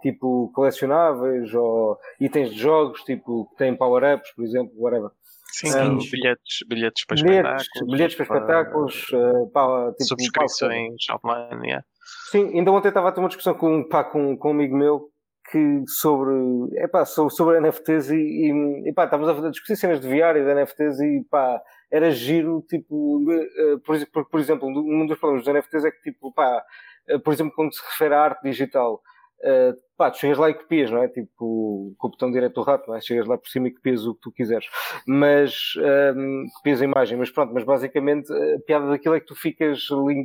tipo 0.00 0.52
colecionáveis 0.54 1.52
ou 1.54 1.98
itens 2.20 2.50
de 2.50 2.60
jogos, 2.60 3.02
tipo 3.02 3.48
que 3.50 3.56
têm 3.56 3.76
power-ups, 3.76 4.30
por 4.32 4.44
exemplo, 4.44 4.72
whatever. 4.76 5.10
Sim, 5.50 5.76
um, 5.76 5.98
bilhetes, 5.98 6.58
bilhetes 6.68 7.04
para 7.04 7.16
bilhetes, 7.20 7.62
espetáculos. 7.62 7.92
Bilhetes 7.92 8.16
para 8.16 8.24
espetáculos, 8.24 9.06
uh, 9.12 9.50
pá, 9.50 9.90
tipo, 9.90 10.04
subscrições 10.04 11.04
online, 11.10 11.66
yeah. 11.66 11.84
Sim, 12.30 12.58
ainda 12.58 12.72
ontem 12.72 12.88
estava 12.88 13.08
a 13.08 13.12
ter 13.12 13.20
uma 13.20 13.28
discussão 13.28 13.54
com, 13.54 13.86
pá, 13.88 14.02
com, 14.04 14.36
com 14.36 14.48
um 14.48 14.52
amigo 14.52 14.76
meu 14.76 15.12
que 15.50 15.82
sobre, 15.86 16.34
epá, 16.78 17.04
sobre, 17.04 17.34
sobre 17.34 17.60
NFTs 17.60 18.10
e, 18.10 18.16
e 18.16 18.88
estávamos 18.88 19.44
a 19.44 19.50
discutir 19.50 19.76
cenas 19.76 20.00
de 20.00 20.08
VR 20.08 20.36
e 20.36 20.44
de 20.44 20.54
NFTs 20.54 21.00
e 21.00 21.26
pá, 21.30 21.60
era 21.90 22.10
giro, 22.10 22.64
tipo, 22.68 23.18
uh, 23.18 23.80
por, 23.80 24.28
por, 24.30 24.40
exemplo, 24.40 24.66
um 24.66 25.06
dos 25.06 25.18
problemas 25.18 25.44
dos 25.44 25.54
NFTs 25.54 25.84
é 25.84 25.90
que, 25.90 26.00
tipo, 26.00 26.32
pá, 26.32 26.64
uh, 27.10 27.20
por 27.20 27.34
exemplo, 27.34 27.52
quando 27.54 27.74
se 27.74 27.82
refere 27.84 28.14
à 28.14 28.22
arte 28.22 28.42
digital, 28.42 28.94
uh, 28.94 29.76
pá, 29.96 30.10
tu 30.10 30.18
chegas 30.18 30.38
lá 30.38 30.48
e 30.48 30.54
copias, 30.54 30.90
não 30.90 31.02
é? 31.02 31.08
Tipo, 31.08 31.94
com 31.98 32.06
o 32.06 32.10
botão 32.10 32.30
direto 32.30 32.54
do 32.54 32.62
rato, 32.62 32.88
não 32.88 32.96
é? 32.96 33.00
Chegas 33.02 33.26
lá 33.26 33.36
por 33.36 33.48
cima 33.48 33.68
e 33.68 33.74
copias 33.74 34.06
o 34.06 34.14
que 34.14 34.20
tu 34.22 34.32
quiseres. 34.32 34.66
Mas, 35.06 35.74
um, 36.16 36.46
copias 36.56 36.80
a 36.80 36.84
imagem, 36.84 37.18
mas 37.18 37.30
pronto, 37.30 37.52
mas 37.52 37.64
basicamente 37.64 38.32
a 38.32 38.60
piada 38.66 38.88
daquilo 38.88 39.16
é 39.16 39.20
que 39.20 39.26
tu 39.26 39.34
ficas 39.34 39.80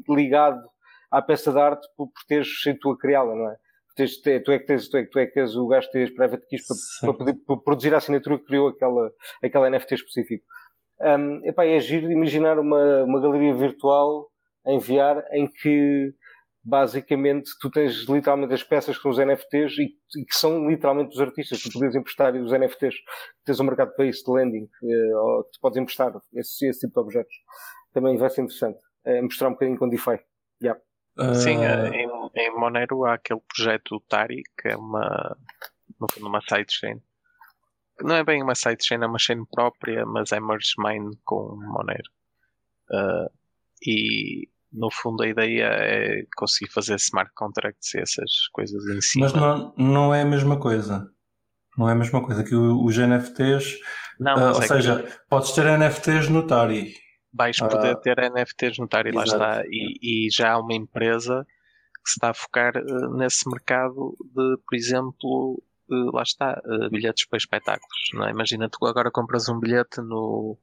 ligado 0.07 0.61
à 1.11 1.21
peça 1.21 1.51
de 1.51 1.59
arte 1.59 1.87
por, 1.95 2.07
por 2.07 2.23
teres 2.27 2.61
sido 2.61 2.79
tu 2.79 2.91
a 2.91 2.97
criá-la, 2.97 3.35
não 3.35 3.51
é? 3.51 3.55
Tens, 3.95 4.21
tu, 4.21 4.29
é 4.29 4.59
que 4.59 4.65
tens, 4.65 4.87
tu, 4.87 4.97
é, 4.97 5.05
tu 5.05 5.17
é 5.17 5.25
que 5.25 5.39
és 5.39 5.55
o 5.55 5.67
gajo 5.67 5.87
que 5.87 5.93
tens 5.93 6.11
private 6.11 6.45
keys 6.47 6.67
para, 6.67 6.77
para, 7.01 7.17
poder, 7.17 7.33
para 7.47 7.57
produzir 7.57 7.93
a 7.95 7.97
assinatura 7.97 8.37
que 8.37 8.45
criou 8.45 8.67
aquela, 8.67 9.11
aquela 9.43 9.69
NFT 9.71 9.95
específico. 9.95 10.45
Um, 11.01 11.43
epá, 11.43 11.65
é 11.65 11.79
giro 11.79 12.11
imaginar 12.11 12.59
uma, 12.59 13.03
uma 13.03 13.19
galeria 13.19 13.55
virtual 13.55 14.29
em 14.67 14.77
VR 14.77 15.23
em 15.31 15.47
que 15.47 16.13
basicamente 16.63 17.49
tu 17.61 17.71
tens 17.71 18.07
literalmente 18.09 18.53
as 18.53 18.61
peças 18.61 18.97
que 18.97 19.01
são 19.01 19.11
os 19.11 19.17
NFTs 19.17 19.77
e, 19.77 19.83
e 20.19 20.25
que 20.25 20.35
são 20.35 20.69
literalmente 20.69 21.15
os 21.15 21.21
artistas. 21.21 21.61
Tu 21.61 21.71
podes 21.71 21.95
emprestar 21.95 22.35
os 22.35 22.51
NFTs, 22.51 22.95
tens 23.45 23.59
um 23.59 23.63
mercado 23.63 23.93
para 23.95 24.05
isso 24.05 24.25
de 24.25 24.31
lending, 24.31 24.67
eh, 24.83 25.15
ou 25.15 25.43
tu 25.45 25.59
podes 25.61 25.77
emprestar 25.77 26.13
esse, 26.33 26.67
esse 26.67 26.81
tipo 26.81 26.93
de 26.93 26.99
objetos. 26.99 27.33
Também 27.93 28.17
vai 28.17 28.29
ser 28.29 28.41
interessante. 28.41 28.79
É 29.05 29.21
mostrar 29.21 29.47
um 29.47 29.53
bocadinho 29.53 29.77
com 29.77 29.87
DeFi. 29.87 30.19
Yeah. 30.61 30.81
Sim, 31.35 31.57
uh... 31.57 31.93
em, 31.93 32.09
em 32.35 32.59
Monero 32.59 33.05
há 33.05 33.15
aquele 33.15 33.41
projeto 33.41 34.03
Tari, 34.07 34.43
que 34.59 34.69
é 34.69 34.75
uma, 34.75 35.37
no 35.99 36.07
fundo, 36.11 36.27
uma 36.27 36.41
sidechain. 36.41 37.01
Não 38.01 38.15
é 38.15 38.23
bem 38.23 38.43
uma 38.43 38.55
sidechain, 38.55 39.01
é 39.01 39.07
uma 39.07 39.19
chain 39.19 39.43
própria, 39.45 40.05
mas 40.05 40.31
é 40.31 40.39
merge 40.39 40.73
mine 40.77 41.17
com 41.25 41.57
Monero. 41.59 42.11
Uh, 42.91 43.29
e 43.85 44.47
no 44.71 44.91
fundo 44.91 45.23
a 45.23 45.27
ideia 45.27 45.65
é 45.65 46.23
conseguir 46.35 46.71
fazer 46.71 46.95
smart 46.95 47.31
contracts 47.35 47.93
e 47.95 47.99
essas 47.99 48.47
coisas 48.51 48.83
em 48.85 49.01
cima. 49.01 49.25
Mas 49.25 49.33
não, 49.33 49.73
não 49.77 50.13
é 50.13 50.21
a 50.21 50.25
mesma 50.25 50.59
coisa. 50.59 51.09
Não 51.77 51.89
é 51.89 51.93
a 51.93 51.95
mesma 51.95 52.23
coisa 52.23 52.43
que 52.43 52.55
os 52.55 52.97
NFTs. 52.97 53.79
Não, 54.19 54.35
uh, 54.35 54.55
ou 54.55 54.61
é 54.61 54.67
seja, 54.67 55.03
que... 55.03 55.29
podes 55.29 55.51
ter 55.51 55.77
NFTs 55.77 56.29
no 56.29 56.45
Tari. 56.45 56.93
Vais 57.33 57.57
poder 57.57 57.95
uh, 57.95 58.01
ter 58.01 58.17
NFTs 58.17 58.77
no 58.79 58.87
Tari, 58.87 59.11
lá 59.11 59.23
está. 59.23 59.63
E, 59.67 60.27
e, 60.27 60.29
já 60.31 60.53
há 60.53 60.59
uma 60.59 60.73
empresa 60.73 61.45
que 62.03 62.09
se 62.09 62.17
está 62.17 62.29
a 62.29 62.33
focar 62.33 62.73
uh, 62.77 63.17
nesse 63.17 63.49
mercado 63.49 64.15
de, 64.23 64.57
por 64.65 64.75
exemplo, 64.75 65.63
lá 65.89 66.23
está, 66.23 66.61
bilhetes 66.91 67.27
para 67.27 67.37
espetáculos. 67.37 68.09
Não 68.13 68.27
é? 68.27 68.31
Imagina, 68.31 68.69
tu 68.69 68.85
agora 68.85 69.11
compras 69.11 69.47
um 69.49 69.59
bilhete 69.59 70.01
no, 70.01 70.57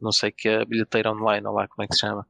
não 0.00 0.12
sei 0.12 0.32
que 0.32 0.48
é, 0.48 0.64
bilheteira 0.64 1.12
online, 1.12 1.46
ou 1.46 1.54
lá 1.54 1.68
como 1.68 1.84
é 1.84 1.86
que 1.86 1.94
se 1.94 2.00
chama 2.00 2.26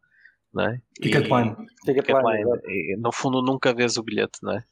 não 0.56 0.64
é? 0.64 0.80
Ticketline. 0.94 1.54
Ticketline. 1.84 2.96
no 2.98 3.12
fundo 3.12 3.42
nunca 3.42 3.74
vês 3.74 3.98
o 3.98 4.02
bilhete, 4.02 4.38
não 4.42 4.52
é? 4.52 4.64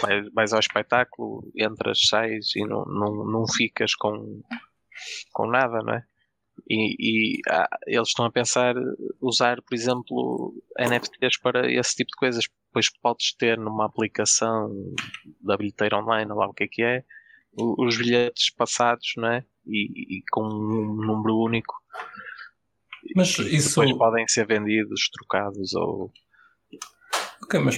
Vais, 0.00 0.32
vais 0.32 0.52
ao 0.52 0.60
espetáculo, 0.60 1.50
entras, 1.56 2.06
sais 2.06 2.54
e 2.54 2.64
não, 2.64 2.84
não, 2.84 3.26
não 3.26 3.48
ficas 3.48 3.94
com, 3.94 4.42
com 5.32 5.46
nada, 5.48 5.82
não 5.82 5.94
é? 5.94 6.04
E, 6.68 6.96
e 7.38 7.40
ah, 7.48 7.68
eles 7.86 8.08
estão 8.08 8.24
a 8.24 8.30
pensar 8.30 8.74
usar, 9.20 9.60
por 9.62 9.74
exemplo, 9.74 10.54
NFTs 10.78 11.38
para 11.38 11.70
esse 11.70 11.96
tipo 11.96 12.10
de 12.10 12.16
coisas. 12.16 12.44
Depois 12.68 12.90
podes 13.00 13.34
ter 13.34 13.58
numa 13.58 13.86
aplicação 13.86 14.70
da 15.40 15.56
bilheteira 15.56 15.98
online, 15.98 16.30
lá 16.32 16.46
o 16.46 16.54
que 16.54 16.64
é 16.64 16.68
que 16.68 16.82
é, 16.82 17.04
os 17.56 17.96
bilhetes 17.96 18.50
passados, 18.50 19.14
não 19.16 19.28
é? 19.28 19.44
E, 19.66 20.18
e 20.18 20.22
com 20.30 20.44
um 20.44 20.94
número 20.94 21.38
único 21.38 21.74
mas 23.14 23.38
isso. 23.38 23.80
Depois 23.80 23.96
podem 23.96 24.28
ser 24.28 24.46
vendidos, 24.46 25.08
trocados 25.10 25.74
ou. 25.74 26.12
Ok, 27.42 27.60
mas 27.60 27.76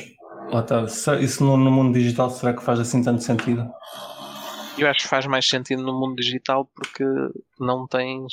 está. 0.53 1.17
Isso 1.21 1.45
no, 1.45 1.57
no 1.57 1.71
mundo 1.71 1.95
digital 1.95 2.31
será 2.31 2.55
que 2.55 2.63
faz 2.63 2.81
assim 2.81 3.03
tanto 3.03 3.23
sentido? 3.23 3.69
Eu 4.79 4.89
acho 4.89 5.03
que 5.03 5.09
faz 5.09 5.27
mais 5.27 5.47
sentido 5.47 5.83
no 5.83 5.99
mundo 5.99 6.17
digital 6.17 6.65
porque 6.75 7.05
não 7.59 7.87
tens 7.87 8.33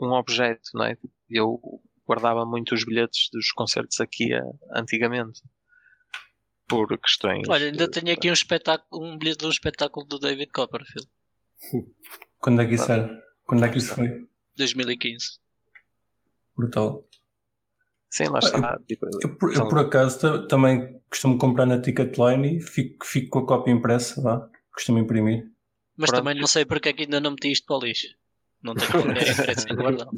um 0.00 0.12
objeto, 0.12 0.70
não 0.74 0.84
é? 0.84 0.96
Eu 1.28 1.60
guardava 2.06 2.44
muito 2.44 2.74
os 2.74 2.84
bilhetes 2.84 3.28
dos 3.32 3.52
concertos 3.52 4.00
aqui 4.00 4.32
eh, 4.32 4.42
antigamente 4.74 5.42
por 6.66 6.86
questões. 6.98 7.48
Olha, 7.48 7.66
ainda 7.66 7.88
de... 7.88 8.00
tenho 8.00 8.14
aqui 8.14 8.30
um 8.30 8.32
espetáculo, 8.32 9.04
um 9.04 9.18
bilhete 9.18 9.38
de 9.38 9.46
um 9.46 9.50
espetáculo 9.50 10.06
do 10.06 10.18
David 10.18 10.50
Copperfield. 10.52 11.08
Quando 12.38 12.62
é 12.62 12.66
que 12.66 12.74
isso 12.74 12.90
era? 12.90 13.22
Quando 13.44 13.64
é 13.64 13.68
que 13.68 13.78
isso 13.78 13.94
foi? 13.94 14.26
2015 14.56 15.40
brutal. 16.60 17.06
Sim, 18.10 18.24
lá 18.24 18.40
está. 18.40 18.74
Eu, 18.78 18.84
tipo, 18.86 19.06
eu, 19.22 19.36
por, 19.36 19.54
eu, 19.54 19.68
por 19.68 19.78
acaso 19.78 20.46
também 20.48 21.00
costumo 21.08 21.38
comprar 21.38 21.66
na 21.66 21.80
Ticketline 21.80 22.58
e 22.58 22.60
fico, 22.60 23.06
fico 23.06 23.30
com 23.30 23.38
a 23.40 23.46
cópia 23.46 23.72
impressa, 23.72 24.20
vá. 24.20 24.48
Costumo 24.72 24.98
imprimir. 24.98 25.50
Mas 25.96 26.10
Pronto. 26.10 26.24
também 26.24 26.40
não 26.40 26.46
sei 26.46 26.64
porque 26.64 26.88
é 26.88 26.92
que 26.92 27.02
ainda 27.02 27.20
não 27.20 27.30
meti 27.32 27.52
isto 27.52 27.66
para 27.66 27.76
o 27.76 27.80
lixo. 27.80 28.08
Não 28.62 28.74
tenho 28.74 28.90
qualquer 28.92 29.30
interesse 29.30 29.66
em 29.70 29.76
guardar. 29.76 30.06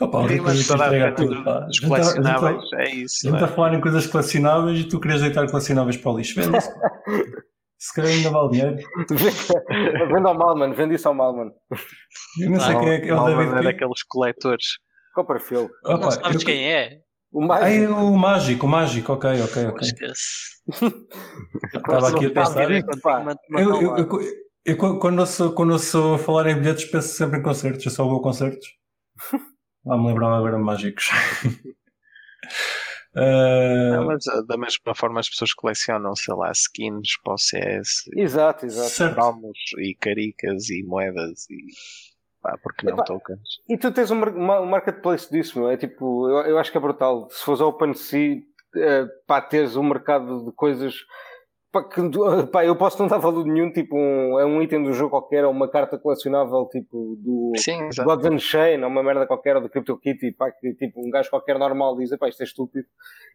Opa, 0.00 0.28
Sim, 0.28 0.40
mas 0.40 0.66
toda 0.66 1.08
a 1.08 1.12
tudo, 1.12 1.44
pá. 1.44 1.66
Os 1.68 1.80
colecionáveis, 1.80 2.72
é 2.74 2.90
isso. 2.90 3.26
A 3.26 3.30
gente 3.30 3.36
está 3.42 3.52
a 3.52 3.54
falar 3.54 3.74
em 3.74 3.80
coisas 3.80 4.06
colecionáveis 4.06 4.80
e 4.80 4.84
tu 4.84 5.00
querias 5.00 5.20
deitar 5.20 5.46
colecionáveis 5.48 5.96
para 5.96 6.12
o 6.12 6.18
lixo. 6.18 6.40
Vende 6.40 6.58
isso. 6.58 6.70
Se 7.78 7.94
calhar 7.94 8.12
ainda 8.12 8.30
vale 8.30 8.50
dinheiro. 8.50 8.76
Vende 10.14 10.26
ao 10.26 10.34
Malman, 10.34 10.72
vende 10.72 10.94
isso 10.94 11.06
ao 11.08 11.14
Malman. 11.14 11.50
Eu 12.40 12.50
não 12.50 12.60
sei 12.60 12.78
quem 12.78 12.88
é 12.88 13.00
que 13.00 13.10
é 13.10 13.14
o 13.14 13.24
David. 13.26 13.58
É 13.58 13.62
daqueles 13.62 14.02
coletores. 14.08 14.66
Copperfield. 15.14 15.70
Opa, 15.84 15.98
não 15.98 16.10
sabes 16.10 16.40
eu... 16.40 16.46
quem 16.46 16.72
é? 16.72 16.98
O 17.30 17.40
mágico. 17.46 17.66
Ai, 17.66 17.86
o 17.86 18.16
mágico, 18.16 18.66
o 18.66 18.68
mágico, 18.68 19.12
ok, 19.12 19.42
ok, 19.42 19.66
ok. 19.66 19.80
Esquece. 19.82 20.54
Estava 21.74 22.08
aqui 22.08 22.26
a 22.26 22.30
pensar. 22.30 22.70
Eu, 22.70 23.82
eu, 23.82 23.96
eu, 23.98 24.08
eu, 24.64 24.98
quando, 24.98 25.20
eu 25.20 25.26
sou, 25.26 25.52
quando 25.52 25.72
eu 25.72 25.78
sou 25.78 26.14
a 26.14 26.18
falar 26.18 26.48
em 26.48 26.58
bilhetes, 26.58 26.86
penso 26.86 27.08
sempre 27.08 27.38
em 27.38 27.42
concertos. 27.42 27.84
Eu 27.84 27.90
só 27.90 28.04
vou 28.04 28.20
a 28.20 28.22
concertos. 28.22 28.68
Lá 29.84 29.98
me 29.98 30.06
lembrava 30.06 30.38
agora 30.38 30.58
mágicos. 30.58 31.10
Uh... 33.14 33.92
Não, 33.94 34.06
mas 34.06 34.26
ah, 34.26 34.42
da 34.42 34.56
mesma 34.56 34.94
forma 34.94 35.20
as 35.20 35.28
pessoas 35.28 35.52
colecionam, 35.52 36.16
sei 36.16 36.34
lá, 36.34 36.50
skins 36.50 37.16
para 37.22 37.34
o 37.34 37.38
CS, 37.38 38.08
exato, 38.16 38.66
exato. 38.66 39.14
cromos 39.14 39.58
e 39.78 39.94
caricas 39.94 40.68
e 40.70 40.82
moedas 40.82 41.48
e 41.48 41.58
pá, 42.42 42.58
porque 42.62 42.86
não 42.86 42.96
tokens. 43.04 43.40
E 43.68 43.78
tu 43.78 43.92
tens 43.92 44.10
um, 44.10 44.16
um 44.16 44.66
marketplace 44.66 45.30
disso, 45.30 45.60
não 45.60 45.70
é? 45.70 45.76
Tipo, 45.76 46.28
eu, 46.28 46.38
eu 46.46 46.58
acho 46.58 46.72
que 46.72 46.78
é 46.78 46.80
brutal. 46.80 47.28
Se 47.30 47.44
fores 47.44 47.60
ao 47.60 47.68
OpenSea, 47.68 48.38
uh, 48.38 49.08
pá, 49.26 49.40
teres 49.40 49.76
um 49.76 49.84
mercado 49.84 50.46
de 50.46 50.52
coisas 50.52 50.94
Pá, 51.74 51.82
que, 51.82 52.00
pá, 52.52 52.64
eu 52.64 52.76
posso 52.76 53.02
não 53.02 53.08
dar 53.08 53.18
valor 53.18 53.44
nenhum, 53.44 53.72
tipo, 53.72 53.96
um, 53.96 54.38
é 54.38 54.46
um 54.46 54.62
item 54.62 54.84
do 54.84 54.92
jogo 54.92 55.10
qualquer, 55.10 55.44
ou 55.44 55.50
uma 55.50 55.68
carta 55.68 55.98
colecionável, 55.98 56.68
tipo, 56.70 57.16
do 57.18 57.50
Sim, 57.56 57.88
Gods 58.04 58.30
Unchained, 58.30 58.84
ou 58.84 58.88
uma 58.88 59.02
merda 59.02 59.26
qualquer, 59.26 59.56
ou 59.56 59.62
do 59.62 59.68
CryptoKitty, 59.68 60.30
pá, 60.30 60.52
que, 60.52 60.72
tipo, 60.74 61.04
um 61.04 61.10
gajo 61.10 61.28
qualquer 61.30 61.58
normal 61.58 61.96
diz, 61.96 62.16
pá, 62.16 62.28
isto 62.28 62.42
é 62.42 62.44
estúpido, 62.44 62.86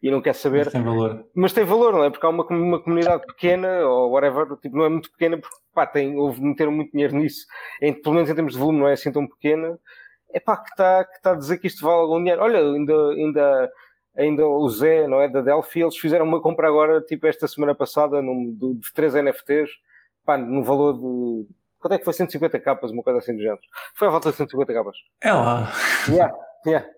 e 0.02 0.10
não 0.10 0.22
quer 0.22 0.34
saber. 0.34 0.64
Mas 0.64 0.72
tem 0.72 0.82
valor. 0.82 1.26
Mas 1.34 1.52
tem 1.52 1.64
valor, 1.64 1.92
não 1.92 2.04
é? 2.04 2.08
Porque 2.08 2.24
há 2.24 2.30
uma, 2.30 2.46
uma 2.46 2.82
comunidade 2.82 3.26
pequena, 3.26 3.86
ou 3.86 4.12
whatever, 4.12 4.56
tipo, 4.56 4.74
não 4.74 4.86
é 4.86 4.88
muito 4.88 5.10
pequena, 5.10 5.36
porque, 5.36 5.56
pá, 5.74 5.86
tem, 5.86 6.16
houve, 6.16 6.40
meteram 6.40 6.72
muito 6.72 6.92
dinheiro 6.92 7.14
nisso, 7.14 7.44
em, 7.82 7.92
pelo 7.92 8.14
menos 8.14 8.30
em 8.30 8.34
termos 8.34 8.54
de 8.54 8.58
volume, 8.58 8.78
não 8.78 8.88
é 8.88 8.94
assim 8.94 9.12
tão 9.12 9.28
pequena, 9.28 9.78
é 10.32 10.40
pá, 10.40 10.56
que 10.56 10.70
está 10.70 11.04
que 11.04 11.20
tá 11.20 11.32
a 11.32 11.36
dizer 11.36 11.58
que 11.58 11.66
isto 11.66 11.84
vale 11.84 12.00
algum 12.00 12.16
dinheiro. 12.18 12.40
Olha, 12.40 12.58
ainda, 12.58 12.94
ainda 13.10 13.70
ainda 14.20 14.46
o 14.46 14.68
Zé, 14.68 15.06
não 15.06 15.20
é, 15.20 15.28
da 15.28 15.40
Delphi, 15.40 15.80
eles 15.80 15.96
fizeram 15.96 16.26
uma 16.26 16.40
compra 16.40 16.68
agora, 16.68 17.00
tipo 17.00 17.26
esta 17.26 17.48
semana 17.48 17.74
passada, 17.74 18.20
num, 18.20 18.54
de, 18.54 18.74
de 18.80 18.92
três 18.92 19.14
NFTs, 19.14 19.70
pá, 20.24 20.36
no 20.36 20.62
valor 20.62 20.94
de, 20.94 21.48
quanto 21.78 21.94
é 21.94 21.98
que 21.98 22.04
foi? 22.04 22.12
150 22.12 22.60
capas, 22.60 22.90
uma 22.90 23.02
coisa 23.02 23.18
assim 23.18 23.34
de 23.34 23.42
género. 23.42 23.60
Foi 23.94 24.08
à 24.08 24.10
volta 24.10 24.30
de 24.30 24.36
150 24.36 24.72
capas. 24.72 24.96
É 25.22 25.32
lá. 25.32 25.72
Yeah, 26.08 26.34
yeah. 26.66 26.88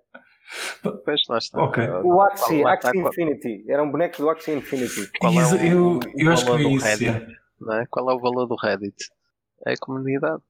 Pois 0.82 1.22
lá 1.28 1.38
está. 1.38 1.62
Okay. 1.62 1.88
O 1.88 2.20
Axie, 2.20 2.64
Axie 2.64 2.98
Infinity. 2.98 3.64
Era 3.68 3.82
um 3.82 3.90
boneco 3.90 4.18
do 4.18 4.28
Axie 4.28 4.52
Infinity. 4.52 5.10
Qual 5.18 5.32
é 5.32 5.36
o, 5.36 5.56
eu, 5.56 6.00
eu 6.14 6.28
o 6.28 6.32
acho 6.32 6.44
que 6.44 6.56
vi 6.56 6.74
isso. 6.74 6.84
Reddit, 6.84 7.26
é? 7.70 7.86
Qual 7.88 8.10
é 8.10 8.14
o 8.14 8.20
valor 8.20 8.46
do 8.46 8.56
Reddit? 8.56 8.96
É 9.66 9.72
a 9.72 9.76
comunidade. 9.80 10.42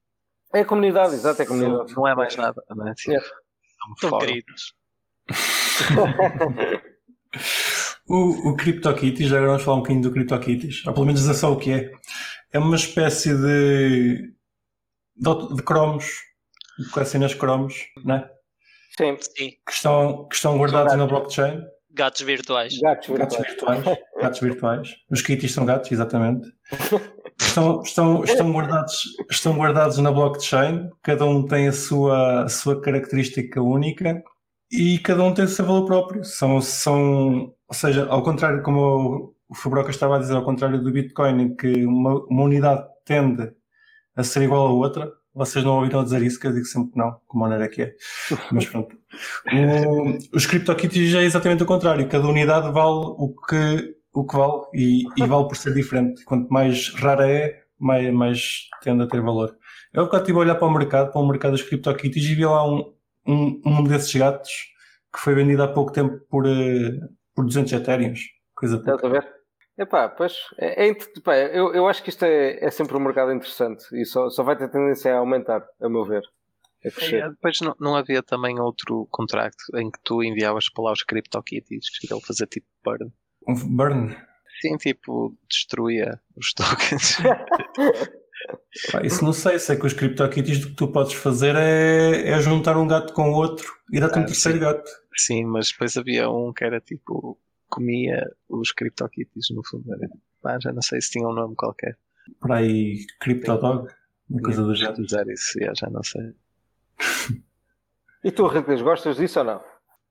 É 0.55 0.61
a 0.61 0.65
comunidade, 0.65 1.15
exato, 1.15 1.41
é 1.41 1.45
a 1.45 1.49
comunidade. 1.49 1.93
Não, 1.93 2.03
não 2.03 2.09
é 2.09 2.15
mais 2.15 2.35
nada, 2.37 2.63
não 2.71 2.89
é? 2.89 2.95
Tipo, 2.95 3.13
yeah. 3.13 3.29
Estão 3.95 4.19
queridos 4.19 4.75
o, 8.09 8.51
o 8.51 8.57
CryptoKitties, 8.57 9.29
já 9.29 9.37
agora 9.37 9.53
vamos 9.53 9.65
falar 9.65 9.77
um 9.77 9.81
bocadinho 9.81 10.03
do 10.03 10.13
CryptoKitties, 10.13 10.87
ou 10.87 10.93
pelo 10.93 11.07
menos 11.07 11.21
dizer 11.21 11.35
só 11.35 11.53
o 11.53 11.57
que 11.57 11.73
é. 11.73 11.91
É 12.53 12.59
uma 12.59 12.77
espécie 12.77 13.35
de, 13.35 14.33
de, 15.17 15.57
de 15.57 15.63
cromos, 15.63 16.07
de 16.79 16.91
colecionas 16.91 17.35
cromos, 17.35 17.75
não 18.05 18.17
é? 18.17 18.31
Sim. 18.97 19.17
Sim. 19.21 19.51
Que 19.67 19.73
estão, 19.73 20.29
que 20.29 20.35
estão 20.35 20.59
guardados 20.59 20.95
na 20.97 21.07
blockchain. 21.07 21.63
Gatos 21.95 22.23
virtuais. 22.23 22.79
Gatos 22.79 23.09
virtuais. 23.09 23.33
Gatos 23.33 23.47
virtuais. 23.47 23.99
gatos 24.21 24.41
virtuais. 24.41 24.97
Os 25.11 25.23
kitties 25.23 25.53
são 25.53 25.65
gatos, 25.65 25.91
exatamente. 25.91 26.49
Estão, 27.41 27.83
estão, 27.83 28.25
estão, 28.25 28.53
guardados, 28.53 29.03
estão 29.31 29.57
guardados 29.57 29.99
na 29.99 30.11
blockchain, 30.11 30.91
cada 31.03 31.25
um 31.25 31.47
tem 31.47 31.69
a 31.69 31.73
sua, 31.73 32.45
a 32.45 32.49
sua 32.49 32.81
característica 32.81 33.61
única 33.61 34.23
e 34.73 34.99
cada 34.99 35.23
um 35.23 35.35
tem 35.35 35.45
o 35.45 35.49
seu 35.49 35.67
valor 35.67 35.85
próprio. 35.85 36.25
São, 36.25 36.61
são, 36.61 37.55
ou 37.69 37.75
seja, 37.75 38.07
ao 38.09 38.23
contrário, 38.23 38.63
como 38.63 39.35
o 39.49 39.55
Fabroca 39.55 39.91
estava 39.91 40.17
a 40.17 40.19
dizer, 40.19 40.35
ao 40.35 40.45
contrário 40.45 40.83
do 40.83 40.91
Bitcoin, 40.91 41.43
em 41.43 41.55
que 41.55 41.85
uma, 41.85 42.25
uma 42.25 42.45
unidade 42.45 42.83
tende 43.05 43.53
a 44.17 44.23
ser 44.25 44.43
igual 44.43 44.67
a 44.67 44.73
outra, 44.73 45.13
vocês 45.35 45.65
não 45.65 45.77
ouviram 45.77 46.05
dizer 46.05 46.23
isso, 46.23 46.41
que 46.41 46.47
eu 46.47 46.53
digo 46.53 46.65
sempre 46.65 46.93
que 46.93 46.99
não, 46.99 47.17
como 47.27 47.45
maneira 47.45 47.69
que 47.69 47.83
é. 47.83 47.95
Mas 48.51 48.67
pronto. 48.67 48.97
O, 49.53 50.37
os 50.37 50.47
CryptoKitties 50.47 51.15
é 51.15 51.23
exatamente 51.23 51.63
o 51.63 51.67
contrário. 51.67 52.09
Cada 52.09 52.27
unidade 52.27 52.73
vale 52.73 53.05
o 53.19 53.35
que, 53.49 53.95
o 54.15 54.27
que 54.27 54.37
vale 54.37 54.63
e, 54.75 55.05
e 55.17 55.27
vale 55.27 55.49
por 55.49 55.57
ser 55.57 55.75
diferente. 55.75 56.25
Quanto 56.25 56.53
mais 56.53 56.89
rara 56.95 57.31
é, 57.31 57.63
mais, 57.79 58.13
mais 58.13 58.69
tende 58.83 59.03
a 59.03 59.07
ter 59.07 59.21
valor. 59.21 59.57
Eu 59.93 60.05
bocado 60.05 60.23
estive 60.23 60.39
a 60.39 60.41
olhar 60.41 60.55
para 60.55 60.69
o 60.69 60.73
mercado, 60.73 61.13
para 61.13 61.21
o 61.21 61.29
mercado 61.29 61.53
dos 61.53 61.63
CryptoKitties 61.63 62.31
e 62.31 62.35
vi 62.35 62.45
lá 62.45 62.67
um, 62.67 62.92
um, 63.27 63.61
um 63.65 63.85
desses 63.85 64.15
gatos 64.15 64.73
que 65.13 65.21
foi 65.21 65.35
vendida 65.35 65.65
há 65.65 65.69
pouco 65.69 65.93
tempo 65.93 66.19
por, 66.29 66.47
uh, 66.47 67.09
por 67.35 67.45
200 67.45 67.73
Ethereums. 67.73 68.21
Coisa 68.55 68.77
Estás 68.77 69.05
a 69.05 69.09
ver? 69.09 69.43
Epá, 69.79 70.09
pois, 70.09 70.37
é, 70.59 70.87
é, 70.87 70.91
epá, 70.91 71.37
eu, 71.37 71.75
eu 71.75 71.89
acho 71.89 72.03
que 72.03 72.11
isto 72.11 72.25
é, 72.25 72.63
é 72.63 72.71
sempre 72.71 72.97
um 72.97 73.01
mercado 73.01 73.33
interessante 73.33 73.85
e 73.93 74.05
só, 74.05 74.29
só 74.29 74.43
vai 74.43 74.57
ter 74.57 74.71
tendência 74.71 75.15
a 75.15 75.19
aumentar, 75.19 75.67
a 75.81 75.89
meu 75.89 76.05
ver. 76.05 76.23
A 76.85 76.89
é, 76.89 77.31
depois 77.31 77.59
não, 77.61 77.75
não 77.81 77.97
havia 77.97 78.23
também 78.23 78.61
outro 78.61 79.07
contrato 79.11 79.57
em 79.77 79.91
que 79.91 79.99
tu 80.05 80.23
enviavas 80.23 80.69
para 80.69 80.85
lá 80.85 80.93
os 80.93 81.03
CryptoKitties 81.03 81.87
e 82.03 82.13
ele 82.13 82.21
fazia 82.21 82.47
tipo 82.47 82.67
burn? 82.85 83.13
Um 83.49 83.55
burn? 83.77 84.17
Sim, 84.61 84.77
tipo, 84.77 85.37
destruía 85.49 86.21
os 86.37 86.53
tokens. 86.53 87.19
isso 89.05 89.25
não 89.25 89.33
sei, 89.33 89.59
sei 89.59 89.77
que 89.77 89.87
os 89.87 89.93
CryptoKitties 89.93 90.65
o 90.65 90.69
que 90.69 90.75
tu 90.75 90.89
podes 90.89 91.15
fazer 91.15 91.55
é, 91.57 92.29
é 92.29 92.41
juntar 92.41 92.77
um 92.77 92.87
gato 92.87 93.13
com 93.13 93.33
outro 93.33 93.73
e 93.93 94.01
dar-te 94.01 94.19
ah, 94.19 94.23
um 94.23 94.27
terceiro 94.27 94.59
sim. 94.59 94.65
gato. 94.65 94.91
Sim, 95.17 95.45
mas 95.45 95.69
depois 95.71 95.97
havia 95.97 96.31
um 96.31 96.53
que 96.53 96.65
era 96.65 96.81
tipo 96.81 97.39
comia 97.69 98.31
os 98.49 98.73
CryptoKitties 98.73 99.49
no 99.51 99.63
fundo. 99.65 99.85
Ah, 100.45 100.59
já 100.61 100.73
não 100.73 100.83
sei 100.83 101.01
se 101.01 101.11
tinha 101.11 101.27
um 101.27 101.33
nome 101.33 101.55
qualquer. 101.55 101.97
Por 102.41 102.53
aí, 102.53 103.07
CryptoDog? 103.21 103.89
Uma 104.29 104.43
coisa 104.43 104.63
do 104.63 104.75
género. 104.75 105.05
dizer 105.05 105.27
isso, 105.29 105.59
já, 105.59 105.73
já 105.75 105.91
não 105.91 106.03
sei. 106.03 106.35
e 108.25 108.31
tu, 108.31 108.47
Riclas, 108.47 108.83
gostas 108.83 109.17
disso 109.17 109.41
ou 109.41 109.45
não? 109.45 109.61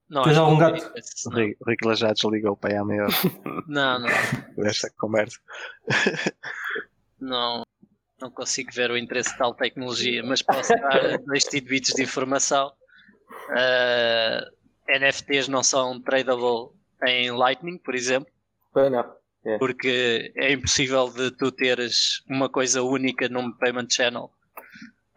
Não, 0.09 0.23
Tens 0.23 0.37
algum 0.37 0.57
gato? 0.57 0.91
O 1.25 1.69
Riclas 1.69 1.99
já 1.99 2.11
desligou 2.11 2.57
para 2.57 2.71
aí 2.71 2.77
à 2.77 2.85
meia 2.85 3.03
hora. 3.03 3.13
não, 3.67 3.99
não. 3.99 4.09
Esta 4.65 4.89
conversa. 4.97 5.39
não, 7.19 7.63
não 8.21 8.31
consigo 8.31 8.71
ver 8.71 8.91
o 8.91 8.97
interesse 8.97 9.31
de 9.31 9.37
tal 9.37 9.53
tecnologia, 9.53 10.23
mas 10.23 10.41
posso 10.41 10.73
dar 10.75 11.17
dois 11.19 11.43
tidbits 11.43 11.93
de 11.93 12.03
informação. 12.03 12.71
Uh, 13.49 14.99
NFTs 14.99 15.47
não 15.47 15.63
são 15.63 15.99
tradable 16.01 16.69
em 17.07 17.31
Lightning, 17.31 17.77
por 17.77 17.95
exemplo. 17.95 18.31
É. 19.43 19.57
Porque 19.57 20.31
é 20.35 20.51
impossível 20.51 21.09
de 21.09 21.31
tu 21.31 21.51
teres 21.51 22.23
uma 22.29 22.47
coisa 22.47 22.83
única 22.83 23.27
num 23.27 23.51
payment 23.53 23.87
channel 23.89 24.31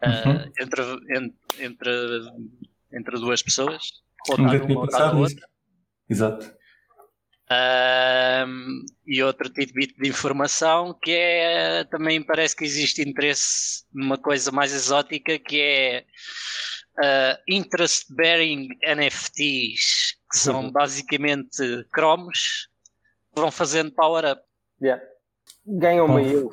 uh, 0.03 0.29
uhum. 0.29 0.51
entre, 0.59 0.83
entre, 1.59 1.91
entre 2.91 3.19
duas 3.19 3.43
pessoas. 3.43 3.83
Ou 4.29 4.37
Nunca 4.37 4.59
tinha 4.59 4.81
pensado 4.81 5.19
nisso. 5.19 5.35
Exato. 6.09 6.55
Uh, 7.45 8.49
e 9.05 9.21
outro 9.21 9.47
tidbit 9.51 9.95
de 9.99 10.09
informação 10.09 10.97
que 10.99 11.11
é 11.11 11.83
também 11.83 12.23
parece 12.23 12.55
que 12.55 12.63
existe 12.65 13.07
interesse 13.07 13.85
numa 13.93 14.17
coisa 14.17 14.51
mais 14.51 14.73
exótica 14.73 15.37
que 15.37 15.61
é 15.61 16.05
uh, 16.97 17.37
interest 17.47 18.11
bearing 18.15 18.69
NFTs 18.83 20.17
que 20.31 20.39
são 20.39 20.63
uhum. 20.63 20.71
basicamente 20.71 21.85
cromos 21.91 22.67
que 23.33 23.39
vão 23.39 23.51
fazendo 23.51 23.91
power 23.91 24.25
up. 24.25 24.41
Yeah. 24.81 25.03
Ganham 25.67 26.07
uma 26.07 26.21
yield. 26.21 26.51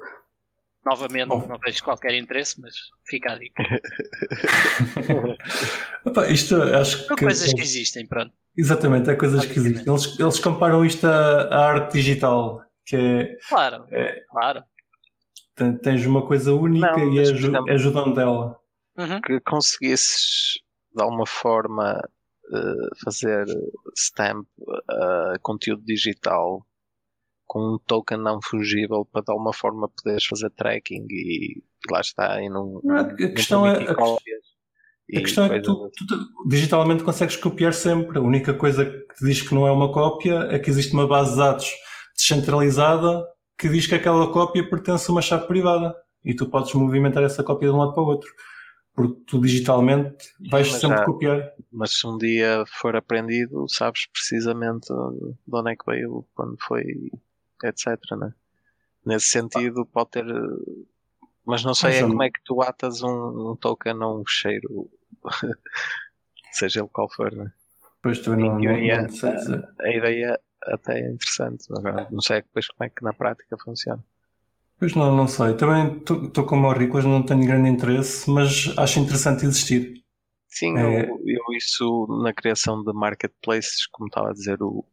Novamente, 0.84 1.28
Bom. 1.28 1.46
não 1.46 1.58
vejo 1.58 1.82
qualquer 1.84 2.14
interesse, 2.14 2.60
mas 2.60 2.74
fica 3.06 3.32
a 3.32 3.38
dica. 3.38 3.62
Opa, 6.04 6.26
isto 6.26 6.60
acho 6.60 7.06
São 7.06 7.16
que. 7.16 7.24
coisas 7.24 7.52
que 7.52 7.60
existem, 7.60 8.06
pronto. 8.06 8.34
Exatamente, 8.56 9.08
é 9.08 9.14
coisas 9.14 9.46
que 9.46 9.58
existem. 9.58 9.84
Eles, 9.86 10.18
eles 10.18 10.38
comparam 10.40 10.84
isto 10.84 11.06
à, 11.06 11.42
à 11.44 11.68
arte 11.68 11.92
digital, 11.92 12.62
que 12.84 12.96
é. 12.96 13.36
Claro, 13.48 13.86
é, 13.90 14.24
claro. 14.28 14.64
Tens 15.82 16.04
uma 16.04 16.26
coisa 16.26 16.52
única 16.52 16.96
não, 16.96 17.12
e 17.12 17.20
é, 17.20 17.22
é 17.22 17.74
ajudando 17.74 18.14
dela. 18.14 18.58
Uhum. 18.98 19.20
Que 19.20 19.40
conseguisses 19.40 20.58
de 20.94 21.02
alguma 21.02 21.26
forma 21.26 22.00
uh, 22.50 23.04
fazer 23.04 23.46
stamp 23.96 24.46
uh, 24.60 25.38
conteúdo 25.40 25.82
digital 25.84 26.66
com 27.52 27.74
um 27.74 27.78
token 27.86 28.16
não 28.16 28.40
fungível 28.42 29.06
para 29.12 29.20
de 29.20 29.30
alguma 29.30 29.52
forma 29.52 29.86
poderes 29.86 30.24
fazer 30.24 30.48
tracking 30.52 31.04
e 31.10 31.62
lá 31.90 32.00
está 32.00 32.42
e 32.42 32.48
não, 32.48 32.80
a 32.88 33.14
questão 33.14 33.66
é 33.66 33.72
a, 33.72 33.92
a 33.92 35.20
questão 35.20 35.44
é 35.44 35.50
que 35.50 35.60
tu, 35.60 35.90
tu, 36.08 36.48
digitalmente 36.48 37.04
consegues 37.04 37.36
copiar 37.36 37.74
sempre. 37.74 38.16
A 38.16 38.22
única 38.22 38.54
coisa 38.54 38.86
que 38.86 39.14
te 39.16 39.26
diz 39.26 39.42
que 39.42 39.54
não 39.54 39.66
é 39.66 39.70
uma 39.70 39.92
cópia 39.92 40.48
é 40.50 40.58
que 40.58 40.70
existe 40.70 40.94
uma 40.94 41.06
base 41.06 41.32
de 41.32 41.36
dados 41.36 41.70
descentralizada 42.16 43.22
que 43.58 43.68
diz 43.68 43.86
que 43.86 43.96
aquela 43.96 44.32
cópia 44.32 44.66
pertence 44.66 45.10
a 45.10 45.12
uma 45.12 45.20
chave 45.20 45.46
privada 45.46 45.94
e 46.24 46.34
tu 46.34 46.48
podes 46.48 46.72
movimentar 46.72 47.22
essa 47.22 47.44
cópia 47.44 47.68
de 47.68 47.74
um 47.74 47.78
lado 47.78 47.92
para 47.92 48.02
o 48.02 48.06
outro. 48.06 48.30
Porque 48.94 49.20
tu 49.26 49.38
digitalmente 49.38 50.24
vais 50.50 50.72
Sim, 50.72 50.80
sempre 50.80 51.04
copiar. 51.04 51.52
Mas 51.70 51.98
se 51.98 52.06
um 52.06 52.16
dia 52.16 52.64
for 52.80 52.96
aprendido, 52.96 53.66
sabes 53.68 54.06
precisamente 54.10 54.86
de 54.86 55.54
onde 55.54 55.70
é 55.70 55.76
que 55.76 55.84
veio, 55.86 56.24
quando 56.34 56.56
foi 56.66 56.84
etc. 57.64 57.98
Né? 58.18 58.32
Nesse 59.04 59.26
sentido, 59.26 59.86
pode 59.86 60.10
ter. 60.10 60.24
Mas 61.44 61.64
não 61.64 61.74
sei 61.74 61.90
mas, 61.90 61.98
é 61.98 62.02
como 62.02 62.22
é 62.22 62.30
que 62.30 62.40
tu 62.44 62.62
atas 62.62 63.02
um, 63.02 63.52
um 63.52 63.56
token 63.56 64.00
a 64.00 64.08
um 64.08 64.22
cheiro, 64.26 64.88
seja 66.52 66.80
ele 66.80 66.88
qual 66.92 67.10
for. 67.10 67.32
Né? 67.32 67.52
Pois 68.00 68.20
tu 68.20 68.36
não, 68.36 68.58
não, 68.58 68.60
não. 68.60 68.70
A, 68.70 69.84
a 69.84 69.90
ideia 69.92 70.40
até 70.62 71.00
é 71.00 71.10
interessante, 71.10 71.66
agora 71.70 72.06
não 72.10 72.20
sei 72.20 72.42
depois 72.42 72.68
como 72.68 72.86
é 72.86 72.90
que 72.90 73.02
na 73.02 73.12
prática 73.12 73.56
funciona. 73.58 74.02
Pois 74.78 74.94
não, 74.96 75.14
não 75.14 75.28
sei. 75.28 75.54
Também 75.54 75.98
estou 75.98 76.44
como 76.44 76.66
o 76.66 76.72
Riclas, 76.72 77.04
não 77.04 77.22
tenho 77.22 77.46
grande 77.46 77.68
interesse, 77.68 78.28
mas 78.28 78.74
acho 78.76 78.98
interessante 78.98 79.44
existir. 79.44 80.02
Sim, 80.48 80.76
é... 80.76 81.08
eu, 81.08 81.20
eu, 81.24 81.56
isso 81.56 82.06
na 82.22 82.32
criação 82.32 82.82
de 82.82 82.92
marketplaces, 82.92 83.86
como 83.86 84.08
estava 84.08 84.30
a 84.30 84.32
dizer 84.32 84.60
o, 84.60 84.84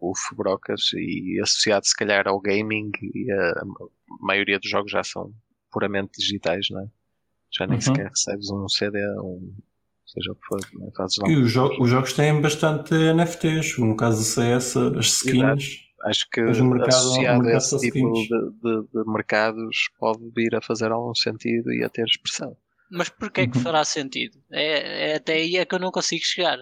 o 0.00 0.14
Fubrocas 0.16 0.92
e 0.94 1.38
associado 1.40 1.86
se 1.86 1.94
calhar 1.94 2.26
ao 2.26 2.40
gaming 2.40 2.90
e 3.02 3.30
a, 3.30 3.62
maioria 4.20 4.58
dos 4.58 4.70
jogos 4.70 4.90
já 4.90 5.04
são 5.04 5.32
puramente 5.70 6.12
digitais, 6.18 6.66
não 6.70 6.80
é? 6.80 6.86
Já 7.52 7.66
nem 7.66 7.76
uhum. 7.76 7.80
sequer 7.80 8.08
recebes 8.08 8.50
um 8.50 8.68
CD, 8.68 8.98
um, 9.20 9.54
seja 10.06 10.32
o 10.32 10.34
que 10.34 10.46
for, 10.46 10.60
não 10.72 10.88
é? 10.88 10.90
fazes 10.96 11.18
lá. 11.18 11.28
E 11.28 11.36
os, 11.36 11.52
jo 11.52 11.68
os, 11.80 11.90
jogos 11.90 12.12
têm 12.12 12.40
bastante 12.40 12.94
NFTs, 12.94 13.78
no 13.78 13.96
caso 13.96 14.18
do 14.18 14.24
CS, 14.24 14.76
as 14.76 15.06
skins. 15.06 15.36
Exato. 15.36 15.90
Acho 16.02 16.30
que 16.30 16.40
mercado, 16.40 16.88
associado 16.88 17.46
a 17.46 17.52
esse 17.52 17.78
tipo 17.78 18.12
de, 18.12 18.28
de, 18.28 18.82
de, 18.90 19.12
mercados 19.12 19.90
pode 19.98 20.30
vir 20.34 20.54
a 20.54 20.62
fazer 20.62 20.90
algum 20.90 21.14
sentido 21.14 21.70
e 21.74 21.84
a 21.84 21.90
ter 21.90 22.04
expressão. 22.04 22.56
Mas 22.90 23.10
porquê 23.10 23.46
que 23.46 23.58
uhum. 23.58 23.64
fará 23.64 23.84
sentido? 23.84 24.38
É, 24.50 25.10
é 25.10 25.16
até 25.16 25.34
aí 25.34 25.56
é 25.56 25.64
que 25.66 25.74
eu 25.74 25.78
não 25.78 25.90
consigo 25.90 26.24
chegar. 26.24 26.58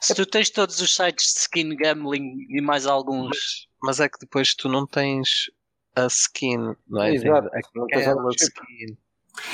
Se 0.00 0.14
tu 0.14 0.24
tens 0.24 0.50
todos 0.50 0.80
os 0.80 0.94
sites 0.94 1.34
de 1.34 1.40
skin 1.40 1.76
gambling 1.76 2.46
e 2.50 2.60
mais 2.60 2.86
alguns. 2.86 3.28
Mas, 3.28 3.66
mas 3.82 4.00
é 4.00 4.08
que 4.08 4.18
depois 4.20 4.54
tu 4.54 4.68
não 4.68 4.86
tens 4.86 5.50
a 5.96 6.06
skin, 6.06 6.74
não 6.88 7.02
é? 7.02 7.14
Exato. 7.14 7.48
Aquela 7.92 8.30
skin 8.30 8.96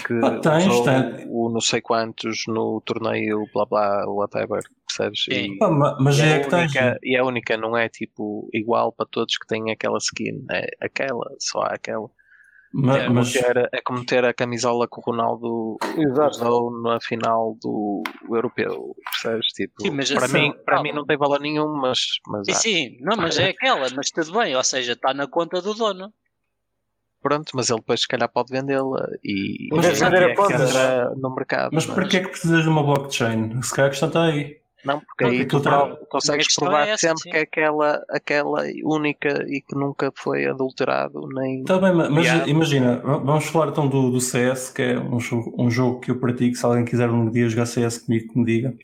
que 0.07 0.15
ah, 0.23 0.41
tens, 0.41 0.81
tens. 0.81 1.27
o 1.29 1.51
não 1.51 1.61
sei 1.61 1.81
quantos 1.81 2.45
no 2.49 2.81
torneio, 2.83 3.47
blá 3.53 3.67
blá, 3.67 4.05
whatever, 4.07 4.63
percebes? 4.87 5.27
E, 5.29 5.59
ah, 5.63 5.97
mas 6.01 6.19
é, 6.21 6.37
é 6.37 6.41
que 6.41 6.51
tens. 6.51 6.73
E 7.03 7.17
a 7.17 7.25
única 7.25 7.57
não 7.57 7.77
é 7.77 7.89
tipo 7.89 8.49
igual 8.53 8.93
para 8.93 9.07
todos 9.07 9.37
que 9.37 9.47
têm 9.47 9.71
aquela 9.71 9.99
skin, 9.99 10.45
é 10.51 10.67
aquela, 10.81 11.31
só 11.39 11.63
há 11.63 11.75
aquela. 11.75 12.09
Mas, 12.77 13.03
é, 13.03 13.09
mas... 13.09 13.33
Ter, 13.33 13.69
é 13.73 13.81
como 13.85 14.05
ter 14.05 14.25
a 14.25 14.35
camisola 14.35 14.89
que 14.89 14.99
o 14.99 15.03
Ronaldo 15.03 15.77
Exato. 15.97 16.31
usou 16.31 16.83
na 16.83 17.01
final 17.01 17.57
do 17.63 18.03
europeu, 18.29 18.97
percebes? 19.05 19.47
Tipo, 19.49 19.81
sim, 19.81 20.15
para, 20.15 20.25
assim, 20.25 20.41
mim, 20.41 20.55
para 20.65 20.83
mim 20.83 20.93
não 20.93 21.07
tem 21.07 21.17
valor 21.17 21.41
nenhum, 21.41 21.73
mas. 21.77 22.01
mas 22.27 22.47
sim, 22.47 22.55
sim, 22.55 22.97
não, 23.01 23.17
mas 23.17 23.39
é 23.39 23.51
aquela, 23.51 23.87
mas 23.95 24.11
tudo 24.11 24.33
bem, 24.33 24.57
ou 24.57 24.65
seja, 24.65 24.95
está 24.95 25.15
na 25.15 25.29
conta 25.29 25.63
do 25.63 25.73
dono. 25.73 26.13
Pronto, 27.23 27.53
mas 27.55 27.71
ele 27.71 27.79
depois 27.79 28.01
se 28.01 28.09
calhar 28.09 28.29
pode 28.29 28.53
vendê-la 28.53 29.07
e, 29.25 29.69
mas 29.73 30.01
e 30.01 30.05
é 30.05 30.35
que 30.35 31.21
no 31.21 31.35
mercado. 31.35 31.71
Mas, 31.73 31.87
mas 31.87 31.95
para 31.95 32.09
que 32.09 32.17
é 32.17 32.21
que 32.21 32.29
precisas 32.29 32.65
de 32.65 32.69
uma 32.69 32.83
blockchain? 32.83 33.63
Se 33.63 33.73
calhar 33.73 33.87
a 33.87 33.91
questão 33.91 34.09
está 34.09 34.25
aí. 34.25 34.64
Não, 34.85 35.01
porque 35.01 35.25
aí 35.25 35.47
tu 35.47 35.61
consegues 36.09 36.55
provar 36.55 36.89
é 36.89 36.97
sempre 36.97 37.23
sim. 37.23 37.31
que 37.31 37.37
é 37.37 37.41
aquela, 37.41 38.05
aquela 38.09 38.63
única 38.85 39.45
e 39.49 39.61
que 39.61 39.75
nunca 39.75 40.13
foi 40.15 40.47
adulterado 40.47 41.27
nem. 41.33 41.61
Está 41.61 41.79
bem, 41.79 41.93
mas 41.93 42.47
imagina, 42.47 43.01
vamos 43.03 43.47
falar 43.47 43.69
então 43.69 43.89
do, 43.89 44.11
do 44.11 44.21
CS, 44.21 44.71
que 44.71 44.83
é 44.83 44.99
um 44.99 45.19
jogo, 45.19 45.55
um 45.59 45.71
jogo 45.71 46.01
que 46.01 46.11
eu 46.11 46.19
pratico. 46.19 46.57
Se 46.57 46.65
alguém 46.65 46.85
quiser 46.85 47.09
um 47.09 47.31
dia 47.31 47.49
jogar 47.49 47.67
CS 47.67 47.99
comigo, 47.99 48.33
que 48.33 48.39
me 48.39 48.45
diga. 48.45 48.75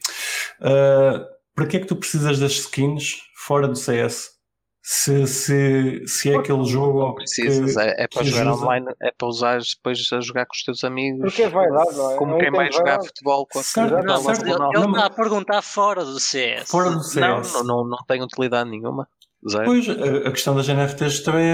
Uh, 0.61 1.25
para 1.55 1.67
que 1.67 1.77
é 1.77 1.81
que 1.81 1.87
tu 1.87 1.97
precisas 1.97 2.39
das 2.39 2.53
skins 2.53 3.19
fora 3.37 3.69
do 3.69 3.77
CS? 3.77 4.40
Se, 4.83 5.27
se, 5.27 6.07
se 6.07 6.33
é 6.33 6.37
aquele 6.37 6.65
jogo. 6.65 7.01
Não 7.01 7.15
precisas, 7.15 7.75
que, 7.75 7.81
é, 7.81 8.05
é, 8.05 8.09
para 8.09 8.25
jogar 8.25 8.53
usa. 8.53 8.63
online, 8.63 8.87
é 9.03 9.13
para 9.13 9.29
usar 9.29 9.59
depois 9.59 10.09
a 10.13 10.21
jogar 10.21 10.47
com 10.47 10.55
os 10.55 10.63
teus 10.63 10.85
amigos. 10.85 11.21
Porque 11.21 11.47
vai 11.49 11.69
dar, 11.69 11.93
não 11.93 12.13
é? 12.13 12.17
Como 12.17 12.39
quem 12.39 12.51
mais 12.51 12.75
jogar 12.75 13.03
futebol 13.03 13.47
com 13.47 13.59
a 13.59 13.63
certo, 13.63 14.05
não, 14.05 14.23
mas 14.23 14.41
ele, 14.41 14.53
ele 14.53 14.87
está 14.87 15.07
a 15.07 15.11
perguntar 15.11 15.63
fora 15.63 16.05
do 16.05 16.19
CS. 16.19 16.69
Fora 16.69 16.91
do 16.91 17.03
CS. 17.03 17.21
Não, 17.21 17.41
não, 17.41 17.65
não, 17.65 17.89
não 17.91 17.99
tem 18.07 18.23
utilidade 18.23 18.71
nenhuma. 18.71 19.07
Zero. 19.49 19.65
Pois, 19.65 19.89
a, 19.89 20.31
questão 20.31 20.55
das 20.55 20.69
NFTs 20.69 21.21
também 21.23 21.47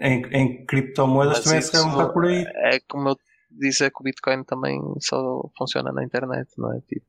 é, 0.00 0.08
em, 0.08 0.22
em 0.32 0.66
criptomoedas 0.66 1.38
mas 1.38 1.44
também 1.44 1.62
se 1.62 1.78
um 1.78 1.90
bocado 1.90 2.12
por 2.12 2.24
aí. 2.24 2.44
É 2.56 2.80
como 2.88 3.10
eu 3.10 3.16
dizer 3.50 3.90
que 3.90 4.00
o 4.00 4.04
Bitcoin 4.04 4.42
também 4.42 4.80
só 5.00 5.48
funciona 5.56 5.92
na 5.92 6.02
internet, 6.02 6.48
não 6.58 6.72
é? 6.72 6.80
Tipo, 6.80 7.06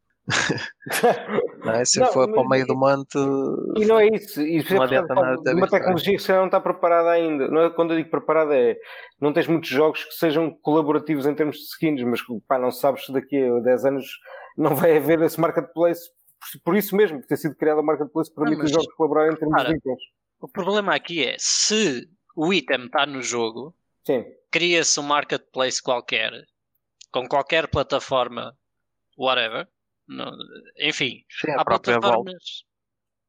não 1.63 1.73
é? 1.73 1.85
Se 1.85 1.99
não, 1.99 2.07
for 2.07 2.31
para 2.31 2.41
o 2.41 2.47
meio 2.47 2.65
do 2.65 2.75
monte. 2.75 3.17
E 3.77 3.85
não 3.85 3.99
é 3.99 4.07
isso. 4.07 4.41
E, 4.41 4.63
não 4.73 4.81
adianta 4.81 5.13
nada 5.13 5.53
uma 5.53 5.69
tecnologia 5.69 6.15
que 6.15 6.21
você 6.21 6.33
não 6.33 6.45
está 6.45 6.59
preparada 6.59 7.11
ainda. 7.11 7.47
Não 7.47 7.61
é, 7.61 7.69
quando 7.69 7.91
eu 7.91 7.97
digo 7.97 8.09
preparada 8.09 8.55
é. 8.55 8.75
Não 9.21 9.31
tens 9.31 9.47
muitos 9.47 9.69
jogos 9.69 10.03
que 10.03 10.13
sejam 10.13 10.51
colaborativos 10.61 11.25
em 11.27 11.35
termos 11.35 11.57
de 11.57 11.63
skins, 11.63 12.01
mas 12.03 12.21
pá, 12.47 12.57
não 12.57 12.71
sabes 12.71 13.05
se 13.05 13.13
daqui 13.13 13.37
a 13.37 13.59
10 13.59 13.85
anos 13.85 14.05
não 14.57 14.75
vai 14.75 14.97
haver 14.97 15.21
esse 15.21 15.39
marketplace. 15.39 16.09
Por 16.63 16.75
isso 16.75 16.95
mesmo, 16.95 17.19
por 17.19 17.27
ter 17.27 17.37
sido 17.37 17.55
criada 17.55 17.79
a 17.81 17.83
marketplace, 17.83 18.33
permite 18.33 18.63
os 18.63 18.71
jogos 18.71 18.93
colaborarem 18.95 19.33
em 19.33 19.37
termos 19.37 19.55
cara, 19.55 19.69
de 19.69 19.77
itens. 19.77 20.01
O 20.39 20.47
problema 20.47 20.95
aqui 20.95 21.23
é 21.23 21.35
se 21.39 22.07
o 22.35 22.51
item 22.53 22.85
está 22.85 23.05
no 23.05 23.21
jogo, 23.21 23.75
cria-se 24.51 24.99
um 24.99 25.03
marketplace 25.03 25.81
qualquer, 25.81 26.31
com 27.11 27.27
qualquer 27.27 27.67
plataforma, 27.67 28.55
whatever 29.17 29.67
no, 30.07 30.31
enfim, 30.79 31.23
Sim, 31.29 31.51
há 31.51 31.65
plataformas. 31.65 32.63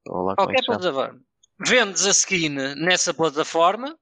Qualquer 0.04 0.64
plataforma. 0.64 1.20
Vendes 1.66 2.06
a 2.06 2.10
skin 2.10 2.54
nessa 2.76 3.14
plataforma. 3.14 3.98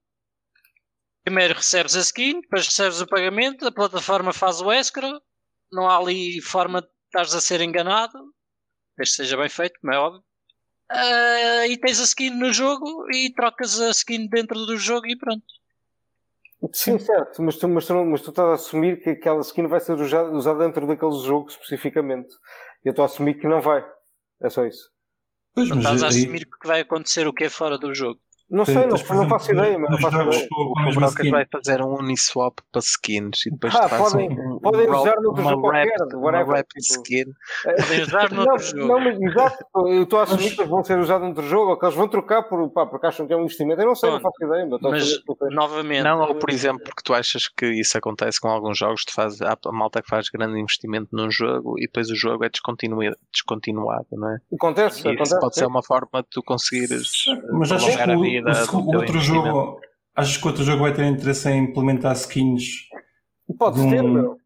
Primeiro 1.23 1.55
recebes 1.55 1.95
a 1.95 2.01
skin, 2.01 2.41
depois 2.41 2.67
recebes 2.67 3.01
o 3.01 3.07
pagamento, 3.07 3.65
a 3.65 3.71
plataforma 3.71 4.31
faz 4.33 4.61
o 4.61 4.71
escrow. 4.71 5.19
Não 5.71 5.89
há 5.89 5.97
ali 5.97 6.41
forma 6.41 6.81
de 6.81 6.87
estares 7.07 7.33
a 7.33 7.41
ser 7.41 7.61
enganado. 7.61 8.17
Desde 8.97 9.15
que 9.15 9.23
seja 9.23 9.37
bem 9.37 9.49
feito, 9.49 9.79
como 9.81 9.93
é 9.93 9.97
óbvio. 9.97 10.23
Uh, 10.91 11.65
e 11.67 11.77
tens 11.79 11.99
a 11.99 12.03
skin 12.03 12.29
no 12.29 12.53
jogo 12.53 13.07
e 13.11 13.33
trocas 13.33 13.81
a 13.81 13.89
skin 13.89 14.27
dentro 14.27 14.65
do 14.65 14.77
jogo 14.77 15.07
e 15.07 15.17
pronto. 15.17 15.43
Sim, 16.73 16.97
certo, 16.99 17.41
mas 17.41 17.57
tu, 17.57 17.67
mas, 17.67 17.85
tu, 17.85 17.93
mas 18.05 18.21
tu 18.21 18.29
estás 18.29 18.49
a 18.49 18.53
assumir 18.53 19.01
que 19.01 19.11
aquela 19.11 19.41
skin 19.41 19.67
vai 19.67 19.79
ser 19.79 19.93
usada, 19.93 20.31
usada 20.31 20.65
dentro 20.65 20.87
daquele 20.87 21.17
jogo 21.19 21.49
especificamente. 21.49 22.29
Eu 22.83 22.91
estou 22.91 23.03
a 23.03 23.05
assumir 23.07 23.35
que 23.35 23.47
não 23.47 23.61
vai. 23.61 23.85
É 24.41 24.49
só 24.49 24.65
isso. 24.65 24.89
Pois, 25.53 25.69
mas 25.69 25.79
estás 25.79 26.03
a 26.03 26.07
assumir 26.07 26.45
que 26.45 26.67
vai 26.67 26.81
acontecer 26.81 27.27
o 27.27 27.33
que 27.33 27.45
é 27.45 27.49
fora 27.49 27.77
do 27.77 27.93
jogo. 27.93 28.19
Não 28.49 28.63
sei, 28.63 28.85
não, 28.85 28.95
não 28.95 29.27
faço 29.27 29.51
ideia, 29.51 29.77
mas 29.79 29.89
não 29.89 29.97
faço 29.97 30.21
ideia. 30.21 30.47
O 30.51 30.93
Brocas 30.93 31.29
vai 31.29 31.45
fazer 31.51 31.81
um 31.81 31.95
Uniswap 31.99 32.59
para 32.71 32.79
skins 32.79 33.45
e 33.47 33.49
depois 33.49 33.75
ah, 33.75 33.89
podem, 33.89 34.29
um, 34.29 34.59
podem 34.59 34.87
um 34.87 34.95
usar 34.95 35.15
noutro 35.19 35.43
jogo 35.43 35.61
qualquer, 35.61 35.95
whatever. 36.13 36.55
Rap 36.55 36.67
tipo. 36.67 37.01
skin. 37.01 37.25
Podem 37.63 38.01
usar 38.03 38.31
noutro 38.31 38.45
não, 38.45 38.57
jogo. 38.59 38.87
Não, 38.87 38.99
mas 38.99 39.19
exato, 39.19 39.65
eu 39.87 40.03
estou 40.03 40.19
a 40.19 40.23
assumir 40.23 40.55
que 40.55 40.61
eles 40.61 40.69
vão 40.69 40.83
ser 40.83 40.99
usados 40.99 41.25
noutro 41.25 41.47
jogo 41.47 41.71
ou 41.71 41.79
que 41.79 41.85
eles 41.85 41.95
vão 41.95 42.07
trocar 42.07 42.43
por, 42.43 42.69
pá, 42.69 42.85
porque 42.85 43.07
acham 43.07 43.25
que 43.25 43.33
é 43.33 43.35
um 43.35 43.43
investimento. 43.43 43.81
Eu 43.81 43.87
não 43.87 43.95
sei, 43.95 44.11
Bom, 44.11 44.17
não 44.17 44.21
faço 44.21 44.45
ideia. 44.45 44.67
Mas, 44.79 45.23
mas 45.27 45.55
novamente. 45.55 46.03
Não, 46.03 46.21
ou 46.21 46.35
por 46.35 46.51
exemplo, 46.51 46.83
porque 46.83 47.01
tu 47.03 47.15
achas 47.15 47.47
que 47.47 47.65
isso 47.65 47.97
acontece 47.97 48.39
com 48.39 48.47
alguns 48.47 48.77
jogos, 48.77 49.05
tu 49.05 49.13
fazes, 49.13 49.41
há 49.41 49.57
a 49.65 49.71
malta 49.71 50.03
que 50.03 50.07
faz 50.07 50.29
grande 50.29 50.59
investimento 50.59 51.07
num 51.11 51.31
jogo 51.31 51.79
e 51.79 51.87
depois 51.87 52.11
o 52.11 52.15
jogo 52.15 52.45
é 52.45 52.49
descontinuado, 52.49 53.15
descontinuado 53.33 54.05
não 54.11 54.29
é? 54.29 54.37
Acontece, 54.53 55.07
e 55.07 55.11
acontece. 55.11 55.39
pode 55.39 55.55
ser 55.55 55.65
uma 55.65 55.81
forma 55.81 56.21
de 56.21 56.29
tu 56.29 56.43
conseguires 56.43 57.11
mas 57.51 57.69
prolongar 57.69 58.09
a 58.11 58.15
vida. 58.15 58.34
O, 58.41 58.95
outro 58.95 59.19
jogo, 59.19 59.79
achas 60.15 60.37
que 60.37 60.47
outro 60.47 60.63
jogo 60.63 60.83
vai 60.83 60.93
ter 60.93 61.05
interesse 61.05 61.49
em 61.49 61.63
implementar 61.63 62.13
skins? 62.13 62.87
Pode 63.57 63.81
ter, 63.89 64.01
um... 64.01 64.13
meu. 64.13 64.37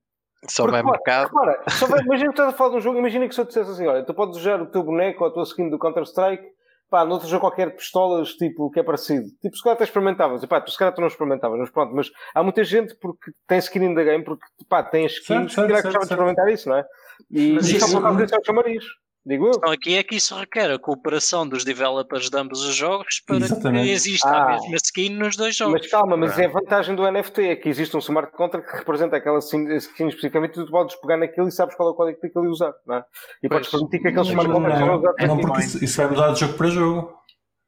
Só 0.48 0.66
vai 0.68 0.82
mercado. 0.82 1.28
Repara, 1.28 1.64
só 1.70 1.86
vai, 1.86 2.02
imagina 2.02 2.30
que 2.30 2.40
estás 2.40 2.54
a 2.54 2.58
falar 2.58 2.72
de 2.72 2.78
um 2.78 2.82
jogo, 2.82 2.98
imagina 2.98 3.28
que 3.28 3.36
se 3.36 3.42
eu 3.42 3.46
dissesse 3.46 3.72
assim: 3.72 3.88
olha, 3.88 4.06
tu 4.06 4.14
podes 4.14 4.40
usar 4.40 4.62
o 4.62 4.68
teu 4.68 4.84
boneco 4.84 5.24
ou 5.24 5.30
a 5.30 5.34
tua 5.34 5.44
skin 5.44 5.70
do 5.70 5.78
Counter-Strike, 5.78 6.44
pá, 6.90 7.04
noutro 7.04 7.28
jogo 7.28 7.42
qualquer 7.42 7.76
pistolas, 7.76 8.30
tipo, 8.34 8.72
que 8.72 8.80
é 8.80 8.84
parecido. 8.84 9.28
Tipo, 9.42 9.56
se 9.56 9.64
calhar 9.64 9.76
até 9.76 9.84
experimentavas, 9.84 10.42
e 10.42 10.48
pá, 10.48 10.62
tu 10.62 10.72
se 10.72 10.78
calhar 10.78 10.94
tu 10.94 11.02
não 11.02 11.08
experimentavas, 11.08 11.60
mas 11.60 11.70
pronto, 11.70 11.94
mas 11.94 12.10
há 12.34 12.42
muita 12.42 12.64
gente 12.64 12.96
porque 12.96 13.32
tem 13.48 13.60
skin 13.60 13.94
da 13.94 14.04
game, 14.04 14.24
porque 14.24 14.46
pá, 14.68 14.82
tem 14.82 15.06
skins, 15.06 15.54
que 15.54 15.68
gostava 15.68 16.00
de 16.00 16.04
experimentar 16.06 16.50
isso, 16.50 16.70
não 16.70 16.78
é? 16.78 16.86
E, 17.30 17.54
mas 17.54 17.70
isso, 17.70 17.86
só 17.88 17.98
por 17.98 18.04
causa 18.04 18.22
disso 18.24 18.36
é 18.36 18.40
o 18.40 18.46
chamariz. 18.46 18.86
Digo 19.26 19.48
eu. 19.48 19.52
Então 19.56 19.72
aqui 19.72 19.96
é 19.96 20.04
que 20.04 20.16
isso 20.16 20.36
requer 20.36 20.72
a 20.72 20.80
cooperação 20.80 21.48
dos 21.48 21.64
developers 21.64 22.30
de 22.30 22.38
ambos 22.38 22.64
os 22.64 22.74
jogos 22.74 23.22
para 23.26 23.38
Exatamente. 23.38 23.86
que 23.86 23.92
exista 23.92 24.30
ah, 24.30 24.44
a 24.44 24.52
mesma 24.54 24.76
skin 24.76 25.10
nos 25.10 25.36
dois 25.36 25.56
jogos. 25.56 25.82
Mas 25.82 25.92
calma, 25.92 26.16
mas 26.16 26.40
é 26.40 26.46
a 26.46 26.50
vantagem 26.50 26.96
do 26.96 27.10
NFT, 27.10 27.42
é 27.44 27.56
que 27.56 27.70
existe 27.70 27.96
um 27.96 28.00
smart 28.00 28.32
contract 28.32 28.70
que 28.70 28.78
representa 28.78 29.18
aquela 29.18 29.40
skin 29.40 29.68
especificamente 29.76 30.60
e 30.60 30.66
tu 30.66 30.72
podes 30.72 30.96
pegar 30.96 31.18
naquilo 31.18 31.48
e 31.48 31.52
sabes 31.52 31.76
qual 31.76 31.90
é 31.90 31.92
o 31.92 31.96
código 31.96 32.16
que 32.16 32.22
tem 32.22 32.32
que 32.32 32.40
ali 32.40 32.48
usar. 32.48 32.74
Não 32.88 32.96
é? 32.96 33.04
E 33.44 33.50
pois, 33.50 33.68
podes 33.68 33.72
permitir 33.72 34.00
que 34.02 34.08
aqueles 34.08 34.28
smart 34.30 34.52
contracts 34.52 34.80
não, 34.80 34.88
não, 34.88 35.36
não, 35.36 35.42
porque 35.42 35.60
isso, 35.60 35.84
isso 35.84 35.98
vai 35.98 36.08
mudar 36.08 36.32
de 36.32 36.40
jogo 36.40 36.54
para 36.54 36.68
jogo. 36.68 37.20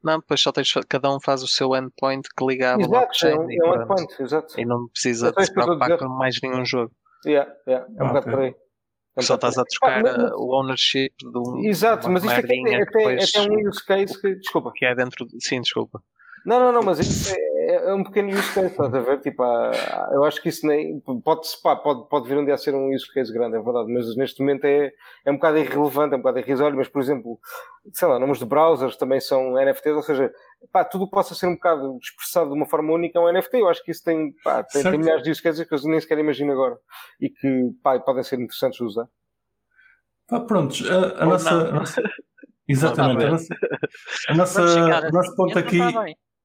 Não, 0.02 0.18
depois 0.18 0.40
só 0.40 0.50
tens, 0.50 0.72
cada 0.88 1.14
um 1.14 1.20
faz 1.20 1.42
o 1.42 1.48
seu 1.48 1.76
endpoint 1.76 2.28
que 2.36 2.44
liga 2.44 2.74
à 2.74 2.76
blockchain. 2.76 3.34
Exato, 3.34 3.52
é 3.52 3.68
um, 3.68 3.74
é 3.74 3.78
um 3.78 3.82
endpoint, 3.82 4.22
exato. 4.22 4.60
E 4.60 4.64
não 4.64 4.88
precisa 4.88 5.32
se 5.38 5.52
preocupar 5.52 5.98
com 5.98 6.08
mais 6.08 6.36
nenhum 6.42 6.64
jogo. 6.64 6.90
Yeah, 7.24 7.48
yeah, 7.68 7.86
é 7.96 8.02
um 8.02 8.06
ah, 8.06 8.08
bocado 8.08 8.18
okay. 8.18 8.32
por 8.32 8.42
aí. 8.42 8.54
Só 9.20 9.34
estás 9.34 9.58
a 9.58 9.64
trocar 9.64 10.02
mas, 10.02 10.16
uh, 10.16 10.36
o 10.36 10.58
ownership 10.58 11.12
do. 11.22 11.60
Exato, 11.66 12.08
mas 12.08 12.24
isto 12.24 12.32
é, 12.32 12.38
até, 12.38 13.12
até 13.22 13.50
um 13.50 13.68
use 13.68 13.84
case 13.84 14.18
que. 14.18 14.36
Desculpa. 14.36 14.72
Que 14.74 14.86
é 14.86 14.94
dentro. 14.94 15.26
De, 15.26 15.36
sim, 15.44 15.60
desculpa. 15.60 16.02
Não, 16.46 16.58
não, 16.58 16.72
não, 16.72 16.82
mas 16.82 16.98
isso 16.98 17.34
é, 17.34 17.38
é 17.74 17.94
um 17.94 18.04
pequeno 18.04 18.30
use 18.30 18.52
case, 18.52 18.66
estás 18.66 18.94
a 18.94 19.00
ver? 19.00 19.20
Tipo, 19.20 19.42
eu 20.12 20.24
acho 20.24 20.40
que 20.42 20.48
isso 20.48 20.66
nem. 20.66 21.00
Pode, 21.00 21.40
pá, 21.62 21.76
pode, 21.76 22.08
pode 22.08 22.28
vir 22.28 22.38
um 22.38 22.44
dia 22.44 22.54
a 22.54 22.58
ser 22.58 22.74
um 22.74 22.94
use 22.94 23.10
case 23.12 23.32
grande, 23.32 23.56
é 23.56 23.60
verdade, 23.60 23.92
mas 23.92 24.16
neste 24.16 24.40
momento 24.40 24.64
é, 24.64 24.92
é 25.24 25.30
um 25.30 25.34
bocado 25.34 25.58
irrelevante, 25.58 26.14
é 26.14 26.16
um 26.16 26.20
bocado 26.20 26.38
irrisório, 26.38 26.76
mas 26.76 26.88
por 26.88 27.00
exemplo, 27.00 27.38
sei 27.92 28.08
lá, 28.08 28.18
nomes 28.18 28.38
de 28.38 28.44
browsers 28.44 28.96
também 28.96 29.20
são 29.20 29.54
NFTs, 29.54 29.96
ou 29.96 30.02
seja, 30.02 30.32
pá, 30.72 30.84
tudo 30.84 31.06
que 31.06 31.12
possa 31.12 31.34
ser 31.34 31.46
um 31.46 31.54
bocado 31.54 31.98
expressado 32.00 32.50
de 32.50 32.56
uma 32.56 32.66
forma 32.66 32.92
única 32.92 33.18
é 33.18 33.22
um 33.22 33.32
NFT. 33.32 33.58
Eu 33.58 33.68
acho 33.68 33.82
que 33.82 33.90
isso 33.90 34.04
tem, 34.04 34.32
pá, 34.44 34.62
tem, 34.62 34.82
tem 34.82 34.98
milhares 34.98 35.22
de 35.22 35.30
use 35.30 35.42
cases 35.42 35.66
que 35.66 35.74
eu 35.74 35.80
nem 35.84 36.00
sequer 36.00 36.18
imagino 36.18 36.52
agora 36.52 36.78
e 37.20 37.28
que 37.28 37.70
pá, 37.82 37.98
podem 38.00 38.22
ser 38.22 38.40
interessantes 38.40 38.78
de 38.78 38.84
usar. 38.84 39.08
Ah, 40.30 40.40
prontos, 40.40 40.88
a, 40.90 41.22
a 41.22 41.26
nossa, 41.26 41.50
a 41.50 41.72
nossa, 41.72 42.02
Exatamente. 42.66 43.24
A 43.24 43.30
nossa, 43.30 43.54
a 44.28 44.34
nossa, 44.34 44.62
o 45.08 45.12
nosso 45.12 45.36
ponto 45.36 45.58
aqui. 45.58 45.78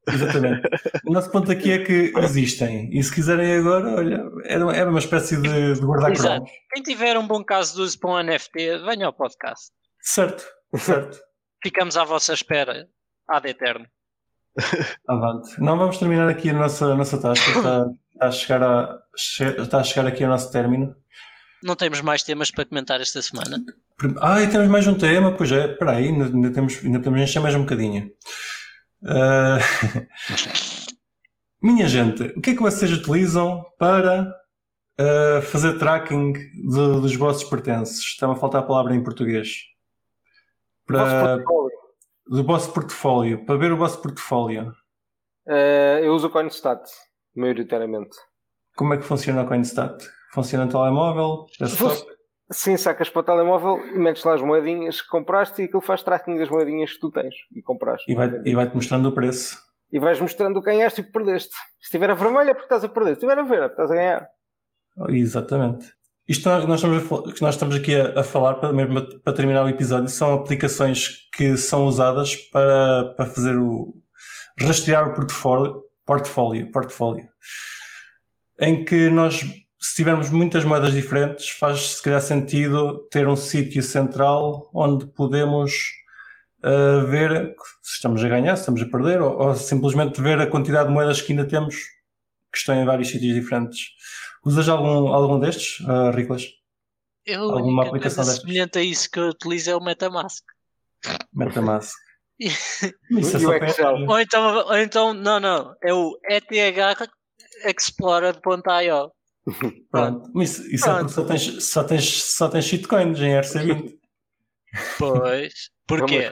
Exatamente. 0.08 0.62
O 1.06 1.12
nosso 1.12 1.30
ponto 1.32 1.52
aqui 1.52 1.72
é 1.72 1.84
que 1.84 2.14
existem. 2.18 2.90
E 2.92 3.04
se 3.04 3.14
quiserem 3.14 3.54
agora, 3.54 3.96
olha, 3.96 4.24
era, 4.46 4.76
era 4.76 4.90
uma 4.90 5.00
espécie 5.00 5.36
de, 5.42 5.74
de 5.74 5.82
guarda-cromos. 5.82 6.50
Quem 6.74 6.84
tiver 6.84 7.18
um 7.18 7.28
bom 7.28 7.44
caso 7.44 7.76
de 7.76 7.82
uso 7.82 8.00
para 8.00 8.12
um 8.12 8.24
NFT, 8.24 8.80
venha 8.86 9.06
ao 9.06 9.14
podcast. 9.14 9.72
Certo, 10.02 10.46
certo. 10.76 11.20
Ficamos 11.62 11.98
à 11.98 12.04
vossa 12.04 12.34
espera, 12.34 12.88
ad 13.28 13.50
eterno. 13.50 13.86
Avante. 15.08 15.60
Não 15.60 15.78
vamos 15.78 15.98
terminar 15.98 16.30
aqui 16.30 16.50
a 16.50 16.54
nossa, 16.54 16.86
a 16.86 16.96
nossa 16.96 17.20
taxa. 17.20 17.50
Está, 17.50 17.86
está, 18.14 18.28
a 18.28 18.32
chegar 18.32 18.64
a, 18.64 19.00
está 19.62 19.80
a 19.80 19.84
chegar 19.84 20.08
aqui 20.08 20.24
ao 20.24 20.30
nosso 20.30 20.52
término. 20.52 20.96
Não 21.64 21.76
temos 21.76 22.02
mais 22.02 22.24
temas 22.24 22.52
para 22.52 22.66
comentar 22.66 23.02
esta 23.02 23.22
semana? 23.22 23.60
Ah, 24.22 24.42
e 24.42 24.48
temos 24.48 24.68
mais 24.68 24.86
um 24.88 24.96
tema? 24.96 25.36
Pois 25.36 25.52
é, 25.52 25.72
espera 25.72 25.94
aí, 25.94 26.08
ainda, 26.08 26.52
temos, 26.52 26.78
ainda 26.84 27.00
podemos 27.00 27.22
encher 27.22 27.42
mais 27.42 27.56
um 27.56 27.62
bocadinho. 27.62 28.12
Uh... 29.04 29.60
Minha 31.62 31.88
gente, 31.88 32.24
o 32.24 32.42
que 32.42 32.52
é 32.52 32.56
que 32.56 32.62
vocês 32.62 32.92
utilizam 32.92 33.66
para 33.80 34.32
uh, 35.00 35.42
fazer 35.42 35.78
tracking 35.80 36.34
de, 36.34 37.02
dos 37.02 37.16
vossos 37.16 37.44
pertences? 37.44 37.98
Está-me 38.00 38.34
a 38.34 38.36
faltar 38.36 38.62
a 38.62 38.66
palavra 38.66 38.96
em 38.96 39.04
português. 39.04 39.64
Para... 40.86 41.44
Do 42.28 42.44
vosso 42.44 42.72
portfólio, 42.74 43.46
para 43.46 43.58
ver 43.58 43.72
o 43.72 43.78
vosso 43.78 44.02
portfólio. 44.02 44.72
Uh, 45.48 46.00
eu 46.04 46.14
uso 46.14 46.28
o 46.28 46.30
CoinStat, 46.30 46.84
maioritariamente. 47.36 48.18
Como 48.76 48.94
é 48.94 48.98
que 48.98 49.04
funciona 49.04 49.44
o 49.44 49.48
CoinStat? 49.48 50.06
Funciona 50.34 50.66
no 50.66 50.72
telemóvel? 50.72 51.46
Sim, 52.50 52.78
sacas 52.78 53.10
para 53.10 53.20
o 53.20 53.24
telemóvel 53.24 53.86
e 53.94 54.00
metes 54.00 54.24
lá 54.24 54.34
as 54.34 54.42
moedinhas 54.42 55.02
que 55.02 55.08
compraste 55.10 55.62
e 55.62 55.66
aquilo 55.66 55.82
faz 55.82 56.02
tracking 56.02 56.38
das 56.38 56.50
moedinhas 56.50 56.94
que 56.94 57.00
tu 57.00 57.12
tens 57.12 57.36
e 57.54 57.62
compraste. 57.62 58.10
E 58.10 58.16
vai-te 58.16 58.54
vai 58.54 58.72
mostrando 58.74 59.10
o 59.10 59.12
preço. 59.12 59.58
E 59.92 60.00
vais 60.00 60.20
mostrando 60.20 60.58
o 60.58 60.62
que 60.62 60.72
ganhaste 60.72 61.02
e 61.02 61.04
o 61.04 61.06
que 61.06 61.12
perdeste. 61.12 61.54
Se 61.80 61.86
estiver 61.86 62.10
a 62.10 62.14
vermelho 62.14 62.50
é 62.50 62.54
porque 62.54 62.66
estás 62.66 62.84
a 62.84 62.90
perder. 62.90 63.12
Se 63.12 63.26
estiver 63.26 63.40
a 63.40 63.44
ver 63.44 63.64
é 63.64 63.70
porque 63.70 63.82
estás 63.82 63.92
a 63.92 63.96
ganhar. 63.96 64.30
Exatamente. 65.10 65.92
Isto 66.28 66.50
nós 66.50 66.82
estamos, 66.82 67.12
a, 67.12 67.42
nós 67.42 67.56
estamos 67.56 67.76
aqui 67.76 67.96
a, 67.96 68.20
a 68.20 68.24
falar, 68.24 68.56
para, 68.56 68.74
mesmo 68.74 69.20
para 69.20 69.34
terminar 69.34 69.64
o 69.64 69.70
episódio, 69.70 70.10
são 70.10 70.34
aplicações 70.34 71.30
que 71.34 71.56
são 71.58 71.86
usadas 71.86 72.36
para, 72.36 73.14
para 73.16 73.26
fazer 73.26 73.58
o 73.58 73.94
rastrear 74.60 75.10
o 75.10 75.14
portfólio, 75.14 75.84
portfólio, 76.06 76.72
portfólio 76.72 77.28
em 78.60 78.84
que 78.84 79.10
nós 79.10 79.44
se 79.80 79.96
tivermos 79.96 80.30
muitas 80.30 80.66
moedas 80.66 80.94
diferentes, 80.94 81.50
faz 81.50 81.96
se 81.98 82.04
calhar 82.04 82.22
sentido 82.22 83.08
ter 83.12 83.28
um 83.28 83.36
sítio 83.36 83.84
central 83.84 84.70
onde 84.74 85.06
podemos 85.08 85.74
uh, 86.64 87.06
ver 87.08 87.56
se 87.84 87.96
estamos 87.96 88.24
a 88.24 88.28
ganhar, 88.28 88.56
se 88.56 88.62
estamos 88.62 88.82
a 88.82 88.90
perder, 88.90 89.22
ou, 89.22 89.38
ou, 89.38 89.56
simplesmente 89.56 90.22
ver 90.22 90.40
a 90.40 90.48
quantidade 90.48 90.88
de 90.88 90.94
moedas 90.94 91.22
que 91.22 91.32
ainda 91.32 91.48
temos 91.48 91.76
que 92.52 92.58
estão 92.58 92.76
em 92.76 92.86
vários 92.86 93.10
sítios 93.10 93.36
diferentes. 93.36 93.90
Usas 94.44 94.68
algum, 94.68 95.14
algum 95.14 95.40
destes, 95.40 95.80
uh, 95.82 96.12
Riclas? 96.12 96.46
Eu, 97.26 97.44
Alguma 97.44 97.86
aplicação 97.86 98.24
destas? 98.24 98.42
semelhante 98.42 98.80
a 98.80 98.82
isso 98.82 99.10
que 99.12 99.20
eu 99.20 99.28
utilizo 99.28 99.70
é 99.70 99.76
o 99.76 99.84
Metamask. 99.84 100.44
Metamask. 101.34 101.94
isso 102.40 102.86
é 102.86 104.08
ou, 104.08 104.20
então, 104.20 104.56
ou 104.68 104.78
então, 104.78 105.14
não, 105.14 105.40
não, 105.40 105.76
é 105.84 105.94
o 105.94 106.18
ETH 106.30 107.10
Explorer.io. 107.66 109.12
Pronto. 109.92 110.42
Isso, 110.42 110.68
isso 110.74 110.84
Pronto. 110.84 111.00
É 111.00 111.04
porque 111.04 111.14
só 111.14 111.26
tens, 111.26 111.64
só, 111.64 111.84
tens, 111.84 112.24
só 112.24 112.50
tens 112.50 112.66
shitcoins 112.66 113.20
em 113.20 113.32
RC20. 113.32 113.98
Pois. 115.00 115.72
Porquê? 115.88 116.30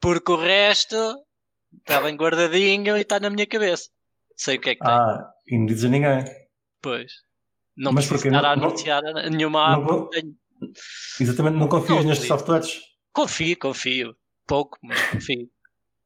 Porque 0.00 0.32
o 0.32 0.36
resto 0.36 0.96
está 1.76 2.00
bem 2.00 2.16
guardadinho 2.16 2.96
e 2.96 3.00
está 3.00 3.18
na 3.18 3.28
minha 3.28 3.46
cabeça. 3.46 3.90
Sei 4.36 4.56
o 4.56 4.60
que 4.60 4.70
é 4.70 4.74
que 4.76 4.80
tem. 4.80 4.90
Ah, 4.90 5.28
e 5.46 5.58
não 5.58 5.66
dizes 5.66 5.84
a 5.84 5.88
ninguém. 5.88 6.24
Pois. 6.80 7.12
Não 7.76 7.92
Mas 7.92 8.06
preciso 8.06 8.28
estar 8.28 8.42
não, 8.42 8.48
a 8.48 8.52
anunciar 8.52 9.02
não, 9.02 9.30
nenhuma 9.30 9.76
não, 9.76 10.08
Exatamente, 11.20 11.56
não 11.56 11.68
confias 11.68 11.98
não, 11.98 12.08
nestes 12.08 12.28
softwares? 12.28 12.80
Confio, 13.12 13.58
confio. 13.58 14.16
Pouco, 14.46 14.78
mas 14.82 15.02
confio. 15.10 15.48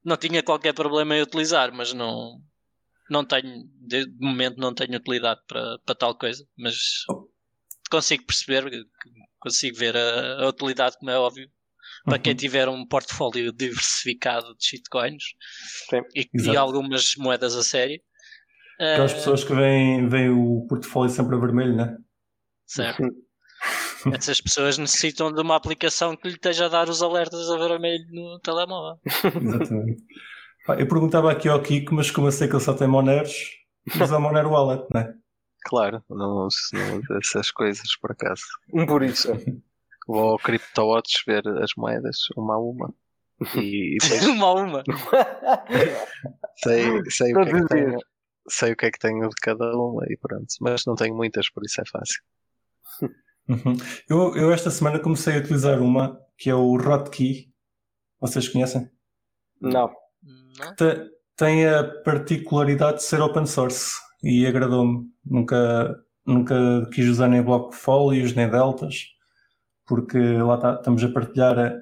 Não 0.05 0.17
tinha 0.17 0.43
qualquer 0.43 0.73
problema 0.73 1.17
em 1.17 1.23
utilizar, 1.23 1.73
mas 1.73 1.93
não, 1.93 2.41
não 3.11 3.25
tenho, 3.25 3.65
de 3.81 4.07
momento 4.21 4.59
não 4.59 4.75
tenho 4.75 4.97
utilidade 4.97 5.41
para, 5.47 5.79
para 5.85 5.95
tal 5.95 6.17
coisa, 6.17 6.45
mas 6.57 6.77
consigo 7.91 8.25
perceber, 8.25 8.71
consigo 9.41 9.77
ver 9.77 9.97
a, 9.97 10.45
a 10.45 10.49
utilidade, 10.49 10.97
como 10.99 11.11
é 11.11 11.19
óbvio, 11.19 11.51
para 12.05 12.17
uhum. 12.17 12.23
quem 12.23 12.35
tiver 12.35 12.69
um 12.69 12.87
portfólio 12.87 13.53
diversificado 13.53 14.55
de 14.57 14.65
shitcoins 14.65 15.25
e, 16.15 16.29
e, 16.35 16.57
algumas 16.57 17.13
moedas 17.17 17.55
a 17.55 17.63
sério. 17.63 18.01
Aquelas 18.79 19.13
uh, 19.13 19.17
pessoas 19.17 19.45
que 19.45 19.55
veem, 19.55 20.09
veem 20.09 20.31
o 20.31 20.67
portfólio 20.69 21.11
sempre 21.11 21.37
a 21.37 21.39
vermelho, 21.39 21.77
né? 21.77 21.97
Certo. 22.67 23.03
Essas 24.15 24.41
pessoas 24.41 24.79
necessitam 24.79 25.33
de 25.33 25.41
uma 25.41 25.57
aplicação 25.57 26.17
que 26.17 26.29
lhe 26.29 26.35
esteja 26.35 26.67
a 26.67 26.69
dar 26.69 26.89
os 26.89 27.03
alertas 27.03 27.51
a 27.51 27.57
vermelho 27.57 28.05
no 28.13 28.39
telemóvel. 28.39 29.01
Exatamente. 29.05 30.03
Eu 30.77 30.89
perguntava 30.89 31.31
aqui 31.31 31.49
ao 31.49 31.63
Kiko, 31.63 31.95
mas 31.95 32.11
como 32.11 32.27
eu 32.27 32.33
sei 32.33 32.49
que 32.49 32.55
ele 32.55 32.63
só 32.63 32.75
tem 32.75 32.89
Moneros, 32.89 33.59
usa 34.01 34.19
Monero 34.19 34.51
Wallet, 34.51 34.87
não 34.93 35.01
é? 35.01 35.15
Claro, 35.65 36.03
não 36.09 36.47
uso 36.47 36.59
essas 37.21 37.51
coisas 37.51 37.97
por 38.01 38.13
acaso. 38.13 38.43
Por 38.87 39.03
isso. 39.03 39.33
Vou 40.07 40.31
ao 40.31 40.39
CryptoWatch 40.39 41.25
ver 41.27 41.47
as 41.63 41.73
moedas, 41.77 42.17
uma 42.37 42.55
a 42.55 42.59
uma. 42.59 42.95
E, 43.55 43.97
e 43.97 43.99
depois... 43.99 44.27
uma 44.29 44.47
a 44.47 44.55
uma. 44.55 44.85
sei, 46.57 47.03
sei, 47.11 47.35
o 47.35 47.43
que 47.43 47.51
é 47.51 47.53
que 47.53 47.67
tenho, 47.67 47.99
sei 48.49 48.73
o 48.73 48.77
que 48.77 48.87
é 48.87 48.91
que 48.91 48.99
tenho 48.99 49.29
de 49.29 49.37
cada 49.41 49.77
uma 49.77 50.05
e 50.09 50.17
pronto. 50.17 50.47
Mas 50.61 50.87
não 50.87 50.95
tenho 50.95 51.15
muitas, 51.15 51.51
por 51.51 51.65
isso 51.65 51.81
é 51.81 51.85
fácil. 51.85 52.23
Uhum. 53.49 53.77
Eu, 54.09 54.37
eu 54.37 54.53
esta 54.53 54.71
semana 54.71 54.99
comecei 54.99 55.35
a 55.35 55.39
utilizar 55.39 55.81
uma 55.81 56.21
que 56.37 56.51
é 56.51 56.55
o 56.55 56.77
Rotkey. 56.77 57.53
Vocês 58.21 58.49
conhecem? 58.49 58.91
Não. 59.61 59.93
Tem, 61.37 61.67
a 61.67 61.85
particularidade 61.85 62.99
de 62.99 63.05
ser 63.05 63.21
open 63.21 63.47
source 63.47 63.95
e 64.23 64.47
agradou-me. 64.47 65.07
Nunca, 65.25 65.97
nunca 66.27 66.89
quis 66.93 67.09
usar 67.09 67.29
nem 67.29 67.43
bloco 67.43 67.75
nem 68.35 68.49
deltas, 68.49 69.07
porque 69.87 70.19
lá 70.19 70.57
está, 70.57 70.75
estamos 70.75 71.05
a 71.05 71.09
partilhar. 71.09 71.81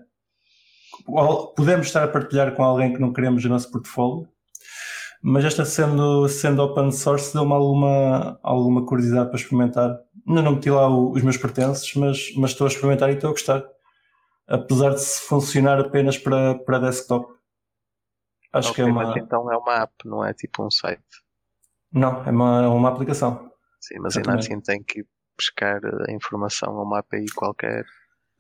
podemos 1.57 1.87
estar 1.87 2.05
a 2.05 2.09
partilhar 2.09 2.55
com 2.55 2.63
alguém 2.63 2.93
que 2.93 3.01
não 3.01 3.13
queremos 3.13 3.45
o 3.45 3.49
nosso 3.49 3.71
portfólio, 3.71 4.29
mas 5.23 5.45
esta 5.45 5.65
sendo, 5.65 6.29
sendo 6.29 6.63
open 6.63 6.93
source 6.93 7.33
deu-me 7.33 7.53
alguma, 7.53 8.39
alguma 8.43 8.87
curiosidade 8.87 9.29
para 9.29 9.39
experimentar. 9.39 9.99
Ainda 10.29 10.43
não 10.43 10.53
meti 10.53 10.71
lá 10.71 10.89
o, 10.89 11.13
os 11.13 11.23
meus 11.23 11.37
pertences, 11.37 11.95
mas, 11.95 12.33
mas 12.37 12.51
estou 12.51 12.67
a 12.67 12.71
experimentar 12.71 13.11
e 13.11 13.15
estou 13.15 13.31
a 13.31 13.33
gostar. 13.33 13.65
Apesar 14.47 14.91
de 14.91 15.03
funcionar 15.27 15.81
apenas 15.81 16.19
para, 16.19 16.55
para 16.57 16.79
desktop. 16.79 17.36
Acho 18.57 18.71
okay, 18.71 18.85
que 18.85 18.91
é 18.91 18.93
uma. 18.93 19.19
então 19.19 19.53
é 19.53 19.57
uma 19.57 19.83
app, 19.83 19.93
não 20.05 20.25
é 20.25 20.33
tipo 20.33 20.65
um 20.65 20.71
site. 20.71 21.03
Não, 21.93 22.25
é 22.25 22.31
uma, 22.31 22.65
é 22.65 22.69
uma 22.69 22.89
aplicação. 22.89 23.51
Sim, 23.81 23.99
mas 24.01 24.17
ainda 24.17 24.35
assim 24.35 24.61
tem 24.61 24.83
que 24.83 25.05
buscar 25.39 25.81
a 26.09 26.13
informação 26.13 26.79
a 26.79 26.83
uma 26.83 26.99
API 26.99 27.27
qualquer. 27.35 27.85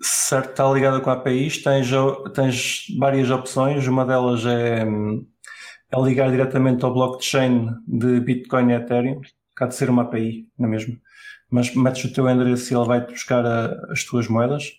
Certo, 0.01 0.51
está 0.51 0.71
ligada 0.71 1.01
com 1.01 1.11
a 1.11 1.15
API, 1.15 1.51
tens, 1.63 1.91
tens 2.35 2.87
várias 2.99 3.31
opções, 3.31 3.87
uma 3.87 4.05
delas 4.05 4.45
é, 4.45 4.83
é 4.83 6.01
ligar 6.01 6.31
diretamente 6.31 6.85
ao 6.85 6.93
blockchain 6.93 7.71
de 7.87 8.21
Bitcoin 8.21 8.73
e 8.73 8.75
Ethereum, 8.75 9.21
cá 9.55 9.67
de 9.67 9.75
ser 9.75 9.89
uma 9.89 10.03
API, 10.03 10.49
não 10.59 10.69
é 10.69 10.71
mesmo? 10.71 10.99
Mas 11.51 11.75
metes 11.75 12.05
o 12.05 12.13
teu 12.13 12.29
endereço 12.29 12.73
e 12.73 12.77
ele 12.77 12.87
vai-te 12.87 13.13
buscar 13.13 13.47
a, 13.47 13.91
as 13.91 14.05
tuas 14.05 14.29
moedas. 14.29 14.73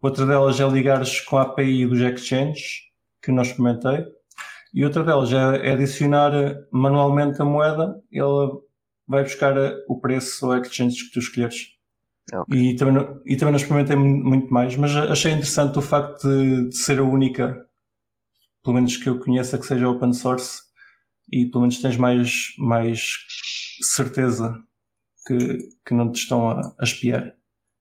Outra 0.00 0.24
delas 0.24 0.60
é 0.60 0.66
ligares 0.68 1.20
com 1.20 1.36
a 1.36 1.42
API 1.42 1.84
dos 1.86 2.00
exchanges, 2.00 2.82
que 3.20 3.32
não 3.32 3.42
experimentei. 3.42 4.06
E 4.76 4.84
outra 4.84 5.02
delas 5.02 5.32
é, 5.32 5.72
adicionar 5.72 6.32
manualmente 6.70 7.40
a 7.40 7.46
moeda, 7.46 7.98
ele 8.12 8.60
vai 9.08 9.22
buscar 9.22 9.54
o 9.88 9.98
preço 9.98 10.46
ou 10.46 10.54
exchange 10.58 11.06
que 11.06 11.12
tu 11.12 11.18
escolheres. 11.18 11.68
Okay. 12.30 12.72
E, 12.72 12.76
também, 12.76 13.02
e 13.24 13.36
também 13.36 13.52
não 13.52 13.58
experimentei 13.58 13.96
muito 13.96 14.52
mais, 14.52 14.76
mas 14.76 14.94
achei 14.94 15.32
interessante 15.32 15.78
o 15.78 15.82
facto 15.82 16.28
de, 16.28 16.68
de, 16.68 16.76
ser 16.76 16.98
a 16.98 17.02
única, 17.02 17.66
pelo 18.62 18.74
menos 18.74 18.98
que 18.98 19.08
eu 19.08 19.18
conheça, 19.18 19.56
que 19.56 19.64
seja 19.64 19.88
open 19.88 20.12
source 20.12 20.60
e 21.32 21.46
pelo 21.46 21.62
menos 21.62 21.80
tens 21.80 21.96
mais, 21.96 22.52
mais 22.58 23.14
certeza 23.80 24.62
que, 25.26 25.58
que 25.86 25.94
não 25.94 26.12
te 26.12 26.16
estão 26.16 26.50
a, 26.50 26.60
a 26.78 26.84
espiar. 26.84 27.32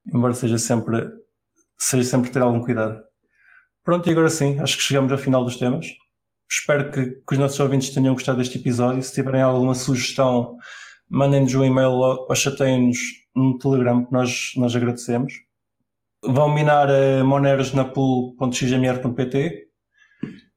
Embora 0.08 0.34
seja 0.34 0.58
sempre, 0.58 1.12
seja 1.78 2.10
sempre 2.10 2.32
ter 2.32 2.42
algum 2.42 2.62
cuidado. 2.62 3.04
Pronto, 3.84 4.08
e 4.08 4.14
agora 4.14 4.30
sim, 4.30 4.58
acho 4.62 4.78
que 4.78 4.84
chegamos 4.84 5.12
ao 5.12 5.18
final 5.18 5.44
dos 5.44 5.58
temas. 5.58 5.88
Espero 6.50 6.92
que, 6.92 7.06
que, 7.06 7.34
os 7.34 7.38
nossos 7.38 7.60
ouvintes 7.60 7.90
tenham 7.90 8.14
gostado 8.14 8.38
deste 8.38 8.58
episódio. 8.58 9.02
Se 9.02 9.14
tiverem 9.14 9.42
alguma 9.42 9.74
sugestão, 9.74 10.58
mandem-nos 11.10 11.54
um 11.56 11.64
e-mail 11.64 11.92
ou 11.92 12.36
chateiem-nos 12.36 12.98
no 13.36 13.58
Telegram, 13.58 14.06
que 14.06 14.14
nós, 14.14 14.52
nós 14.56 14.76
agradecemos. 14.76 15.34
Vão 16.24 16.54
minar 16.54 16.90
a 16.90 17.24
moneros 17.24 17.74
na 17.74 17.86
pool.xmr.pt, 17.86 19.68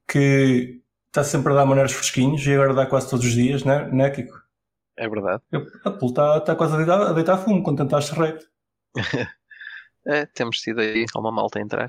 que 0.06 0.80
está 1.06 1.24
sempre 1.24 1.52
a 1.52 1.56
dar 1.56 1.66
moneros 1.66 1.92
fresquinhos 1.92 2.46
e 2.46 2.52
agora 2.52 2.74
dá 2.74 2.86
quase 2.86 3.10
todos 3.10 3.26
os 3.26 3.32
dias, 3.32 3.64
não 3.64 3.72
é, 3.72 3.90
não 3.90 4.04
é 4.04 4.10
Kiko? 4.10 4.38
É 4.96 5.08
verdade. 5.08 5.42
A 5.84 5.90
pool 5.90 6.10
está, 6.10 6.38
está 6.38 6.56
quase 6.56 6.74
a 6.74 6.76
deitar, 6.76 7.00
a 7.02 7.12
deitar 7.12 7.38
fumo 7.38 7.62
quando 7.62 7.78
tentaste 7.78 8.12
rate. 8.14 8.44
é, 10.06 10.26
temos 10.26 10.58
tido 10.58 10.80
aí 10.80 11.04
uma 11.16 11.30
malta 11.30 11.58
a 11.58 11.62
entrar. 11.62 11.88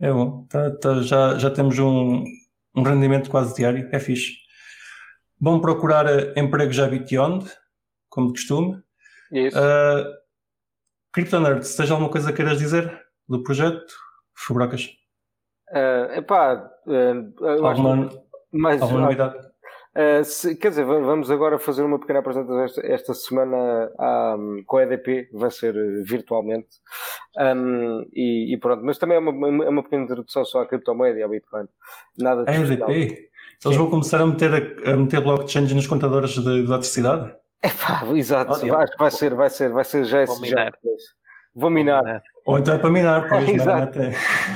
É 0.00 0.12
bom, 0.12 0.44
tá, 0.46 0.70
tá, 0.76 1.00
já, 1.02 1.38
já 1.38 1.50
temos 1.50 1.78
um, 1.78 2.24
um 2.74 2.82
rendimento 2.82 3.30
quase 3.30 3.54
diário, 3.54 3.88
é 3.92 4.00
fixe. 4.00 4.32
Vão 5.40 5.60
procurar 5.60 6.06
eh, 6.06 6.32
empregos 6.36 6.76
já 6.76 6.88
Beyond, 6.88 7.50
como 8.08 8.28
de 8.28 8.32
costume. 8.34 8.82
Isso. 9.30 9.58
Uh, 9.58 10.04
CryptoNerd, 11.12 11.64
se 11.66 11.76
tens 11.76 11.90
alguma 11.90 12.10
coisa 12.10 12.30
que 12.30 12.36
queiras 12.36 12.58
dizer 12.58 13.04
do 13.28 13.42
projeto, 13.42 13.94
Fubrocas? 14.34 14.88
Uh, 15.70 16.18
epá, 16.18 16.70
uh, 16.86 17.66
alguma, 17.66 18.10
mais, 18.52 18.80
alguma 18.80 19.00
novidade? 19.00 19.36
Uh, 19.96 20.24
se, 20.24 20.56
quer 20.56 20.70
dizer, 20.70 20.84
vamos 20.84 21.30
agora 21.30 21.56
fazer 21.56 21.84
uma 21.84 22.00
pequena 22.00 22.18
apresentação 22.18 22.64
esta, 22.64 22.86
esta 22.86 23.14
semana 23.14 23.90
um, 24.36 24.62
com 24.66 24.78
a 24.78 24.82
EDP, 24.82 25.28
vai 25.32 25.50
ser 25.52 25.74
virtualmente. 26.04 26.68
Um, 27.38 28.04
e, 28.12 28.52
e, 28.52 28.58
pronto, 28.58 28.84
mas 28.84 28.98
também 28.98 29.16
é 29.16 29.20
uma, 29.20 29.64
é 29.64 29.68
uma 29.68 29.82
pequena 29.84 30.02
introdução 30.02 30.44
só 30.44 30.62
à 30.62 30.66
criptomoeda 30.66 31.18
e 31.18 31.22
ao 31.22 31.30
Bitcoin. 31.30 31.66
Nada 32.18 32.44
de 32.44 32.50
a 32.50 32.54
EDP? 32.54 33.30
Eles 33.64 33.76
vão 33.76 33.88
começar 33.88 34.20
a 34.20 34.26
meter, 34.26 34.52
a, 34.52 34.90
a 34.92 34.96
meter 34.96 35.20
blockchains 35.20 35.72
nos 35.72 35.86
contadores 35.86 36.32
de, 36.32 36.42
de 36.42 36.66
eletricidade? 36.66 37.32
É 37.62 37.68
pá, 37.68 38.04
exato. 38.14 38.52
Acho 38.52 38.92
que 38.92 38.98
vai 38.98 39.10
ser, 39.10 39.34
vai 39.34 39.50
ser, 39.50 39.70
vai 39.70 39.84
ser 39.84 40.04
já 40.04 40.22
esse 40.22 40.44
já. 40.44 40.72
Vou 41.54 41.70
minar. 41.70 42.20
Ou 42.44 42.58
então 42.58 42.74
é 42.74 42.78
para 42.78 42.90
minar, 42.90 43.28
pois, 43.28 43.48
é, 43.48 43.52
Exato. 43.52 43.98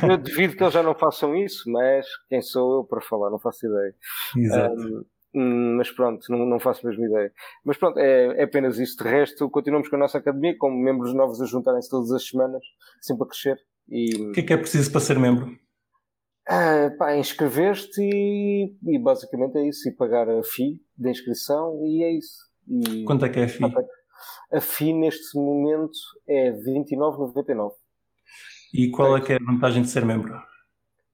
Eu 0.02 0.16
devido 0.18 0.56
que 0.56 0.62
eles 0.64 0.74
já 0.74 0.82
não 0.82 0.94
façam 0.94 1.34
isso, 1.36 1.70
mas 1.70 2.04
quem 2.28 2.42
sou 2.42 2.78
eu 2.78 2.84
para 2.84 3.00
falar? 3.00 3.30
Não 3.30 3.38
faço 3.38 3.66
ideia. 3.66 3.94
Exato. 4.36 4.74
Um, 4.74 5.04
Hum, 5.04 5.04
mas 5.34 5.90
pronto, 5.90 6.24
não, 6.30 6.46
não 6.46 6.58
faço 6.58 6.86
a 6.86 6.90
mesma 6.90 7.06
ideia. 7.06 7.32
Mas 7.64 7.76
pronto, 7.76 7.98
é, 7.98 8.40
é 8.40 8.44
apenas 8.44 8.78
isso. 8.78 8.96
De 8.96 9.08
resto, 9.08 9.48
continuamos 9.50 9.88
com 9.88 9.96
a 9.96 9.98
nossa 9.98 10.18
academia, 10.18 10.56
com 10.56 10.70
membros 10.70 11.14
novos 11.14 11.40
a 11.40 11.46
juntarem-se 11.46 11.90
todas 11.90 12.10
as 12.12 12.26
semanas, 12.26 12.62
sempre 13.00 13.24
a 13.24 13.28
crescer. 13.28 13.58
E... 13.88 14.28
O 14.28 14.32
que 14.32 14.40
é 14.40 14.42
que 14.42 14.52
é 14.52 14.56
preciso 14.56 14.90
para 14.90 15.00
ser 15.00 15.18
membro? 15.18 15.56
Ah, 16.48 16.90
pá, 16.98 17.14
inscrever-te 17.16 18.00
e, 18.00 18.74
e, 18.86 18.98
basicamente 18.98 19.58
é 19.58 19.68
isso. 19.68 19.88
E 19.88 19.94
pagar 19.94 20.28
a 20.28 20.42
FII 20.42 20.80
da 20.96 21.10
inscrição 21.10 21.78
e 21.84 22.02
é 22.02 22.16
isso. 22.16 22.38
E, 22.66 23.04
Quanto 23.04 23.24
é 23.26 23.28
que 23.28 23.38
é 23.38 23.44
a 23.44 23.48
FII? 23.48 23.70
A 24.52 24.60
FII 24.60 24.94
neste 24.94 25.36
momento 25.36 25.98
é 26.26 26.52
29,99. 26.52 27.72
E 28.72 28.90
qual 28.90 29.16
é 29.16 29.20
que 29.20 29.32
é 29.32 29.36
a 29.36 29.44
vantagem 29.44 29.82
de 29.82 29.88
ser 29.88 30.04
membro? 30.04 30.40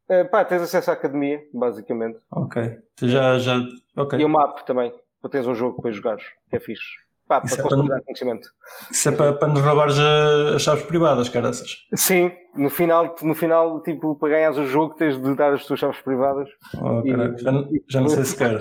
Uh, 0.09 0.29
pá, 0.31 0.45
tens 0.45 0.63
acesso 0.63 0.91
à 0.91 0.95
academia, 0.95 1.43
basicamente. 1.53 2.19
Ok. 2.31 2.79
Já, 3.03 3.39
já, 3.39 3.59
okay. 3.97 4.21
E 4.21 4.25
o 4.25 4.29
map 4.29 4.61
também, 4.67 4.93
para 5.21 5.31
teres 5.31 5.47
um 5.47 5.55
jogo 5.55 5.81
para 5.81 5.91
jogares, 5.91 6.25
que 6.51 6.57
é 6.57 6.61
fixe. 6.61 6.85
Pá, 7.27 7.41
para 7.41 7.63
consolidar 7.63 7.97
é 7.97 8.01
para, 8.01 8.05
conhecimento. 8.05 8.49
Isso 8.91 9.09
é 9.09 9.13
para, 9.13 9.33
para 9.33 9.49
nos 9.49 9.63
roubares 9.63 9.99
as 9.99 10.61
chaves 10.61 10.85
privadas, 10.85 11.31
caraças. 11.31 11.87
Sim, 11.95 12.31
no 12.55 12.69
final, 12.69 13.15
no 13.23 13.35
final, 13.35 13.81
tipo, 13.83 14.15
para 14.17 14.29
ganhares 14.29 14.59
o 14.59 14.67
jogo 14.67 14.95
tens 14.95 15.21
de 15.21 15.35
dar 15.35 15.55
as 15.55 15.65
tuas 15.65 15.81
chaves 15.81 16.03
privadas. 16.03 16.51
Oh, 16.79 17.01
e, 17.03 17.11
já, 17.41 17.53
já 17.89 18.01
não 18.03 18.09
sei 18.11 18.25
se 18.27 18.37
quer. 18.37 18.61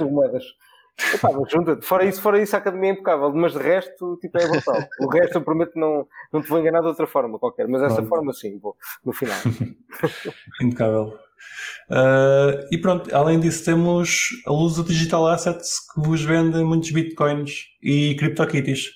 Epá, 1.13 1.29
mas 1.33 1.51
junta-te. 1.51 1.85
Fora 1.85 2.05
isso, 2.05 2.21
fora 2.21 2.41
isso, 2.41 2.55
a 2.55 2.59
academia 2.59 2.91
é 2.91 2.93
impecável, 2.93 3.33
mas 3.33 3.53
de 3.53 3.59
resto, 3.59 4.17
tipo, 4.21 4.37
é 4.37 4.47
brutal. 4.47 4.79
O 4.99 5.09
resto 5.09 5.37
eu 5.37 5.41
prometo 5.41 5.77
não, 5.77 6.07
não 6.31 6.41
te 6.41 6.47
vou 6.47 6.59
enganar 6.59 6.81
de 6.81 6.87
outra 6.87 7.07
forma 7.07 7.39
qualquer, 7.39 7.67
mas 7.67 7.81
essa 7.81 8.03
forma 8.03 8.31
sim, 8.31 8.59
vou, 8.59 8.75
no 9.03 9.11
final. 9.11 9.35
Impecável. 10.61 11.17
Uh, 11.89 12.65
e 12.71 12.77
pronto, 12.77 13.13
além 13.13 13.39
disso, 13.39 13.65
temos 13.65 14.29
a 14.45 14.51
Lusa 14.51 14.83
Digital 14.83 15.27
Assets 15.27 15.79
que 15.93 16.01
vos 16.01 16.21
vende 16.21 16.63
muitos 16.63 16.91
bitcoins 16.91 17.65
e 17.81 18.15
CryptoKitties. 18.15 18.91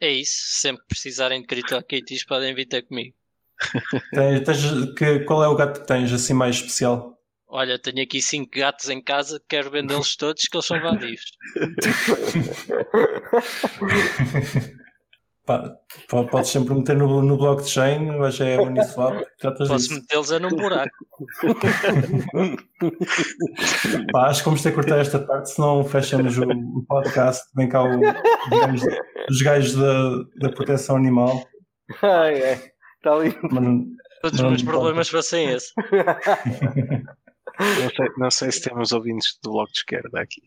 É 0.00 0.10
isso, 0.10 0.60
sempre 0.60 0.84
precisarem 0.88 1.40
de 1.40 1.46
CryptoKitties 1.46 2.24
podem 2.24 2.54
vir 2.54 2.66
ter 2.66 2.82
comigo. 2.82 3.14
Tens, 4.12 4.40
tens, 4.40 4.94
que, 4.96 5.20
qual 5.20 5.44
é 5.44 5.48
o 5.48 5.54
gato 5.54 5.80
que 5.80 5.86
tens 5.86 6.12
assim 6.12 6.34
mais 6.34 6.56
especial? 6.56 7.16
Olha, 7.46 7.78
tenho 7.78 8.02
aqui 8.02 8.20
cinco 8.20 8.58
gatos 8.58 8.88
em 8.88 9.00
casa, 9.00 9.40
quero 9.48 9.70
vendê-los 9.70 10.16
todos, 10.16 10.42
que 10.44 10.56
eles 10.56 10.66
são 10.66 10.80
vadios. 10.80 11.22
Pá, 15.44 15.76
podes 16.08 16.50
sempre 16.50 16.72
meter 16.72 16.96
no, 16.96 17.20
no 17.20 17.36
blockchain, 17.36 18.10
hoje 18.12 18.44
é 18.44 18.60
Uniswap. 18.60 19.24
Posso 19.66 19.92
metê-los 19.92 20.30
é 20.30 20.38
num 20.38 20.50
buraco. 20.50 20.94
Pá, 24.12 24.28
acho 24.28 24.40
que 24.40 24.44
vamos 24.44 24.62
ter 24.62 24.70
que 24.70 24.76
cortar 24.76 24.98
esta 24.98 25.18
parte, 25.18 25.50
senão 25.50 25.82
fechamos 25.84 26.38
o, 26.38 26.44
o 26.44 26.84
podcast. 26.86 27.42
Vem 27.56 27.68
cá 27.68 27.82
o, 27.82 28.00
os 29.28 29.42
gajos 29.42 29.74
da, 29.74 30.22
da 30.36 30.54
proteção 30.54 30.94
animal. 30.96 31.44
Ai, 32.02 32.34
é. 32.40 32.72
Está 32.96 33.14
ali. 33.14 33.32
Todos 34.22 34.38
os 34.38 34.46
meus 34.46 34.62
problemas 34.62 35.08
fossem 35.08 35.50
esse. 35.50 35.72
Não 37.58 37.90
sei, 37.90 38.08
não 38.16 38.30
sei 38.30 38.52
se 38.52 38.62
temos 38.62 38.92
ouvintes 38.92 39.38
do 39.42 39.50
Bloco 39.50 39.72
de 39.72 39.78
Esquerda 39.78 40.20
aqui. 40.20 40.40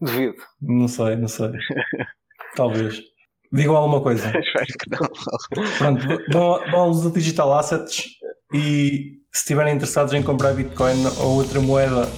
Devido. 0.00 0.42
Não 0.62 0.86
sei, 0.88 1.16
não 1.16 1.28
sei. 1.28 1.50
Talvez. 2.54 3.02
Digam 3.56 3.76
alguma 3.76 4.00
coisa. 4.00 4.28
Espero 4.38 4.66
que 4.66 4.90
não. 4.90 5.76
Pronto, 5.78 6.22
vão, 6.30 6.70
vão 6.70 6.80
aos 6.80 7.12
Digital 7.12 7.58
Assets 7.58 8.04
e 8.52 9.16
se 9.32 9.40
estiverem 9.42 9.74
interessados 9.74 10.12
em 10.12 10.22
comprar 10.22 10.52
Bitcoin 10.52 11.06
ou 11.18 11.36
outra 11.36 11.60
moeda 11.60 12.08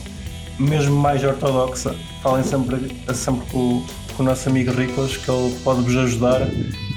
mesmo 0.59 0.97
mais 0.97 1.23
ortodoxa, 1.23 1.95
falem 2.23 2.43
sempre, 2.43 2.77
sempre 3.15 3.47
com, 3.51 3.85
com 4.17 4.23
o 4.23 4.27
nosso 4.27 4.49
amigo 4.49 4.73
Riclas 4.73 5.17
que 5.17 5.31
ele 5.31 5.57
pode 5.63 5.83
vos 5.83 5.97
ajudar 5.97 6.41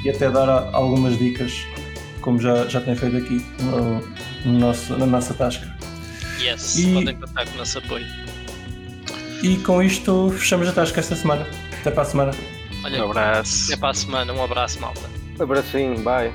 e 0.04 0.10
até 0.10 0.30
dar 0.30 0.50
algumas 0.74 1.18
dicas, 1.18 1.54
como 2.22 2.40
já, 2.40 2.68
já 2.68 2.82
tem 2.82 2.96
feito 2.96 3.18
aqui 3.18 3.46
no, 3.62 4.52
no 4.52 4.60
nosso, 4.60 4.98
na 4.98 5.06
nossa 5.06 5.34
tasca. 5.34 5.72
Yes, 6.40 6.80
e, 6.80 6.94
podem 6.94 7.16
contar 7.16 7.46
com 7.46 7.54
o 7.54 7.58
nosso 7.58 7.78
apoio. 7.78 8.06
E 9.44 9.58
com 9.58 9.82
isto 9.82 10.30
fechamos 10.38 10.68
a 10.68 10.72
tasca 10.72 11.00
esta 11.00 11.16
semana. 11.16 11.48
Até 11.80 11.92
para 11.92 12.02
a 12.02 12.06
semana. 12.06 12.32
Olha, 12.84 13.06
um 13.06 13.10
abraço. 13.12 13.72
Até 13.72 13.80
para 13.80 13.90
a 13.90 13.94
semana. 13.94 14.34
Um 14.34 14.44
abraço, 14.44 14.80
malta. 14.80 15.02
Um 15.40 15.44
abracinho, 15.44 16.00
bye. 16.00 16.32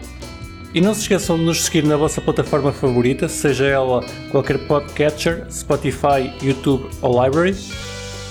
E 0.74 0.80
não 0.80 0.94
se 0.94 1.02
esqueçam 1.02 1.38
de 1.38 1.44
nos 1.44 1.64
seguir 1.64 1.84
na 1.84 1.96
vossa 1.96 2.20
plataforma 2.20 2.72
favorita, 2.72 3.28
seja 3.28 3.64
ela 3.66 4.04
qualquer 4.30 4.58
podcatcher, 4.66 5.46
Spotify, 5.50 6.32
YouTube 6.42 6.86
ou 7.00 7.24
Library. 7.24 7.56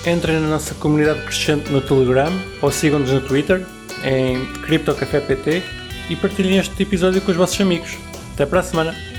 Entrem 0.06 0.40
na 0.40 0.50
nossa 0.50 0.76
comunidade 0.76 1.22
crescente 1.22 1.72
no 1.72 1.82
Telegram 1.82 2.32
ou 2.62 2.72
sigam-nos 2.72 3.12
no 3.12 3.22
Twitter 3.22 3.66
em 4.04 4.46
CryptoCafépt 4.62 5.64
e 6.10 6.16
partilhem 6.16 6.60
este 6.60 6.84
episódio 6.84 7.20
com 7.22 7.32
os 7.32 7.38
vossos 7.38 7.60
amigos. 7.60 7.98
Até 8.34 8.46
para 8.46 8.60
a 8.60 8.64
semana! 8.64 9.15